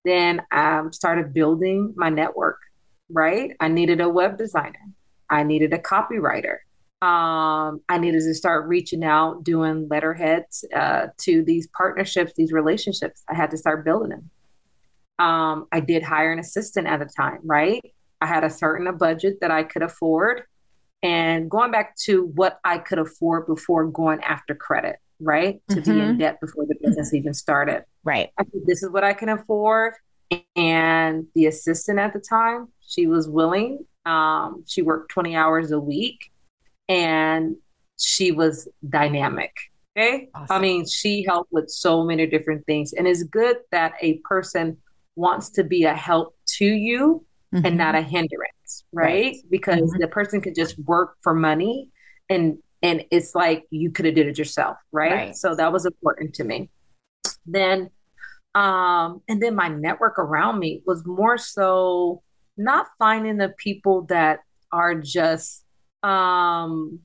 Then 0.03 0.41
I 0.51 0.79
um, 0.79 0.93
started 0.93 1.33
building 1.33 1.93
my 1.95 2.09
network. 2.09 2.59
Right. 3.09 3.55
I 3.59 3.67
needed 3.67 4.01
a 4.01 4.09
web 4.09 4.37
designer. 4.37 4.79
I 5.29 5.43
needed 5.43 5.73
a 5.73 5.79
copywriter 5.79 6.57
um, 7.01 7.81
I 7.89 7.97
needed 7.99 8.21
to 8.21 8.33
start 8.33 8.67
reaching 8.67 9.03
out, 9.03 9.43
doing 9.43 9.87
letterheads 9.89 10.63
uh, 10.73 11.07
to 11.19 11.43
these 11.43 11.67
partnerships, 11.67 12.33
these 12.35 12.51
relationships. 12.51 13.23
I 13.29 13.35
had 13.35 13.51
to 13.51 13.57
start 13.57 13.83
building 13.83 14.09
them. 14.09 14.29
Um, 15.19 15.67
I 15.71 15.81
did 15.81 16.03
hire 16.03 16.31
an 16.31 16.39
assistant 16.39 16.87
at 16.87 16.99
the 16.99 17.05
time, 17.05 17.39
right? 17.43 17.81
I 18.21 18.25
had 18.25 18.43
a 18.43 18.49
certain 18.49 18.87
a 18.87 18.93
budget 18.93 19.39
that 19.41 19.51
I 19.51 19.63
could 19.63 19.83
afford. 19.83 20.43
And 21.03 21.51
going 21.51 21.71
back 21.71 21.95
to 22.05 22.27
what 22.33 22.59
I 22.63 22.77
could 22.79 22.97
afford 22.97 23.45
before 23.45 23.85
going 23.85 24.23
after 24.23 24.55
credit, 24.55 24.97
right? 25.19 25.61
To 25.69 25.75
mm-hmm. 25.75 25.91
be 25.91 25.99
in 25.99 26.07
mm-hmm. 26.07 26.17
debt 26.17 26.39
before 26.41 26.65
the 26.65 26.75
business 26.81 27.13
even 27.13 27.33
started. 27.33 27.83
Right. 28.03 28.31
I 28.39 28.43
said, 28.43 28.61
this 28.65 28.81
is 28.81 28.89
what 28.89 29.03
I 29.03 29.13
can 29.13 29.29
afford. 29.29 29.93
And 30.55 31.27
the 31.35 31.45
assistant 31.45 31.99
at 31.99 32.13
the 32.13 32.19
time, 32.19 32.69
she 32.87 33.05
was 33.05 33.27
willing. 33.27 33.85
Um, 34.05 34.63
she 34.65 34.81
worked 34.81 35.11
20 35.11 35.35
hours 35.35 35.71
a 35.71 35.79
week 35.79 36.31
and 36.87 37.55
she 37.97 38.31
was 38.31 38.67
dynamic. 38.87 39.51
Okay. 39.97 40.29
Awesome. 40.35 40.55
I 40.55 40.59
mean, 40.59 40.85
she 40.85 41.23
helped 41.23 41.51
with 41.51 41.69
so 41.69 42.03
many 42.03 42.27
different 42.27 42.65
things. 42.65 42.93
And 42.93 43.07
it's 43.07 43.23
good 43.23 43.57
that 43.71 43.93
a 44.01 44.15
person 44.19 44.77
wants 45.15 45.49
to 45.51 45.63
be 45.63 45.85
a 45.85 45.93
help 45.93 46.35
to 46.57 46.65
you 46.65 47.25
mm-hmm. 47.53 47.65
and 47.65 47.77
not 47.77 47.95
a 47.95 48.01
hindrance, 48.01 48.83
right? 48.91 49.05
right. 49.05 49.35
Because 49.49 49.91
mm-hmm. 49.91 50.01
the 50.01 50.07
person 50.07 50.41
could 50.41 50.55
just 50.55 50.77
work 50.79 51.15
for 51.21 51.33
money 51.33 51.89
and 52.29 52.57
and 52.81 53.03
it's 53.09 53.33
like 53.33 53.63
you 53.71 53.89
could 53.89 54.05
have 54.05 54.15
did 54.15 54.27
it 54.27 54.37
yourself, 54.37 54.77
right? 54.91 55.11
right? 55.11 55.35
So 55.35 55.55
that 55.55 55.71
was 55.71 55.85
important 55.85 56.35
to 56.35 56.43
me. 56.43 56.69
Then 57.45 57.89
um 58.53 59.21
and 59.27 59.41
then 59.41 59.55
my 59.55 59.69
network 59.69 60.19
around 60.19 60.59
me 60.59 60.81
was 60.85 61.05
more 61.05 61.37
so 61.37 62.21
not 62.57 62.87
finding 62.99 63.37
the 63.37 63.53
people 63.57 64.03
that 64.03 64.39
are 64.71 64.95
just 64.95 65.64
um 66.05 66.99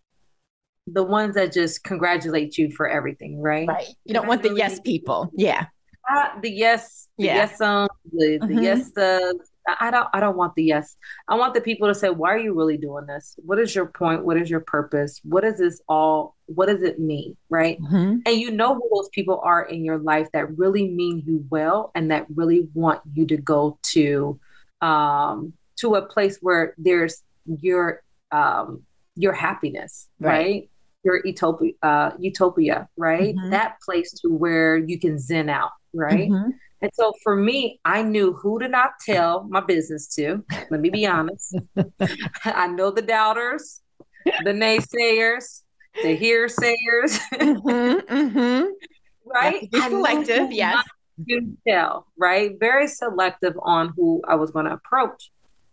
the 0.86 1.02
ones 1.02 1.34
that 1.34 1.52
just 1.52 1.84
congratulate 1.84 2.58
you 2.58 2.70
for 2.70 2.88
everything, 2.88 3.40
right? 3.40 3.68
Right. 3.68 3.86
You 4.04 4.14
don't 4.14 4.26
want 4.26 4.42
the 4.42 4.54
yes 4.54 4.80
people. 4.80 5.30
Yeah. 5.34 5.66
Uh, 6.10 6.40
the 6.40 6.50
yes, 6.50 7.08
the 7.18 7.26
yeah. 7.26 7.34
yes 7.36 7.60
um, 7.60 7.88
the, 8.12 8.38
the 8.38 8.46
mm-hmm. 8.46 8.58
yes 8.58 8.90
the 8.92 9.38
I 9.78 9.90
don't 9.90 10.08
I 10.12 10.20
don't 10.20 10.36
want 10.36 10.54
the 10.54 10.64
yes. 10.64 10.96
I 11.28 11.36
want 11.36 11.54
the 11.54 11.60
people 11.60 11.86
to 11.86 11.94
say, 11.94 12.10
why 12.10 12.30
are 12.34 12.38
you 12.38 12.54
really 12.54 12.78
doing 12.78 13.06
this? 13.06 13.36
What 13.38 13.58
is 13.58 13.74
your 13.74 13.86
point? 13.86 14.24
What 14.24 14.36
is 14.36 14.50
your 14.50 14.60
purpose? 14.60 15.20
What 15.22 15.44
is 15.44 15.58
this 15.58 15.80
all 15.88 16.34
what 16.46 16.66
does 16.66 16.82
it 16.82 16.98
mean? 16.98 17.36
Right. 17.48 17.80
Mm-hmm. 17.80 18.16
And 18.26 18.36
you 18.36 18.50
know 18.50 18.74
who 18.74 18.90
those 18.92 19.08
people 19.10 19.40
are 19.44 19.62
in 19.62 19.84
your 19.84 19.98
life 19.98 20.28
that 20.32 20.56
really 20.58 20.88
mean 20.88 21.22
you 21.24 21.44
well 21.50 21.92
and 21.94 22.10
that 22.10 22.26
really 22.34 22.68
want 22.74 23.02
you 23.14 23.26
to 23.26 23.36
go 23.36 23.78
to 23.92 24.40
um 24.80 25.52
to 25.76 25.94
a 25.94 26.02
place 26.02 26.38
where 26.40 26.74
there's 26.78 27.22
your 27.46 28.02
um 28.32 28.82
your 29.16 29.32
happiness, 29.32 30.08
right? 30.18 30.30
right? 30.30 30.70
Your 31.02 31.20
utopia, 31.24 31.72
uh, 31.82 32.10
utopia, 32.18 32.88
right? 32.96 33.34
Mm-hmm. 33.34 33.50
That 33.50 33.76
place 33.84 34.12
to 34.20 34.28
where 34.28 34.76
you 34.76 34.98
can 34.98 35.18
zen 35.18 35.48
out, 35.48 35.70
right? 35.92 36.30
Mm-hmm. 36.30 36.50
And 36.82 36.90
so 36.94 37.12
for 37.22 37.36
me, 37.36 37.80
I 37.84 38.02
knew 38.02 38.32
who 38.32 38.58
to 38.58 38.68
not 38.68 38.92
tell 39.04 39.44
my 39.44 39.60
business 39.60 40.14
to. 40.14 40.44
Let 40.70 40.80
me 40.80 40.90
be 40.90 41.06
honest. 41.06 41.56
I 42.44 42.68
know 42.68 42.90
the 42.90 43.02
doubters, 43.02 43.82
the 44.24 44.52
naysayers, 44.52 45.62
the 46.02 46.16
hearsayers. 46.16 47.18
mm-hmm, 47.34 48.14
mm-hmm. 48.14 48.66
right? 49.26 49.70
Be 49.70 49.80
selective, 49.80 50.52
yes. 50.52 50.84
You 51.26 51.56
tell, 51.68 52.06
right? 52.16 52.52
Very 52.58 52.88
selective 52.88 53.54
on 53.60 53.92
who 53.94 54.22
I 54.26 54.36
was 54.36 54.50
going 54.50 54.64
to 54.64 54.72
approach. 54.72 55.30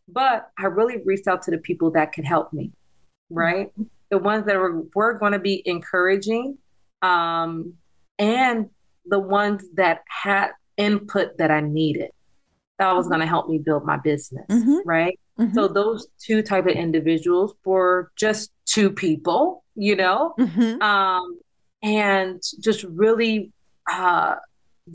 But 0.10 0.50
I 0.58 0.66
really 0.66 1.02
reached 1.06 1.28
out 1.28 1.42
to 1.44 1.52
the 1.52 1.58
people 1.58 1.92
that 1.92 2.14
could 2.14 2.26
help 2.26 2.52
me, 2.52 2.72
right? 3.30 3.72
The 4.10 4.18
ones 4.18 4.46
that 4.46 4.56
were, 4.56 4.84
were 4.96 5.14
going 5.14 5.34
to 5.34 5.40
be 5.40 5.62
encouraging 5.66 6.58
um, 7.02 7.74
and 8.18 8.70
the 9.06 9.20
ones 9.20 9.64
that 9.76 10.04
had 10.08 10.52
input 10.78 11.38
that 11.38 11.52
I 11.52 11.62
needed 11.62 12.12
that 12.78 12.96
was 12.96 13.06
mm-hmm. 13.06 13.14
going 13.14 13.22
to 13.22 13.28
help 13.28 13.50
me 13.50 13.58
build 13.58 13.86
my 13.86 13.98
business, 13.98 14.46
mm-hmm. 14.50 14.78
right? 14.86 15.20
Mm-hmm. 15.40 15.54
So 15.54 15.68
those 15.68 16.08
two 16.20 16.42
type 16.42 16.66
of 16.66 16.76
individuals 16.76 17.54
were 17.66 18.12
just 18.16 18.52
two 18.66 18.92
people, 18.92 19.64
you 19.76 19.96
know, 19.96 20.34
mm-hmm. 20.40 20.82
um, 20.82 21.40
and 21.84 22.42
just 22.60 22.84
really 22.84 23.52
uh, 23.92 24.36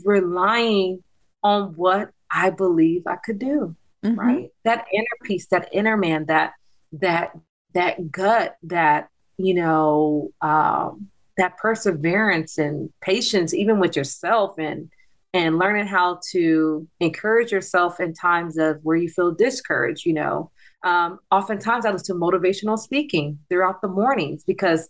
relying 0.03 1.03
on 1.43 1.75
what 1.75 2.11
I 2.31 2.49
believe 2.49 3.03
I 3.07 3.17
could 3.17 3.39
do, 3.39 3.75
mm-hmm. 4.03 4.19
right? 4.19 4.49
That 4.63 4.85
inner 4.93 5.05
peace, 5.23 5.47
that 5.47 5.69
inner 5.71 5.97
man, 5.97 6.25
that 6.25 6.53
that 6.93 7.31
that 7.73 8.11
gut, 8.11 8.55
that 8.63 9.09
you 9.37 9.53
know, 9.53 10.31
um, 10.41 11.09
that 11.37 11.57
perseverance 11.57 12.57
and 12.57 12.91
patience, 13.01 13.53
even 13.53 13.79
with 13.79 13.95
yourself, 13.95 14.57
and 14.57 14.89
and 15.33 15.57
learning 15.57 15.87
how 15.87 16.19
to 16.31 16.87
encourage 16.99 17.51
yourself 17.51 17.99
in 17.99 18.13
times 18.13 18.57
of 18.57 18.79
where 18.83 18.95
you 18.95 19.09
feel 19.09 19.31
discouraged. 19.33 20.05
You 20.05 20.13
know, 20.13 20.51
um, 20.83 21.19
oftentimes 21.31 21.85
I 21.85 21.91
listen 21.91 22.19
to 22.19 22.21
motivational 22.21 22.77
speaking 22.77 23.39
throughout 23.49 23.81
the 23.81 23.87
mornings 23.87 24.43
because 24.43 24.89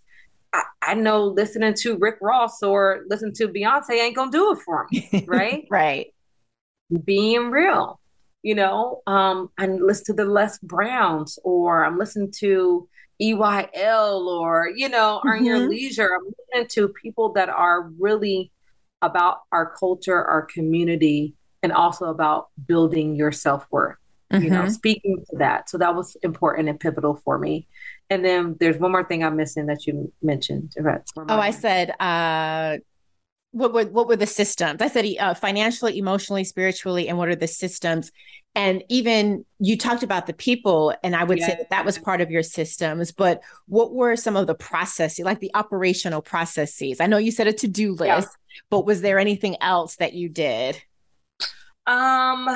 I, 0.51 0.63
I 0.81 0.93
know 0.95 1.25
listening 1.25 1.73
to 1.75 1.97
Rick 1.97 2.17
Ross 2.21 2.61
or 2.61 3.03
listen 3.07 3.33
to 3.33 3.47
Beyonce 3.47 3.91
ain't 3.91 4.15
gonna 4.15 4.31
do 4.31 4.51
it 4.51 4.59
for 4.59 4.87
me, 4.91 5.23
right? 5.27 5.65
right. 5.69 6.07
Being 7.05 7.49
real, 7.49 7.99
you 8.43 8.53
know. 8.53 9.01
Um, 9.07 9.49
I 9.57 9.65
listen 9.67 10.05
to 10.07 10.23
the 10.23 10.29
Les 10.29 10.59
Browns, 10.59 11.39
or 11.43 11.83
I'm 11.83 11.97
listening 11.97 12.31
to 12.39 12.87
EYL, 13.21 14.27
or 14.27 14.69
you 14.75 14.89
know, 14.89 15.19
mm-hmm. 15.19 15.27
Earn 15.27 15.45
Your 15.45 15.59
mm-hmm. 15.59 15.69
Leisure. 15.69 16.09
I'm 16.15 16.31
listening 16.53 16.67
to 16.69 16.89
people 16.89 17.33
that 17.33 17.49
are 17.49 17.89
really 17.99 18.51
about 19.01 19.39
our 19.51 19.73
culture, 19.77 20.23
our 20.23 20.43
community, 20.43 21.33
and 21.63 21.71
also 21.71 22.05
about 22.05 22.49
building 22.67 23.15
your 23.15 23.31
self 23.31 23.65
worth. 23.71 23.97
Mm-hmm. 24.31 24.43
You 24.43 24.49
know, 24.49 24.61
mm-hmm. 24.61 24.69
speaking 24.69 25.25
to 25.29 25.37
that. 25.37 25.69
So 25.69 25.77
that 25.77 25.95
was 25.95 26.15
important 26.23 26.67
and 26.67 26.79
pivotal 26.79 27.21
for 27.23 27.37
me. 27.37 27.67
And 28.09 28.25
then 28.25 28.57
there's 28.59 28.77
one 28.77 28.91
more 28.91 29.03
thing 29.03 29.23
I'm 29.23 29.35
missing 29.35 29.67
that 29.67 29.85
you 29.85 30.11
mentioned. 30.21 30.73
Oh, 30.79 31.05
I 31.27 31.51
said, 31.51 31.91
uh, 31.99 32.77
what 33.53 33.71
were 33.71 33.85
what 33.85 34.07
were 34.07 34.15
the 34.15 34.25
systems? 34.25 34.81
I 34.81 34.87
said 34.87 35.05
uh, 35.19 35.35
financially, 35.35 35.97
emotionally, 35.97 36.43
spiritually, 36.43 37.07
and 37.07 37.17
what 37.17 37.29
are 37.29 37.35
the 37.35 37.47
systems? 37.47 38.11
And 38.55 38.83
even 38.89 39.45
you 39.59 39.77
talked 39.77 40.03
about 40.03 40.25
the 40.25 40.33
people, 40.33 40.93
and 41.03 41.15
I 41.15 41.23
would 41.23 41.39
yeah. 41.39 41.47
say 41.47 41.55
that 41.59 41.69
that 41.69 41.85
was 41.85 41.97
part 41.99 42.19
of 42.19 42.31
your 42.31 42.43
systems. 42.43 43.11
But 43.11 43.41
what 43.67 43.93
were 43.93 44.15
some 44.15 44.35
of 44.35 44.47
the 44.47 44.55
processes, 44.55 45.23
like 45.23 45.39
the 45.39 45.51
operational 45.53 46.21
processes? 46.21 46.99
I 46.99 47.05
know 47.05 47.17
you 47.17 47.31
said 47.31 47.47
a 47.47 47.53
to 47.53 47.67
do 47.67 47.93
list, 47.93 48.29
yeah. 48.31 48.59
but 48.71 48.85
was 48.85 49.01
there 49.01 49.19
anything 49.19 49.55
else 49.61 49.97
that 49.97 50.13
you 50.13 50.29
did? 50.29 50.81
Um, 51.85 52.49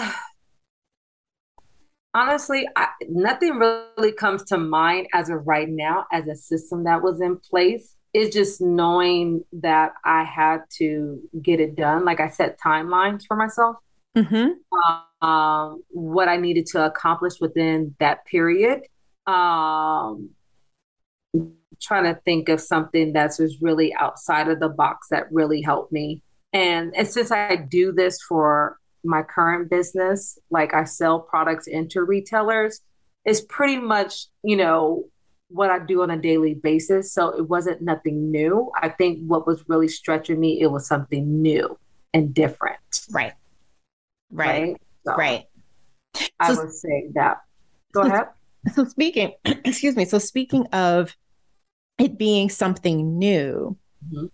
honestly, 2.15 2.67
I, 2.75 2.87
nothing 3.07 3.57
really 3.57 4.13
comes 4.13 4.43
to 4.45 4.57
mind 4.57 5.07
as 5.13 5.29
of 5.29 5.45
right 5.45 5.69
now 5.69 6.05
as 6.11 6.27
a 6.27 6.35
system 6.35 6.85
that 6.85 7.03
was 7.03 7.21
in 7.21 7.37
place. 7.37 7.96
It's 8.17 8.35
just 8.35 8.61
knowing 8.61 9.43
that 9.53 9.93
I 10.03 10.23
had 10.23 10.61
to 10.77 11.21
get 11.39 11.59
it 11.59 11.75
done. 11.75 12.03
Like 12.03 12.19
I 12.19 12.29
set 12.29 12.59
timelines 12.59 13.25
for 13.27 13.37
myself. 13.37 13.75
Mm-hmm. 14.17 15.27
Um, 15.27 15.83
what 15.89 16.27
I 16.27 16.37
needed 16.37 16.65
to 16.71 16.83
accomplish 16.83 17.39
within 17.39 17.93
that 17.99 18.25
period. 18.25 18.81
Um, 19.27 20.31
trying 21.79 22.05
to 22.05 22.19
think 22.25 22.49
of 22.49 22.59
something 22.59 23.13
that's 23.13 23.37
just 23.37 23.61
really 23.61 23.93
outside 23.93 24.47
of 24.47 24.59
the 24.59 24.69
box 24.69 25.09
that 25.09 25.31
really 25.31 25.61
helped 25.61 25.91
me. 25.91 26.23
And, 26.53 26.95
and 26.95 27.07
since 27.07 27.31
I 27.31 27.55
do 27.55 27.91
this 27.91 28.19
for 28.27 28.79
my 29.03 29.21
current 29.21 29.69
business, 29.69 30.39
like 30.49 30.73
I 30.73 30.85
sell 30.85 31.19
products 31.19 31.67
into 31.67 32.01
retailers, 32.01 32.81
it's 33.25 33.41
pretty 33.41 33.77
much, 33.77 34.25
you 34.43 34.55
know, 34.55 35.03
what 35.49 35.69
I 35.69 35.79
do 35.79 36.03
on 36.03 36.11
a 36.11 36.17
daily 36.17 36.53
basis. 36.53 37.11
So 37.11 37.29
it 37.29 37.47
wasn't 37.47 37.81
nothing 37.81 38.31
new. 38.31 38.71
I 38.81 38.89
think 38.89 39.25
what 39.25 39.47
was 39.47 39.63
really 39.67 39.87
stretching 39.87 40.39
me, 40.39 40.61
it 40.61 40.67
was 40.67 40.87
something 40.87 41.41
new 41.41 41.77
and 42.13 42.33
different. 42.33 42.79
Right. 43.11 43.33
Right. 44.31 44.61
Right. 44.61 44.81
So 45.05 45.15
right. 45.15 45.45
I 46.39 46.53
so, 46.53 46.63
would 46.63 46.73
say 46.73 47.07
that. 47.13 47.41
Go 47.93 48.03
so, 48.03 48.07
ahead. 48.09 48.25
So 48.73 48.85
speaking, 48.85 49.33
excuse 49.45 49.95
me. 49.95 50.05
So 50.05 50.19
speaking 50.19 50.65
of 50.67 51.15
it 51.97 52.17
being 52.17 52.49
something 52.49 53.17
new, 53.17 53.77
mm-hmm 54.05 54.25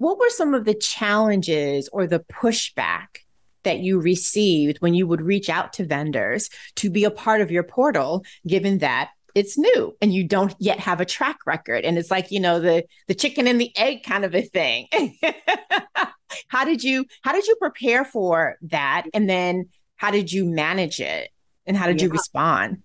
what 0.00 0.18
were 0.18 0.30
some 0.30 0.54
of 0.54 0.64
the 0.64 0.72
challenges 0.72 1.90
or 1.92 2.06
the 2.06 2.20
pushback 2.20 3.18
that 3.64 3.80
you 3.80 4.00
received 4.00 4.78
when 4.78 4.94
you 4.94 5.06
would 5.06 5.20
reach 5.20 5.48
out 5.48 5.72
to 5.74 5.84
vendors 5.84 6.50
to 6.76 6.90
be 6.90 7.04
a 7.04 7.10
part 7.10 7.40
of 7.40 7.50
your 7.50 7.62
portal, 7.62 8.24
given 8.46 8.78
that 8.78 9.10
it's 9.34 9.56
new 9.56 9.96
and 10.00 10.12
you 10.12 10.24
don't 10.24 10.54
yet 10.58 10.80
have 10.80 11.00
a 11.00 11.04
track 11.04 11.38
record 11.46 11.84
and 11.84 11.96
it's 11.98 12.10
like 12.10 12.30
you 12.32 12.40
know 12.40 12.58
the 12.58 12.84
the 13.06 13.14
chicken 13.14 13.46
and 13.46 13.60
the 13.60 13.70
egg 13.76 14.02
kind 14.02 14.24
of 14.24 14.34
a 14.34 14.42
thing 14.42 14.88
how 16.48 16.64
did 16.64 16.82
you 16.82 17.04
how 17.22 17.32
did 17.32 17.46
you 17.46 17.54
prepare 17.60 18.04
for 18.04 18.56
that 18.60 19.04
and 19.14 19.30
then 19.30 19.68
how 19.94 20.10
did 20.10 20.32
you 20.32 20.44
manage 20.44 20.98
it 20.98 21.30
and 21.64 21.76
how 21.76 21.86
did 21.86 22.00
yeah. 22.00 22.06
you 22.06 22.10
respond 22.10 22.82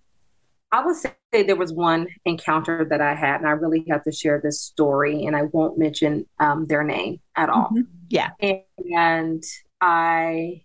I 0.72 0.84
would 0.84 0.96
say 0.96 1.14
there 1.32 1.56
was 1.56 1.72
one 1.72 2.08
encounter 2.24 2.84
that 2.90 3.00
I 3.00 3.14
had, 3.14 3.40
and 3.40 3.48
I 3.48 3.52
really 3.52 3.84
have 3.88 4.02
to 4.02 4.12
share 4.12 4.40
this 4.42 4.60
story, 4.60 5.24
and 5.24 5.36
I 5.36 5.44
won't 5.44 5.78
mention 5.78 6.26
um, 6.40 6.66
their 6.66 6.82
name 6.82 7.20
at 7.36 7.48
all. 7.48 7.68
Mm-hmm. 7.68 7.82
Yeah. 8.08 8.30
And, 8.40 8.60
and, 8.94 9.42
I 9.80 10.64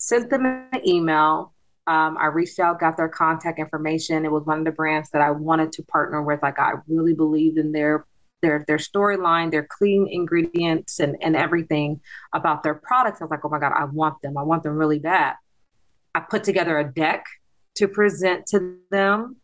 sent 0.00 0.30
them 0.30 0.46
an 0.46 0.86
email. 0.86 1.52
Um, 1.86 2.16
I 2.18 2.26
reached 2.26 2.58
out, 2.58 2.80
got 2.80 2.96
their 2.96 3.08
contact 3.08 3.58
information. 3.58 4.24
It 4.24 4.32
was 4.32 4.44
one 4.44 4.58
of 4.58 4.64
the 4.64 4.72
brands 4.72 5.10
that 5.10 5.20
I 5.20 5.30
wanted 5.30 5.72
to 5.72 5.82
partner 5.84 6.22
with. 6.22 6.42
Like 6.42 6.58
I 6.58 6.72
really 6.88 7.14
believed 7.14 7.58
in 7.58 7.70
their 7.72 8.06
their 8.42 8.64
their 8.66 8.78
storyline, 8.78 9.50
their 9.50 9.66
clean 9.68 10.08
ingredients, 10.10 11.00
and 11.00 11.16
and 11.20 11.36
everything 11.36 12.00
about 12.32 12.62
their 12.62 12.74
products. 12.74 13.20
I 13.20 13.24
was 13.24 13.30
like, 13.30 13.44
oh 13.44 13.50
my 13.50 13.60
god, 13.60 13.72
I 13.76 13.84
want 13.84 14.22
them. 14.22 14.38
I 14.38 14.42
want 14.42 14.62
them 14.62 14.76
really 14.76 14.98
bad. 14.98 15.34
I 16.14 16.20
put 16.20 16.44
together 16.44 16.78
a 16.78 16.90
deck 16.90 17.26
to 17.76 17.86
present 17.86 18.46
to 18.48 18.78
them. 18.90 19.36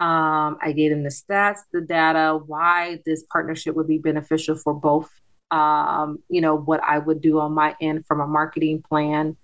Um, 0.00 0.58
I 0.62 0.72
gave 0.76 0.90
them 0.90 1.02
the 1.02 1.08
stats, 1.08 1.60
the 1.72 1.80
data, 1.80 2.38
why 2.46 3.00
this 3.04 3.24
partnership 3.32 3.74
would 3.74 3.88
be 3.88 3.98
beneficial 3.98 4.56
for 4.56 4.74
both. 4.74 5.10
Um, 5.50 6.20
you 6.28 6.40
know, 6.40 6.56
what 6.56 6.82
I 6.82 6.98
would 6.98 7.20
do 7.20 7.40
on 7.40 7.52
my 7.52 7.74
end 7.80 8.06
from 8.06 8.20
a 8.20 8.26
marketing 8.26 8.82
plan, 8.82 9.36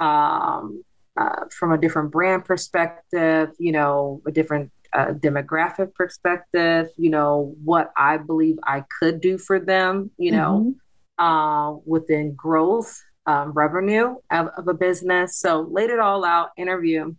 um, 0.00 0.82
uh, 1.16 1.46
from 1.50 1.72
a 1.72 1.78
different 1.78 2.10
brand 2.10 2.44
perspective, 2.44 3.50
you 3.58 3.72
know, 3.72 4.20
a 4.26 4.30
different 4.30 4.70
uh, 4.92 5.12
demographic 5.12 5.94
perspective, 5.94 6.88
you 6.96 7.10
know, 7.10 7.54
what 7.64 7.92
I 7.96 8.16
believe 8.16 8.56
I 8.64 8.84
could 8.98 9.20
do 9.20 9.38
for 9.38 9.58
them, 9.58 10.10
you 10.18 10.32
know, 10.32 10.74
mm-hmm. 11.18 11.24
uh, 11.24 11.72
within 11.84 12.34
growth, 12.34 13.02
um, 13.26 13.52
revenue 13.52 14.16
of, 14.30 14.48
of, 14.56 14.68
a 14.68 14.74
business. 14.74 15.36
So 15.36 15.68
laid 15.70 15.90
it 15.90 15.98
all 15.98 16.24
out, 16.24 16.50
interview. 16.56 17.14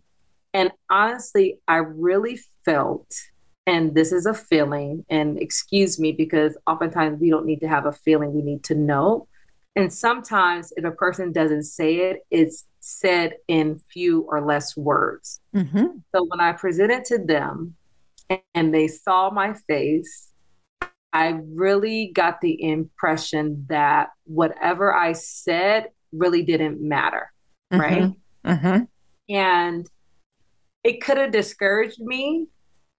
And 0.54 0.72
honestly, 0.90 1.58
I 1.68 1.76
really 1.76 2.40
felt, 2.64 3.12
and 3.66 3.94
this 3.94 4.12
is 4.12 4.26
a 4.26 4.34
feeling, 4.34 5.04
and 5.10 5.38
excuse 5.38 5.98
me, 5.98 6.12
because 6.12 6.56
oftentimes 6.66 7.20
we 7.20 7.30
don't 7.30 7.46
need 7.46 7.60
to 7.60 7.68
have 7.68 7.86
a 7.86 7.92
feeling, 7.92 8.32
we 8.32 8.42
need 8.42 8.64
to 8.64 8.74
know. 8.74 9.28
And 9.78 9.92
sometimes 9.92 10.72
if 10.76 10.84
a 10.84 10.90
person 10.90 11.32
doesn't 11.32 11.64
say 11.64 12.10
it, 12.10 12.20
it's 12.30 12.64
said 12.80 13.34
in 13.46 13.78
few 13.92 14.22
or 14.22 14.44
less 14.44 14.76
words. 14.76 15.40
Mm-hmm. 15.54 15.98
So 16.14 16.24
when 16.24 16.40
I 16.40 16.52
presented 16.52 17.04
to 17.06 17.18
them 17.18 17.76
and 18.54 18.74
they 18.74 18.88
saw 18.88 19.30
my 19.30 19.54
face, 19.68 20.30
I 21.12 21.40
really 21.54 22.10
got 22.12 22.40
the 22.40 22.62
impression 22.62 23.66
that 23.68 24.10
whatever 24.24 24.94
I 24.94 25.12
said 25.12 25.90
really 26.12 26.42
didn't 26.42 26.80
matter. 26.80 27.32
Mm-hmm. 27.72 27.80
Right. 27.80 28.12
Mm-hmm. 28.44 28.84
And 29.34 29.88
it 30.84 31.02
could 31.02 31.18
have 31.18 31.32
discouraged 31.32 32.00
me, 32.00 32.46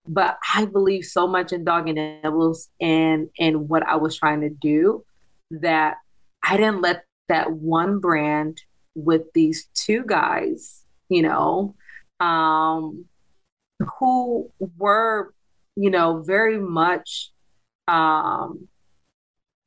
but 0.07 0.38
I 0.53 0.65
believe 0.65 1.05
so 1.05 1.27
much 1.27 1.51
in 1.51 1.63
Doggy 1.63 1.93
Nibbles 1.93 2.69
and 2.80 3.30
and 3.39 3.67
what 3.67 3.84
I 3.88 3.95
was 3.95 4.17
trying 4.17 4.41
to 4.41 4.49
do 4.49 5.03
that 5.51 5.97
I 6.44 6.58
didn't 6.58 6.82
let 6.82 7.06
that 7.28 7.52
one 7.52 8.00
brand 8.00 8.62
with 8.96 9.32
these 9.34 9.68
two 9.74 10.04
guys, 10.06 10.84
you 11.10 11.22
know, 11.22 11.76
um, 12.20 13.06
who 14.00 14.52
were, 14.78 15.34
you 15.76 15.90
know, 15.90 16.22
very 16.22 16.60
much 16.60 17.32
um, 17.88 18.68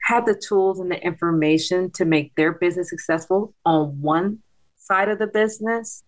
had 0.03 0.27
the 0.27 0.35
tools 0.35 0.81
and 0.81 0.91
the 0.91 1.03
information 1.03 1.91
to 1.93 2.05
make 2.05 2.35
their 2.35 2.53
business 2.53 2.91
successful 2.91 3.55
on 3.65 4.01
one 4.01 4.39
side 4.77 5.09
of 5.09 5.19
the 5.19 5.27
business, 5.27 6.03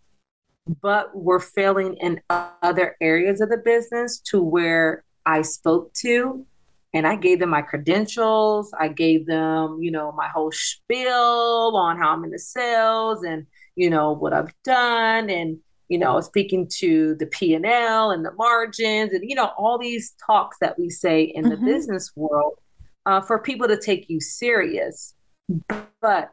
but 0.83 1.17
were 1.17 1.41
failing 1.41 1.95
in 1.97 2.21
other 2.29 2.97
areas 3.01 3.41
of 3.41 3.49
the 3.49 3.59
business 3.59 4.19
to 4.19 4.43
where 4.43 5.05
I 5.25 5.43
spoke 5.43 5.93
to 5.95 6.45
and 6.95 7.09
I 7.09 7.17
gave 7.17 7.41
them 7.41 7.51
my 7.51 7.61
credentials. 7.61 8.73
I 8.79 8.87
gave 8.87 9.27
them, 9.27 9.79
you 9.83 9.91
know, 9.91 10.13
my 10.13 10.29
whole 10.29 10.53
spiel 10.53 11.73
on 11.75 11.99
how 11.99 12.13
I'm 12.13 12.23
in 12.23 12.31
the 12.31 12.39
sales 12.39 13.25
and, 13.25 13.47
you 13.75 13.91
know, 13.91 14.13
what 14.13 14.33
I've 14.33 14.55
done 14.63 15.29
and, 15.29 15.59
you 15.89 15.99
know, 15.99 16.21
speaking 16.21 16.69
to 16.79 17.17
the 17.17 17.27
P&L 17.27 18.11
and 18.13 18.25
the 18.25 18.33
margins 18.35 19.13
and, 19.13 19.29
you 19.29 19.35
know, 19.35 19.51
all 19.59 19.77
these 19.77 20.15
talks 20.25 20.57
that 20.61 20.79
we 20.79 20.89
say 20.89 21.23
in 21.23 21.45
mm-hmm. 21.45 21.51
the 21.51 21.73
business 21.73 22.13
world 22.15 22.55
uh, 23.07 23.21
for 23.21 23.41
people 23.41 23.67
to 23.67 23.77
take 23.77 24.09
you 24.09 24.21
serious. 24.21 25.15
But 26.01 26.31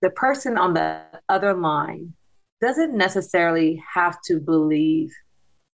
the 0.00 0.10
person 0.10 0.56
on 0.56 0.72
the 0.72 1.02
other 1.28 1.52
line 1.52 2.14
doesn't 2.62 2.96
necessarily 2.96 3.82
have 3.94 4.16
to 4.22 4.40
believe 4.40 5.12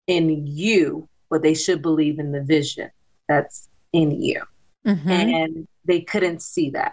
in 0.07 0.46
you, 0.46 1.09
but 1.30 1.40
they 1.40 1.55
should 1.55 1.80
believe 1.80 2.18
in 2.18 2.32
the 2.32 2.42
vision 2.42 2.90
that's 3.28 3.70
in 3.95 4.20
you. 4.20 4.42
Mm-hmm. 4.86 5.11
And 5.11 5.68
they 5.86 6.01
couldn't 6.03 6.42
see 6.42 6.70
that. 6.70 6.92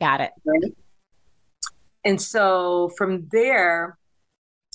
Got 0.00 0.22
it. 0.22 0.30
Right? 0.44 0.74
And 2.04 2.20
so 2.20 2.90
from 2.96 3.28
there, 3.32 3.98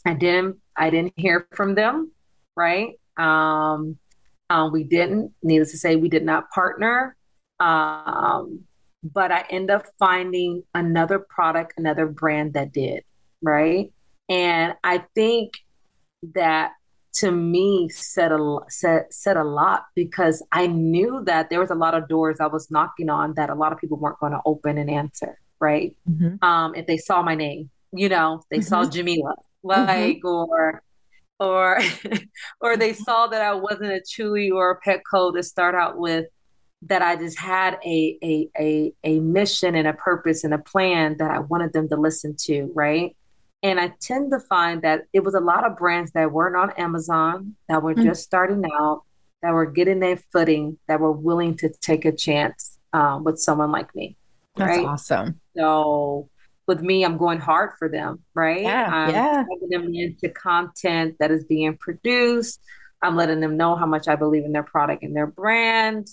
I 0.05 0.13
didn't 0.13 0.57
I 0.75 0.89
didn't 0.89 1.13
hear 1.15 1.47
from 1.55 1.75
them, 1.75 2.11
right? 2.55 2.99
Um, 3.17 3.97
um, 4.49 4.71
we 4.71 4.83
didn't, 4.83 5.31
needless 5.41 5.71
to 5.71 5.77
say, 5.77 5.95
we 5.95 6.09
did 6.09 6.25
not 6.25 6.49
partner. 6.49 7.15
Um, 7.59 8.65
but 9.03 9.31
I 9.31 9.45
end 9.49 9.71
up 9.71 9.85
finding 9.97 10.63
another 10.73 11.19
product, 11.19 11.73
another 11.77 12.07
brand 12.07 12.53
that 12.53 12.71
did, 12.71 13.03
right? 13.41 13.91
And 14.29 14.75
I 14.83 15.05
think 15.15 15.53
that 16.35 16.73
to 17.13 17.31
me 17.31 17.89
said 17.89 18.31
a 18.31 18.57
said 18.69 19.05
said 19.11 19.37
a 19.37 19.43
lot 19.43 19.85
because 19.95 20.43
I 20.51 20.67
knew 20.67 21.23
that 21.25 21.49
there 21.49 21.59
was 21.59 21.71
a 21.71 21.75
lot 21.75 21.93
of 21.93 22.07
doors 22.07 22.37
I 22.39 22.47
was 22.47 22.71
knocking 22.71 23.09
on 23.09 23.33
that 23.35 23.49
a 23.49 23.55
lot 23.55 23.73
of 23.73 23.79
people 23.79 23.97
weren't 23.97 24.19
going 24.19 24.31
to 24.31 24.39
open 24.45 24.77
and 24.77 24.89
answer, 24.89 25.37
right? 25.59 25.95
Mm-hmm. 26.09 26.43
Um, 26.43 26.75
if 26.75 26.87
they 26.87 26.97
saw 26.97 27.21
my 27.21 27.35
name, 27.35 27.69
you 27.91 28.09
know, 28.09 28.43
they 28.49 28.57
mm-hmm. 28.57 28.65
saw 28.65 28.85
Jamila, 28.85 29.35
like 29.63 30.21
mm-hmm. 30.21 30.27
or 30.27 30.83
or 31.39 31.79
or 32.61 32.77
they 32.77 32.91
mm-hmm. 32.91 33.03
saw 33.03 33.27
that 33.27 33.41
I 33.41 33.53
wasn't 33.53 33.91
a 33.91 34.01
Chewy 34.01 34.51
or 34.51 34.71
a 34.71 34.89
Petco 34.89 35.33
to 35.35 35.43
start 35.43 35.75
out 35.75 35.97
with 35.97 36.27
that 36.83 37.01
I 37.01 37.15
just 37.15 37.37
had 37.37 37.77
a, 37.85 38.17
a 38.23 38.49
a 38.57 38.93
a 39.03 39.19
mission 39.19 39.75
and 39.75 39.87
a 39.87 39.93
purpose 39.93 40.43
and 40.43 40.53
a 40.53 40.57
plan 40.59 41.17
that 41.19 41.29
I 41.29 41.39
wanted 41.39 41.73
them 41.73 41.89
to 41.89 41.95
listen 41.95 42.35
to, 42.45 42.71
right? 42.73 43.15
And 43.63 43.79
I 43.79 43.93
tend 44.01 44.31
to 44.31 44.39
find 44.39 44.81
that 44.81 45.03
it 45.13 45.23
was 45.23 45.35
a 45.35 45.39
lot 45.39 45.65
of 45.65 45.77
brands 45.77 46.11
that 46.13 46.31
weren't 46.31 46.55
on 46.55 46.71
Amazon, 46.71 47.55
that 47.69 47.83
were 47.83 47.93
mm-hmm. 47.93 48.05
just 48.05 48.23
starting 48.23 48.63
out, 48.79 49.03
that 49.43 49.53
were 49.53 49.67
getting 49.67 49.99
their 49.99 50.17
footing, 50.17 50.79
that 50.87 50.99
were 50.99 51.11
willing 51.11 51.55
to 51.57 51.69
take 51.69 52.05
a 52.05 52.11
chance 52.11 52.79
um, 52.93 53.23
with 53.23 53.39
someone 53.39 53.71
like 53.71 53.93
me. 53.95 54.15
That's 54.55 54.77
right? 54.77 54.85
awesome. 54.85 55.39
So 55.55 56.29
with 56.67 56.81
me, 56.81 57.03
I'm 57.05 57.17
going 57.17 57.39
hard 57.39 57.71
for 57.77 57.87
them, 57.87 58.23
right? 58.33 58.63
Yeah, 58.63 58.89
I'm 58.91 59.13
yeah. 59.13 59.43
taking 59.49 59.69
them 59.69 59.93
into 59.93 60.29
content 60.29 61.17
that 61.19 61.31
is 61.31 61.43
being 61.45 61.77
produced. 61.77 62.61
I'm 63.01 63.15
letting 63.15 63.39
them 63.39 63.57
know 63.57 63.75
how 63.75 63.85
much 63.85 64.07
I 64.07 64.15
believe 64.15 64.45
in 64.45 64.51
their 64.51 64.63
product 64.63 65.03
and 65.03 65.15
their 65.15 65.27
brand 65.27 66.07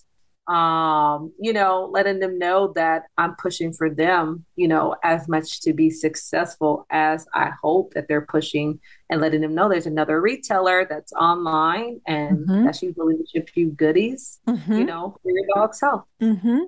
um, 0.48 1.32
you 1.38 1.52
know, 1.52 1.90
letting 1.92 2.20
them 2.20 2.38
know 2.38 2.72
that 2.74 3.04
I'm 3.18 3.36
pushing 3.36 3.72
for 3.72 3.90
them, 3.90 4.44
you 4.56 4.66
know, 4.66 4.96
as 5.04 5.28
much 5.28 5.60
to 5.60 5.74
be 5.74 5.90
successful 5.90 6.86
as 6.90 7.26
I 7.34 7.50
hope 7.62 7.92
that 7.94 8.08
they're 8.08 8.22
pushing 8.22 8.80
and 9.10 9.20
letting 9.20 9.42
them 9.42 9.54
know 9.54 9.68
there's 9.68 9.86
another 9.86 10.20
retailer 10.20 10.86
that's 10.88 11.12
online 11.12 12.00
and 12.06 12.46
mm-hmm. 12.46 12.64
that's 12.64 12.82
usually 12.82 13.16
with 13.16 13.28
a 13.36 13.42
few 13.46 13.70
goodies, 13.70 14.40
mm-hmm. 14.48 14.72
you 14.72 14.84
know, 14.84 15.14
for 15.22 15.30
your 15.30 15.44
dog's 15.54 15.80
health. 15.80 16.04
Mm-hmm. 16.22 16.60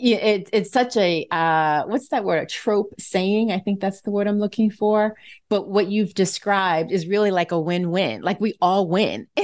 It, 0.00 0.48
it's 0.52 0.70
such 0.70 0.96
a 0.96 1.26
uh, 1.30 1.84
what's 1.84 2.08
that 2.08 2.24
word? 2.24 2.42
A 2.42 2.46
trope 2.46 2.94
saying. 2.98 3.52
I 3.52 3.58
think 3.58 3.80
that's 3.80 4.02
the 4.02 4.10
word 4.10 4.26
I'm 4.26 4.38
looking 4.38 4.70
for. 4.70 5.16
But 5.48 5.68
what 5.68 5.90
you've 5.90 6.14
described 6.14 6.92
is 6.92 7.06
really 7.06 7.30
like 7.30 7.52
a 7.52 7.60
win-win. 7.60 8.22
Like 8.22 8.40
we 8.40 8.54
all 8.60 8.88
win. 8.88 9.26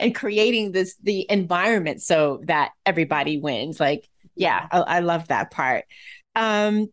and 0.00 0.14
creating 0.14 0.72
this 0.72 0.96
the 1.02 1.26
environment 1.30 2.02
so 2.02 2.40
that 2.44 2.72
everybody 2.86 3.38
wins. 3.38 3.80
Like, 3.80 4.08
yeah, 4.34 4.66
I, 4.70 4.78
I 4.80 5.00
love 5.00 5.28
that 5.28 5.50
part. 5.50 5.84
Um, 6.34 6.88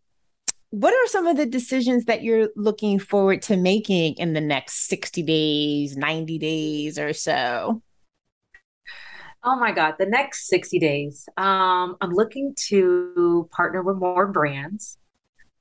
what 0.72 0.94
are 0.94 1.08
some 1.08 1.26
of 1.26 1.38
the 1.38 1.48
decisions 1.48 2.06
that 2.06 2.22
you're 2.22 2.50
looking 2.56 3.00
forward 3.00 3.42
to 3.44 3.58
making 3.58 4.16
in 4.16 4.34
the 4.34 4.42
next 4.42 4.88
60 4.88 5.24
days, 5.24 5.98
90 5.98 6.38
days 6.38 7.00
or 7.00 7.14
so? 7.14 7.82
Oh 9.44 9.56
my 9.56 9.72
God, 9.72 9.96
the 9.98 10.06
next 10.06 10.48
60 10.48 10.80
days. 10.80 11.28
Um, 11.38 11.96
I'm 12.02 12.12
looking 12.12 12.54
to 12.68 13.48
partner 13.52 13.82
with 13.82 13.98
more 13.98 14.28
brands. 14.28 14.98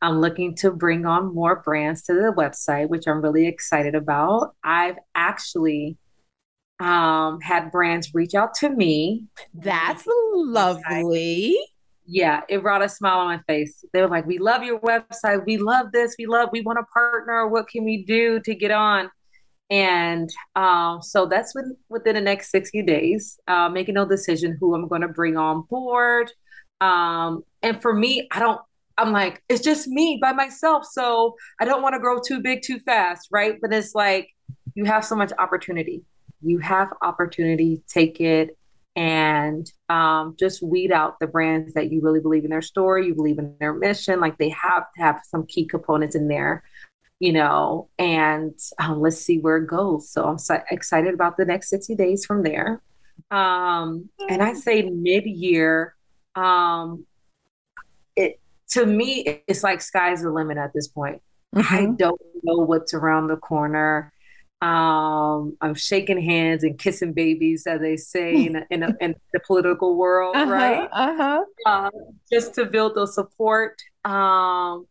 I'm 0.02 0.20
looking 0.20 0.54
to 0.56 0.70
bring 0.70 1.06
on 1.06 1.34
more 1.34 1.62
brands 1.62 2.02
to 2.04 2.14
the 2.14 2.32
website, 2.36 2.88
which 2.88 3.06
I'm 3.06 3.20
really 3.20 3.46
excited 3.46 3.94
about. 3.94 4.54
I've 4.64 4.96
actually 5.14 5.96
um, 6.80 7.40
had 7.40 7.70
brands 7.70 8.14
reach 8.14 8.34
out 8.34 8.54
to 8.54 8.70
me. 8.70 9.24
That's 9.54 10.04
lovely. 10.34 11.56
Yeah, 12.06 12.42
it 12.48 12.62
brought 12.62 12.82
a 12.82 12.88
smile 12.88 13.18
on 13.18 13.26
my 13.26 13.40
face. 13.46 13.84
They 13.92 14.00
were 14.00 14.08
like, 14.08 14.26
"We 14.26 14.38
love 14.38 14.62
your 14.62 14.80
website. 14.80 15.44
We 15.44 15.58
love 15.58 15.92
this. 15.92 16.14
We 16.18 16.26
love. 16.26 16.48
We 16.52 16.62
want 16.62 16.78
to 16.78 16.84
partner. 16.84 17.46
What 17.46 17.68
can 17.68 17.84
we 17.84 18.04
do 18.04 18.40
to 18.40 18.54
get 18.54 18.70
on?" 18.70 19.10
And 19.70 20.30
um, 20.56 21.02
so 21.02 21.26
that's 21.26 21.54
within 21.88 22.14
the 22.14 22.20
next 22.20 22.50
60 22.50 22.82
days, 22.82 23.38
uh, 23.48 23.68
making 23.68 23.94
no 23.94 24.06
decision 24.06 24.56
who 24.58 24.74
I'm 24.74 24.88
going 24.88 25.02
to 25.02 25.08
bring 25.08 25.36
on 25.36 25.62
board. 25.68 26.32
Um, 26.80 27.42
and 27.62 27.80
for 27.82 27.92
me, 27.92 28.28
I 28.30 28.38
don't, 28.38 28.60
I'm 28.96 29.12
like, 29.12 29.42
it's 29.48 29.62
just 29.62 29.86
me 29.86 30.18
by 30.20 30.32
myself. 30.32 30.86
So 30.90 31.36
I 31.60 31.64
don't 31.64 31.82
want 31.82 31.94
to 31.94 31.98
grow 31.98 32.18
too 32.20 32.40
big 32.40 32.62
too 32.62 32.78
fast. 32.80 33.28
Right. 33.30 33.56
But 33.60 33.72
it's 33.72 33.94
like, 33.94 34.30
you 34.74 34.84
have 34.84 35.04
so 35.04 35.16
much 35.16 35.32
opportunity. 35.38 36.02
You 36.40 36.58
have 36.58 36.88
opportunity, 37.02 37.82
take 37.88 38.20
it 38.20 38.56
and 38.98 39.70
um, 39.88 40.34
just 40.36 40.60
weed 40.60 40.90
out 40.90 41.20
the 41.20 41.26
brands 41.28 41.72
that 41.74 41.92
you 41.92 42.00
really 42.00 42.18
believe 42.18 42.42
in 42.42 42.50
their 42.50 42.60
story, 42.60 43.06
you 43.06 43.14
believe 43.14 43.38
in 43.38 43.54
their 43.60 43.72
mission. 43.72 44.18
Like 44.18 44.36
they 44.38 44.48
have 44.48 44.86
to 44.96 45.02
have 45.02 45.20
some 45.24 45.46
key 45.46 45.66
components 45.66 46.16
in 46.16 46.26
there 46.26 46.64
you 47.20 47.32
know, 47.32 47.88
and 47.98 48.54
um, 48.78 49.00
let's 49.00 49.18
see 49.20 49.38
where 49.38 49.56
it 49.56 49.66
goes. 49.66 50.10
So 50.10 50.24
I'm 50.24 50.38
so 50.38 50.62
excited 50.70 51.14
about 51.14 51.36
the 51.36 51.44
next 51.44 51.68
60 51.70 51.94
days 51.96 52.24
from 52.24 52.42
there. 52.42 52.80
Um, 53.30 54.08
and 54.28 54.42
I 54.42 54.52
say 54.52 54.82
mid 54.82 55.26
year, 55.26 55.96
um, 56.34 57.04
it 58.14 58.40
to 58.70 58.86
me, 58.86 59.42
it's 59.46 59.64
like 59.64 59.80
sky's 59.80 60.22
the 60.22 60.30
limit 60.30 60.58
at 60.58 60.72
this 60.72 60.86
point. 60.88 61.20
Mm-hmm. 61.54 61.74
I 61.74 61.86
don't 61.96 62.20
know 62.42 62.58
what's 62.58 62.94
around 62.94 63.28
the 63.28 63.36
corner. 63.36 64.12
Um, 64.60 65.56
I'm 65.60 65.74
shaking 65.74 66.20
hands 66.20 66.64
and 66.64 66.78
kissing 66.78 67.12
babies, 67.12 67.66
as 67.66 67.80
they 67.80 67.96
say 67.96 68.46
in, 68.46 68.56
a, 68.56 68.66
in, 68.70 68.82
a, 68.82 68.96
in 69.00 69.14
the 69.32 69.40
political 69.40 69.96
world, 69.96 70.36
uh-huh, 70.36 70.52
right? 70.52 70.88
Uh-huh. 70.92 71.44
Uh, 71.64 71.90
just 72.30 72.54
to 72.54 72.66
build 72.66 72.94
the 72.96 73.06
support. 73.06 73.80
Um, 74.04 74.86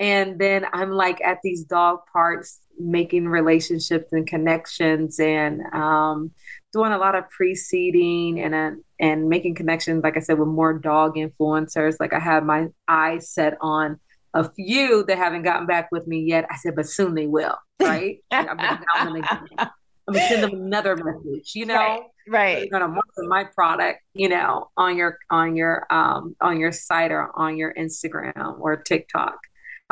and 0.00 0.38
then 0.38 0.66
I'm 0.72 0.90
like 0.90 1.20
at 1.22 1.38
these 1.42 1.64
dog 1.64 2.00
parks 2.12 2.60
making 2.78 3.28
relationships 3.28 4.12
and 4.12 4.26
connections 4.26 5.20
and 5.20 5.62
um, 5.72 6.32
doing 6.72 6.92
a 6.92 6.98
lot 6.98 7.14
of 7.14 7.28
pre-seeding 7.30 8.40
and 8.40 8.54
uh, 8.54 8.70
and 8.98 9.28
making 9.28 9.54
connections, 9.54 10.02
like 10.02 10.16
I 10.16 10.20
said, 10.20 10.38
with 10.38 10.48
more 10.48 10.78
dog 10.78 11.16
influencers. 11.16 11.96
Like 12.00 12.12
I 12.12 12.20
have 12.20 12.44
my 12.44 12.68
eyes 12.88 13.30
set 13.30 13.56
on 13.60 13.98
a 14.34 14.48
few 14.50 15.04
that 15.08 15.18
haven't 15.18 15.42
gotten 15.42 15.66
back 15.66 15.88
with 15.92 16.06
me 16.06 16.20
yet. 16.20 16.46
I 16.50 16.56
said, 16.56 16.74
but 16.74 16.88
soon 16.88 17.14
they 17.14 17.26
will, 17.26 17.56
right? 17.80 18.18
I'm 18.30 18.56
gonna, 18.56 19.72
send 20.14 20.42
them 20.42 20.54
another 20.54 20.96
message, 20.96 21.52
you 21.54 21.66
know. 21.66 21.74
Right. 21.74 22.02
right. 22.28 22.58
You're 22.58 22.80
gonna 22.80 22.88
market 22.88 23.28
my 23.28 23.44
product, 23.44 24.00
you 24.14 24.28
know, 24.28 24.70
on 24.76 24.96
your 24.96 25.18
on 25.30 25.56
your 25.56 25.86
um 25.90 26.34
on 26.40 26.58
your 26.58 26.72
site 26.72 27.12
or 27.12 27.30
on 27.38 27.56
your 27.56 27.74
Instagram 27.74 28.58
or 28.60 28.76
TikTok. 28.76 29.38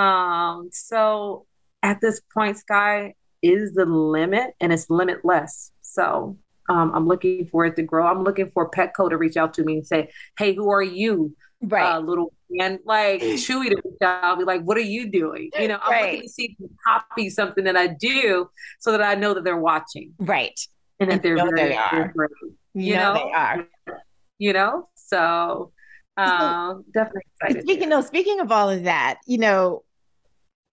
Um, 0.01 0.71
so 0.73 1.47
at 1.83 2.01
this 2.01 2.21
point, 2.33 2.59
sky 2.59 3.15
is 3.43 3.73
the 3.75 3.85
limit 3.85 4.55
and 4.61 4.73
it's 4.73 4.89
limitless. 4.89 5.73
So 5.83 6.39
um, 6.69 6.93
I'm 6.95 7.07
looking 7.07 7.47
for 7.51 7.67
it 7.67 7.77
to 7.77 7.83
grow. 7.83 8.07
I'm 8.07 8.23
looking 8.23 8.51
for 8.55 8.71
Petco 8.71 9.11
to 9.11 9.17
reach 9.17 9.37
out 9.37 9.55
to 9.55 9.65
me 9.65 9.75
and 9.75 9.87
say, 9.87 10.11
"Hey, 10.39 10.55
who 10.55 10.71
are 10.71 10.83
you?" 10.83 11.35
Right, 11.63 11.95
uh, 11.95 11.99
little 12.01 12.33
and 12.59 12.79
like 12.85 13.21
Chewy 13.21 13.69
to 13.69 13.77
reach 13.85 14.03
out, 14.03 14.25
I'll 14.25 14.37
be 14.37 14.45
like, 14.45 14.63
"What 14.63 14.77
are 14.79 14.89
you 14.97 15.11
doing?" 15.11 15.51
You 15.59 15.69
know, 15.69 15.79
I'm 15.83 15.93
right. 15.93 16.05
looking 16.05 16.23
to 16.23 16.29
see 16.29 16.45
if 16.45 16.61
you 16.61 16.71
copy 16.87 17.29
something 17.29 17.65
that 17.65 17.77
I 17.77 17.89
do, 17.89 18.49
so 18.79 18.93
that 18.93 19.03
I 19.03 19.15
know 19.15 19.35
that 19.35 19.45
they're 19.45 19.57
watching. 19.59 20.15
Right, 20.19 20.59
and 21.01 21.11
that 21.11 21.23
they're 21.23 21.37
you 21.37 21.45
know 21.45 21.51
very, 21.55 21.71
they 21.71 21.77
are. 21.77 22.13
you, 22.17 22.57
you 22.75 22.95
know, 22.95 23.13
know, 23.13 23.15
they 23.15 23.33
are. 23.33 23.69
You 24.39 24.53
know, 24.55 24.89
so 24.95 25.73
Um, 26.17 26.85
definitely 26.93 27.23
excited. 27.41 27.63
Speaking, 27.63 27.89
no, 27.89 28.01
speaking 28.01 28.41
of 28.41 28.51
all 28.53 28.71
of 28.71 28.85
that, 28.85 29.21
you 29.27 29.39
know, 29.39 29.85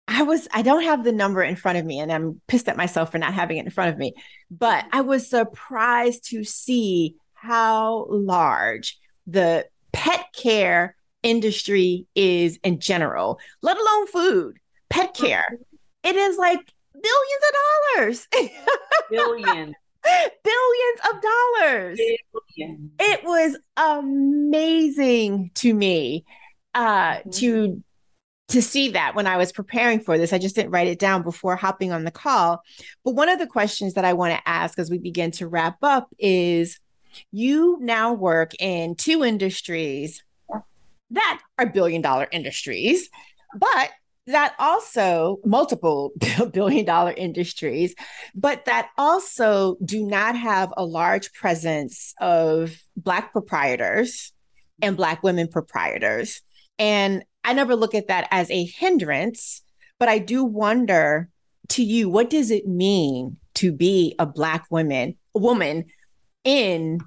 I 0.08 0.24
was, 0.24 0.48
I 0.52 0.62
don't 0.62 0.84
have 0.84 1.04
the 1.04 1.12
number 1.12 1.44
in 1.44 1.56
front 1.56 1.78
of 1.78 1.86
me 1.86 2.00
and 2.00 2.12
I'm 2.12 2.42
pissed 2.48 2.70
at 2.70 2.78
myself 2.78 3.12
for 3.12 3.18
not 3.18 3.34
having 3.34 3.58
it 3.58 3.66
in 3.66 3.72
front 3.72 3.92
of 3.92 3.98
me, 3.98 4.14
but 4.50 4.86
I 4.92 5.02
was 5.02 5.30
surprised 5.30 6.30
to 6.30 6.44
see 6.44 7.16
how 7.34 8.08
large 8.10 8.98
the 9.26 9.66
pet 9.92 10.28
care 10.34 10.96
industry 11.24 12.08
is 12.16 12.58
in 12.64 12.80
general, 12.80 13.40
let 13.62 13.78
alone 13.78 14.08
food, 14.08 14.58
pet 14.90 15.14
care. 15.14 15.58
It 16.04 16.16
is 16.16 16.38
like 16.38 16.74
billions 16.94 17.44
of 17.50 17.56
dollars. 17.96 18.28
Billion. 19.10 19.76
billions 20.44 21.00
of 21.10 21.22
dollars. 21.22 22.00
Billion. 22.58 22.92
It 23.00 23.24
was 23.24 23.58
amazing 23.78 25.52
to 25.56 25.74
me 25.74 26.26
uh, 26.74 27.18
mm-hmm. 27.18 27.30
to 27.32 27.84
to 28.50 28.62
see 28.62 28.90
that 28.92 29.14
when 29.16 29.28
I 29.28 29.38
was 29.38 29.52
preparing 29.52 30.00
for 30.00 30.18
this. 30.18 30.32
I 30.32 30.38
just 30.38 30.56
didn't 30.56 30.72
write 30.72 30.88
it 30.88 31.00
down 31.00 31.22
before 31.22 31.56
hopping 31.56 31.92
on 31.92 32.06
the 32.06 32.12
call. 32.12 32.62
But 33.04 33.16
one 33.16 33.30
of 33.30 33.40
the 33.40 33.48
questions 33.48 33.94
that 33.96 34.06
I 34.06 34.14
want 34.14 34.34
to 34.34 34.50
ask 34.50 34.80
as 34.80 34.90
we 34.90 34.98
begin 34.98 35.32
to 35.32 35.48
wrap 35.48 35.78
up 35.82 36.08
is 36.18 36.80
you 37.32 37.78
now 37.82 38.14
work 38.14 38.52
in 38.60 38.96
two 38.96 39.24
industries 39.24 40.24
that 41.12 41.40
are 41.58 41.66
billion 41.66 42.02
dollar 42.02 42.28
industries, 42.32 43.10
but 43.58 43.92
that 44.28 44.54
also 44.60 45.40
multiple 45.46 46.12
billion 46.52 46.86
dollar 46.86 47.14
industries, 47.14 47.96
but 48.36 48.66
that 48.66 48.90
also 48.98 49.78
do 49.84 50.06
not 50.06 50.38
have 50.38 50.74
a 50.76 50.86
large 50.86 51.32
presence 51.34 52.14
of 52.20 52.78
Black 52.96 53.32
proprietors 53.32 54.34
and 54.82 54.98
Black 54.98 55.24
women 55.24 55.48
proprietors. 55.48 56.42
And 56.78 57.24
I 57.48 57.54
never 57.54 57.78
look 57.78 57.96
at 57.96 58.10
that 58.10 58.28
as 58.30 58.52
a 58.52 58.66
hindrance, 58.66 59.62
but 60.00 60.10
I 60.10 60.20
do 60.20 60.44
wonder 60.44 61.30
to 61.70 61.82
you, 61.82 62.10
what 62.10 62.30
does 62.30 62.52
it 62.52 62.68
mean 62.68 63.38
to 63.56 63.72
be 63.72 64.16
a 64.20 64.26
Black 64.26 64.66
woman, 64.70 65.16
a 65.34 65.40
woman 65.40 65.86
in 66.44 67.00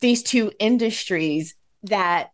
these 0.00 0.22
two 0.22 0.52
industries 0.58 1.54
that 1.82 2.30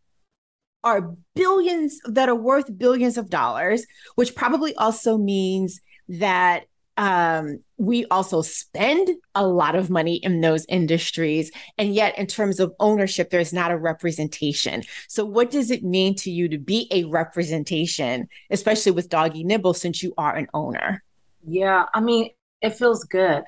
are 0.84 1.16
billions 1.34 1.98
that 2.04 2.28
are 2.28 2.36
worth 2.36 2.78
billions 2.78 3.18
of 3.18 3.30
dollars, 3.30 3.84
which 4.14 4.36
probably 4.36 4.76
also 4.76 5.18
means 5.18 5.80
that 6.08 6.66
um, 6.98 7.60
we 7.76 8.04
also 8.06 8.42
spend 8.42 9.08
a 9.36 9.46
lot 9.46 9.76
of 9.76 9.88
money 9.88 10.16
in 10.16 10.40
those 10.40 10.66
industries. 10.68 11.52
And 11.78 11.94
yet, 11.94 12.18
in 12.18 12.26
terms 12.26 12.58
of 12.58 12.74
ownership, 12.80 13.30
there's 13.30 13.52
not 13.52 13.70
a 13.70 13.78
representation. 13.78 14.82
So, 15.06 15.24
what 15.24 15.50
does 15.50 15.70
it 15.70 15.84
mean 15.84 16.16
to 16.16 16.30
you 16.30 16.48
to 16.48 16.58
be 16.58 16.88
a 16.90 17.04
representation, 17.04 18.28
especially 18.50 18.92
with 18.92 19.08
Doggy 19.08 19.44
Nibble, 19.44 19.74
since 19.74 20.02
you 20.02 20.12
are 20.18 20.34
an 20.34 20.48
owner? 20.52 21.04
Yeah, 21.46 21.84
I 21.94 22.00
mean, 22.00 22.30
it 22.60 22.76
feels 22.76 23.04
good. 23.04 23.44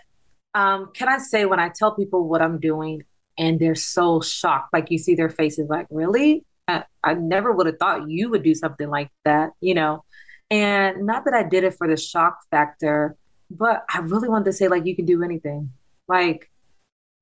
Um, 0.54 0.90
can 0.94 1.08
I 1.08 1.18
say 1.18 1.44
when 1.44 1.60
I 1.60 1.70
tell 1.74 1.94
people 1.94 2.28
what 2.28 2.40
I'm 2.40 2.60
doing 2.60 3.02
and 3.36 3.58
they're 3.58 3.74
so 3.74 4.20
shocked, 4.20 4.72
like 4.72 4.92
you 4.92 4.98
see 4.98 5.16
their 5.16 5.28
faces, 5.28 5.68
like, 5.68 5.86
really? 5.90 6.44
I, 6.68 6.84
I 7.02 7.14
never 7.14 7.50
would 7.50 7.66
have 7.66 7.78
thought 7.78 8.08
you 8.08 8.30
would 8.30 8.44
do 8.44 8.54
something 8.54 8.88
like 8.88 9.10
that, 9.24 9.50
you 9.60 9.74
know? 9.74 10.04
And 10.52 11.04
not 11.04 11.24
that 11.24 11.34
I 11.34 11.42
did 11.42 11.64
it 11.64 11.74
for 11.74 11.88
the 11.88 11.96
shock 11.96 12.38
factor, 12.50 13.16
but 13.50 13.84
I 13.92 13.98
really 13.98 14.28
wanted 14.28 14.46
to 14.46 14.52
say, 14.52 14.68
like, 14.68 14.86
you 14.86 14.96
can 14.96 15.06
do 15.06 15.22
anything. 15.22 15.72
Like, 16.08 16.50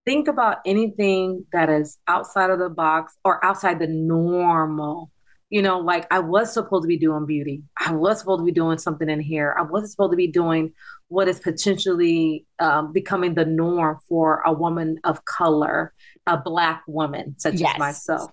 think 0.05 0.29
about 0.29 0.59
anything 0.65 1.47
that 1.53 1.69
is 1.69 1.99
outside 2.07 2.51
of 2.51 2.59
the 2.59 2.69
box 2.69 3.17
or 3.25 3.45
outside 3.45 3.79
the 3.79 3.87
normal. 3.87 5.11
You 5.51 5.63
know, 5.63 5.79
like 5.79 6.07
I 6.11 6.19
was 6.19 6.53
supposed 6.53 6.83
to 6.83 6.89
be 6.89 6.99
doing 6.99 7.25
beauty. 7.25 7.63
I 7.79 7.93
was 7.93 8.19
supposed 8.19 8.41
to 8.41 8.45
be 8.45 8.53
doing 8.53 8.77
something 8.77 9.09
in 9.09 9.23
hair. 9.23 9.59
I 9.59 9.63
wasn't 9.63 9.93
supposed 9.93 10.13
to 10.13 10.17
be 10.17 10.27
doing 10.27 10.75
what 11.09 11.27
is 11.27 11.41
potentially 11.41 12.45
um, 12.59 12.93
becoming 12.93 13.33
the 13.33 13.47
norm 13.47 13.99
for 14.07 14.43
a 14.45 14.53
woman 14.53 15.01
of 15.05 15.25
color, 15.25 15.95
a 16.27 16.37
Black 16.37 16.83
woman 16.87 17.35
such 17.39 17.55
yes. 17.55 17.73
as 17.73 17.79
myself 17.79 18.31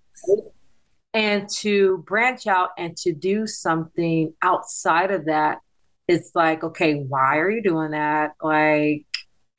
and 1.15 1.47
to 1.49 1.99
branch 1.99 2.45
out 2.45 2.71
and 2.77 2.95
to 2.97 3.13
do 3.13 3.47
something 3.47 4.33
outside 4.41 5.11
of 5.11 5.25
that 5.25 5.59
it's 6.07 6.31
like 6.35 6.63
okay 6.63 6.95
why 6.95 7.37
are 7.37 7.49
you 7.49 7.61
doing 7.61 7.91
that? 7.91 8.31
Like 8.41 9.05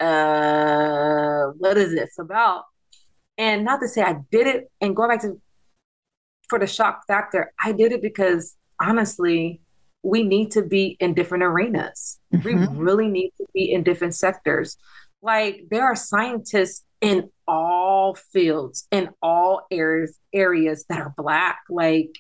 uh 0.01 1.47
what 1.59 1.76
is 1.76 1.94
this 1.94 2.18
about? 2.18 2.64
And 3.38 3.64
not 3.64 3.80
to 3.80 3.88
say 3.88 4.03
i 4.03 4.16
did 4.30 4.47
it 4.47 4.70
and 4.80 4.97
going 4.97 5.11
back 5.11 5.20
to 5.22 5.40
for 6.49 6.59
the 6.59 6.66
shock 6.66 7.07
factor 7.07 7.53
i 7.62 7.72
did 7.72 7.92
it 7.92 8.01
because 8.01 8.57
honestly 8.80 9.61
we 10.07 10.22
need 10.22 10.53
to 10.53 10.62
be 10.62 10.97
in 11.01 11.14
different 11.14 11.42
arenas. 11.42 12.18
Mm-hmm. 12.32 12.76
we 12.76 12.84
really 12.84 13.09
need 13.09 13.32
to 13.38 13.47
be 13.53 13.72
in 13.72 13.82
different 13.82 14.14
sectors. 14.14 14.76
Like 15.20 15.64
there 15.70 15.84
are 15.84 15.97
scientists 15.97 16.84
in 17.01 17.30
all 17.49 18.14
fields 18.14 18.86
in 18.90 19.11
all 19.20 19.66
areas 19.70 20.18
areas 20.32 20.84
that 20.88 21.01
are 21.01 21.14
black. 21.16 21.59
Like 21.68 22.11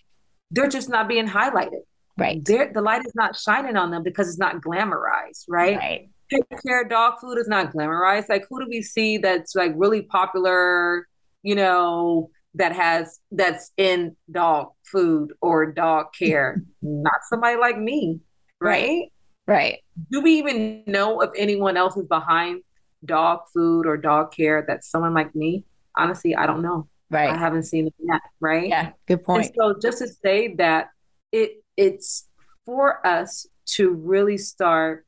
they're 0.50 0.68
just 0.68 0.88
not 0.88 1.08
being 1.08 1.28
highlighted 1.28 1.82
right 2.16 2.44
they're, 2.44 2.72
the 2.72 2.80
light 2.80 3.04
is 3.04 3.14
not 3.14 3.36
shining 3.36 3.76
on 3.76 3.90
them 3.90 4.02
because 4.02 4.28
it's 4.28 4.38
not 4.38 4.56
glamorized 4.60 5.44
right 5.48 5.76
right 5.76 6.10
pet 6.30 6.60
care 6.64 6.84
dog 6.84 7.14
food 7.20 7.38
is 7.38 7.48
not 7.48 7.72
glamorized 7.72 8.28
like 8.28 8.44
who 8.48 8.60
do 8.60 8.66
we 8.68 8.82
see 8.82 9.18
that's 9.18 9.54
like 9.54 9.72
really 9.76 10.02
popular 10.02 11.06
you 11.42 11.54
know 11.54 12.30
that 12.54 12.72
has 12.72 13.20
that's 13.32 13.70
in 13.76 14.16
dog 14.30 14.68
food 14.84 15.32
or 15.40 15.72
dog 15.72 16.06
care 16.18 16.62
not 16.82 17.20
somebody 17.28 17.56
like 17.56 17.78
me 17.78 18.20
right 18.60 19.12
right 19.46 19.78
do 20.10 20.20
we 20.20 20.38
even 20.38 20.82
know 20.86 21.20
if 21.20 21.30
anyone 21.36 21.76
else 21.76 21.96
is 21.96 22.06
behind 22.06 22.62
dog 23.06 23.40
food 23.52 23.86
or 23.86 23.96
dog 23.96 24.32
care 24.32 24.64
that's 24.66 24.90
someone 24.90 25.14
like 25.14 25.34
me, 25.34 25.64
honestly, 25.96 26.34
I 26.34 26.46
don't 26.46 26.62
know. 26.62 26.88
Right. 27.10 27.30
I 27.30 27.36
haven't 27.36 27.64
seen 27.64 27.86
it 27.86 27.94
yet. 27.98 28.20
Right. 28.40 28.68
Yeah. 28.68 28.92
Good 29.06 29.24
point. 29.24 29.46
And 29.46 29.54
so 29.56 29.74
just 29.80 29.98
to 29.98 30.08
say 30.08 30.54
that 30.56 30.88
it 31.32 31.62
it's 31.76 32.28
for 32.64 33.06
us 33.06 33.46
to 33.66 33.90
really 33.90 34.38
start, 34.38 35.06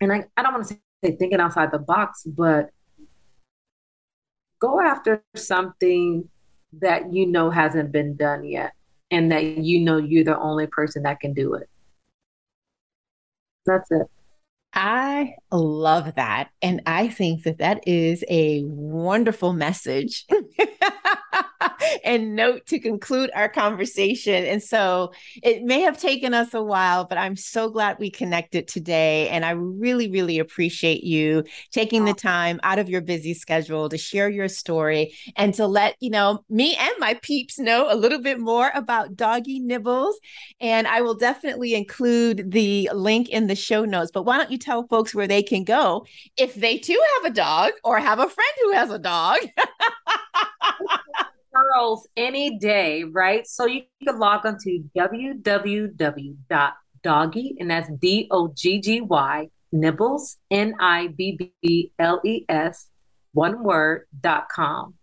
and 0.00 0.12
I, 0.12 0.24
I 0.36 0.42
don't 0.42 0.52
want 0.52 0.68
to 0.68 0.74
say 1.04 1.16
thinking 1.16 1.40
outside 1.40 1.72
the 1.72 1.78
box, 1.78 2.24
but 2.24 2.70
go 4.60 4.80
after 4.80 5.22
something 5.34 6.28
that 6.80 7.12
you 7.12 7.26
know 7.26 7.50
hasn't 7.50 7.92
been 7.92 8.16
done 8.16 8.44
yet 8.44 8.72
and 9.10 9.30
that 9.30 9.44
you 9.44 9.80
know 9.80 9.98
you're 9.98 10.24
the 10.24 10.38
only 10.38 10.66
person 10.66 11.02
that 11.04 11.20
can 11.20 11.32
do 11.32 11.54
it. 11.54 11.68
That's 13.64 13.90
it. 13.90 14.06
I 14.72 15.36
love 15.50 16.14
that. 16.16 16.50
And 16.60 16.82
I 16.86 17.08
think 17.08 17.44
that 17.44 17.58
that 17.58 17.88
is 17.88 18.22
a 18.28 18.62
wonderful 18.64 19.54
message 19.54 20.26
and 22.06 22.36
note 22.36 22.64
to 22.66 22.78
conclude 22.78 23.30
our 23.34 23.48
conversation. 23.48 24.44
And 24.44 24.62
so 24.62 25.12
it 25.42 25.62
may 25.62 25.80
have 25.80 25.98
taken 25.98 26.32
us 26.32 26.54
a 26.54 26.62
while, 26.62 27.04
but 27.04 27.18
I'm 27.18 27.36
so 27.36 27.68
glad 27.68 27.98
we 27.98 28.10
connected 28.10 28.68
today. 28.68 29.28
And 29.28 29.44
I 29.44 29.50
really, 29.50 30.08
really 30.10 30.38
appreciate 30.38 31.02
you 31.02 31.44
taking 31.72 32.04
the 32.04 32.14
time 32.14 32.60
out 32.62 32.78
of 32.78 32.88
your 32.88 33.00
busy 33.00 33.34
schedule 33.34 33.88
to 33.88 33.98
share 33.98 34.30
your 34.30 34.48
story 34.48 35.14
and 35.36 35.52
to 35.54 35.66
let, 35.66 35.96
you 36.00 36.10
know, 36.10 36.44
me 36.48 36.76
and 36.76 36.92
my 36.98 37.14
peeps 37.14 37.58
know 37.58 37.92
a 37.92 37.96
little 37.96 38.22
bit 38.22 38.38
more 38.38 38.70
about 38.74 39.16
Doggy 39.16 39.58
Nibbles. 39.58 40.18
And 40.60 40.86
I 40.86 41.02
will 41.02 41.14
definitely 41.14 41.74
include 41.74 42.52
the 42.52 42.88
link 42.94 43.28
in 43.28 43.48
the 43.48 43.56
show 43.56 43.84
notes. 43.84 44.12
But 44.14 44.22
why 44.22 44.38
don't 44.38 44.52
you 44.52 44.58
tell 44.58 44.86
folks 44.86 45.14
where 45.14 45.26
they 45.26 45.42
can 45.42 45.64
go 45.64 46.06
if 46.36 46.54
they 46.54 46.78
too 46.78 47.00
have 47.16 47.32
a 47.32 47.34
dog 47.34 47.72
or 47.82 47.98
have 47.98 48.20
a 48.20 48.28
friend 48.28 48.52
who 48.62 48.72
has 48.72 48.90
a 48.90 48.98
dog? 48.98 49.38
Any 52.16 52.58
day, 52.58 53.04
right? 53.04 53.46
So 53.46 53.66
you 53.66 53.82
can 54.04 54.18
log 54.18 54.46
on 54.46 54.58
to 54.60 54.84
www.doggy, 54.96 56.36
and 57.60 57.70
that's 57.70 57.90
D 58.00 58.28
O 58.30 58.48
G 58.48 58.80
G 58.80 59.00
Y, 59.00 59.48
nibbles, 59.72 60.36
N 60.50 60.74
I 60.80 61.08
B 61.08 61.52
B 61.62 61.92
L 61.98 62.20
E 62.24 62.44
S, 62.48 62.88
one 63.32 63.62
word, 63.62 64.06
dot 64.20 64.48
com. 64.48 64.94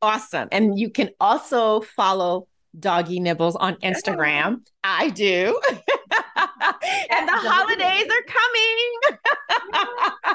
Awesome. 0.00 0.48
And 0.52 0.78
you 0.78 0.90
can 0.90 1.10
also 1.20 1.80
follow 1.80 2.48
Doggy 2.78 3.20
Nibbles 3.20 3.56
on 3.56 3.76
Instagram. 3.76 4.62
I 4.82 5.10
do. 5.10 5.60
and 7.12 7.28
the 7.28 7.32
holidays 7.32 8.08
are 8.10 8.24
coming. 8.26 9.00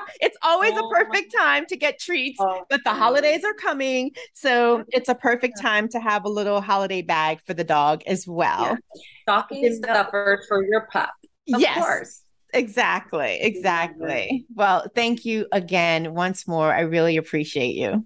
it's 0.21 0.37
always 0.43 0.73
oh, 0.75 0.87
a 0.87 0.93
perfect 0.93 1.33
time 1.37 1.65
to 1.67 1.77
get 1.77 1.99
treats, 1.99 2.37
oh, 2.39 2.63
but 2.69 2.83
the 2.83 2.93
holidays 2.93 3.43
are 3.43 3.53
coming. 3.53 4.11
So 4.33 4.83
it's 4.89 5.09
a 5.09 5.15
perfect 5.15 5.61
time 5.61 5.87
to 5.89 5.99
have 5.99 6.25
a 6.25 6.29
little 6.29 6.61
holiday 6.61 7.01
bag 7.01 7.39
for 7.45 7.53
the 7.53 7.63
dog 7.63 8.03
as 8.07 8.27
well. 8.27 8.61
Yeah. 8.61 8.75
Stocking 9.23 9.75
stuffers 9.75 10.45
for 10.47 10.63
your 10.63 10.87
pup. 10.91 11.11
Of 11.53 11.61
yes. 11.61 11.77
Course. 11.77 12.23
Exactly. 12.53 13.39
Exactly. 13.41 14.45
Well, 14.55 14.87
thank 14.95 15.25
you 15.25 15.47
again 15.51 16.13
once 16.13 16.47
more. 16.47 16.73
I 16.73 16.81
really 16.81 17.17
appreciate 17.17 17.75
you. 17.75 18.05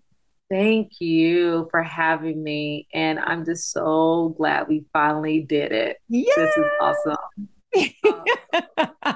Thank 0.49 0.99
you 0.99 1.67
for 1.71 1.81
having 1.81 2.43
me. 2.43 2.87
And 2.93 3.19
I'm 3.19 3.45
just 3.45 3.71
so 3.71 4.35
glad 4.37 4.67
we 4.67 4.83
finally 4.91 5.41
did 5.41 5.71
it. 5.71 5.97
Yeah. 6.09 6.33
This 6.35 6.57
is 6.57 6.65
awesome. 6.81 7.47
Um, 7.75 7.91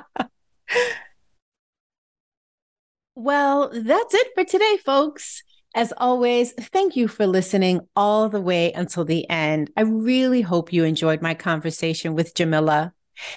well, 3.16 3.70
that's 3.74 4.14
it 4.14 4.28
for 4.36 4.44
today, 4.44 4.78
folks. 4.86 5.44
As 5.76 5.94
always, 5.98 6.54
thank 6.54 6.96
you 6.96 7.10
for 7.10 7.28
listening 7.28 7.82
all 7.98 8.30
the 8.30 8.40
way 8.40 8.72
until 8.72 9.04
the 9.04 9.30
end. 9.30 9.72
I 9.76 9.82
really 9.82 10.42
hope 10.42 10.72
you 10.72 10.86
enjoyed 10.86 11.22
my 11.22 11.34
conversation 11.34 12.14
with 12.14 12.34
Jamila. 12.34 12.94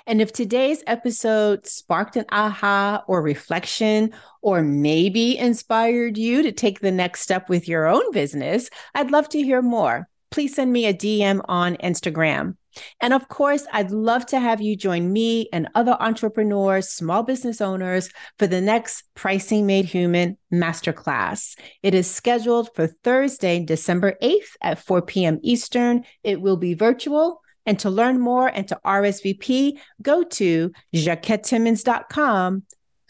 And 0.06 0.20
if 0.20 0.32
today's 0.32 0.82
episode 0.86 1.66
sparked 1.66 2.16
an 2.16 2.26
aha 2.30 3.02
or 3.08 3.22
reflection, 3.22 4.12
or 4.42 4.62
maybe 4.62 5.36
inspired 5.36 6.16
you 6.16 6.42
to 6.42 6.52
take 6.52 6.80
the 6.80 6.92
next 6.92 7.22
step 7.22 7.48
with 7.48 7.68
your 7.68 7.86
own 7.86 8.12
business, 8.12 8.70
I'd 8.94 9.10
love 9.10 9.28
to 9.30 9.42
hear 9.42 9.62
more. 9.62 10.08
Please 10.30 10.54
send 10.54 10.72
me 10.72 10.86
a 10.86 10.94
DM 10.94 11.40
on 11.48 11.76
Instagram. 11.76 12.56
And 13.00 13.12
of 13.12 13.28
course, 13.28 13.66
I'd 13.72 13.90
love 13.90 14.26
to 14.26 14.40
have 14.40 14.60
you 14.60 14.76
join 14.76 15.12
me 15.12 15.48
and 15.52 15.68
other 15.74 15.96
entrepreneurs, 15.98 16.88
small 16.88 17.22
business 17.22 17.60
owners 17.60 18.10
for 18.38 18.46
the 18.46 18.60
next 18.60 19.04
Pricing 19.14 19.66
Made 19.66 19.86
Human 19.86 20.36
Masterclass. 20.52 21.58
It 21.82 21.94
is 21.94 22.10
scheduled 22.10 22.70
for 22.74 22.88
Thursday, 23.04 23.64
December 23.64 24.16
8th 24.22 24.56
at 24.60 24.78
4 24.78 25.02
p.m. 25.02 25.38
Eastern. 25.42 26.04
It 26.22 26.40
will 26.40 26.56
be 26.56 26.74
virtual. 26.74 27.40
And 27.66 27.78
to 27.80 27.90
learn 27.90 28.18
more 28.18 28.48
and 28.48 28.66
to 28.68 28.80
RSVP, 28.84 29.78
go 30.00 30.22
to 30.22 30.72
jacquettetimmons.com 30.94 32.62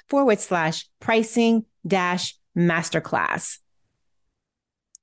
forward 0.09 0.41
slash 0.41 0.89
pricing 0.99 1.65
dash 1.87 2.35
masterclass. 2.57 3.59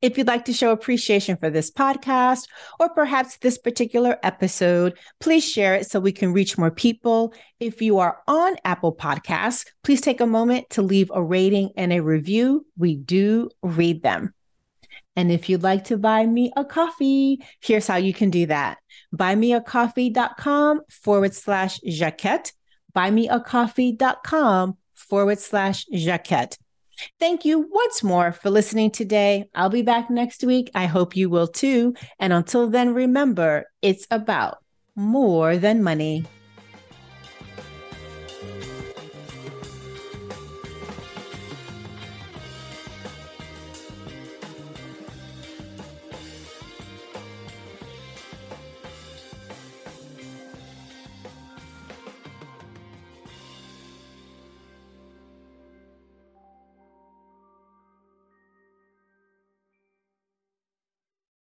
If 0.06 0.20
you'd 0.20 0.28
like 0.28 0.46
to 0.46 0.54
show 0.54 0.70
appreciation 0.70 1.36
for 1.36 1.50
this 1.50 1.72
podcast 1.72 2.48
or 2.80 2.90
perhaps 2.90 3.38
this 3.38 3.58
particular 3.58 4.20
episode, 4.22 5.00
please 5.20 5.44
share 5.44 5.74
it 5.74 5.90
so 5.90 6.00
we 6.00 6.12
can 6.12 6.32
reach 6.32 6.60
more 6.60 6.70
people. 6.70 7.34
If 7.60 7.82
you 7.82 7.98
are 7.98 8.20
on 8.28 8.58
Apple 8.64 8.96
Podcasts, 8.96 9.66
please 9.84 10.02
take 10.02 10.22
a 10.22 10.28
moment 10.28 10.70
to 10.70 10.84
leave 10.84 11.10
a 11.12 11.24
rating 11.24 11.72
and 11.76 11.92
a 11.92 12.04
review. 12.04 12.68
We 12.78 12.98
do 12.98 13.50
read 13.64 14.04
them. 14.04 14.36
And 15.16 15.32
if 15.32 15.50
you'd 15.50 15.64
like 15.64 15.86
to 15.86 15.98
buy 15.98 16.28
me 16.28 16.52
a 16.56 16.64
coffee, 16.64 17.44
here's 17.60 17.88
how 17.88 17.96
you 17.96 18.14
can 18.14 18.30
do 18.30 18.46
that. 18.46 18.78
Buymeacoffee.com 19.18 20.82
forward 20.88 21.34
slash 21.34 21.80
Jacquette. 21.80 22.52
Buymeacoffee.com 22.96 24.78
forward 24.94 25.40
slash 25.40 25.88
Jacquette. 25.92 26.60
Thank 27.20 27.46
you 27.46 27.70
once 27.72 28.04
more 28.04 28.32
for 28.32 28.50
listening 28.50 28.92
today. 28.92 29.50
I'll 29.56 29.70
be 29.70 29.82
back 29.82 30.10
next 30.10 30.44
week. 30.44 30.70
I 30.76 30.86
hope 30.86 31.16
you 31.16 31.30
will 31.30 31.48
too. 31.48 31.96
And 32.20 32.34
until 32.34 32.70
then, 32.70 32.94
remember, 32.94 33.66
it's 33.82 34.08
about 34.12 34.58
more 34.96 35.58
than 35.58 35.84
money. 35.84 36.26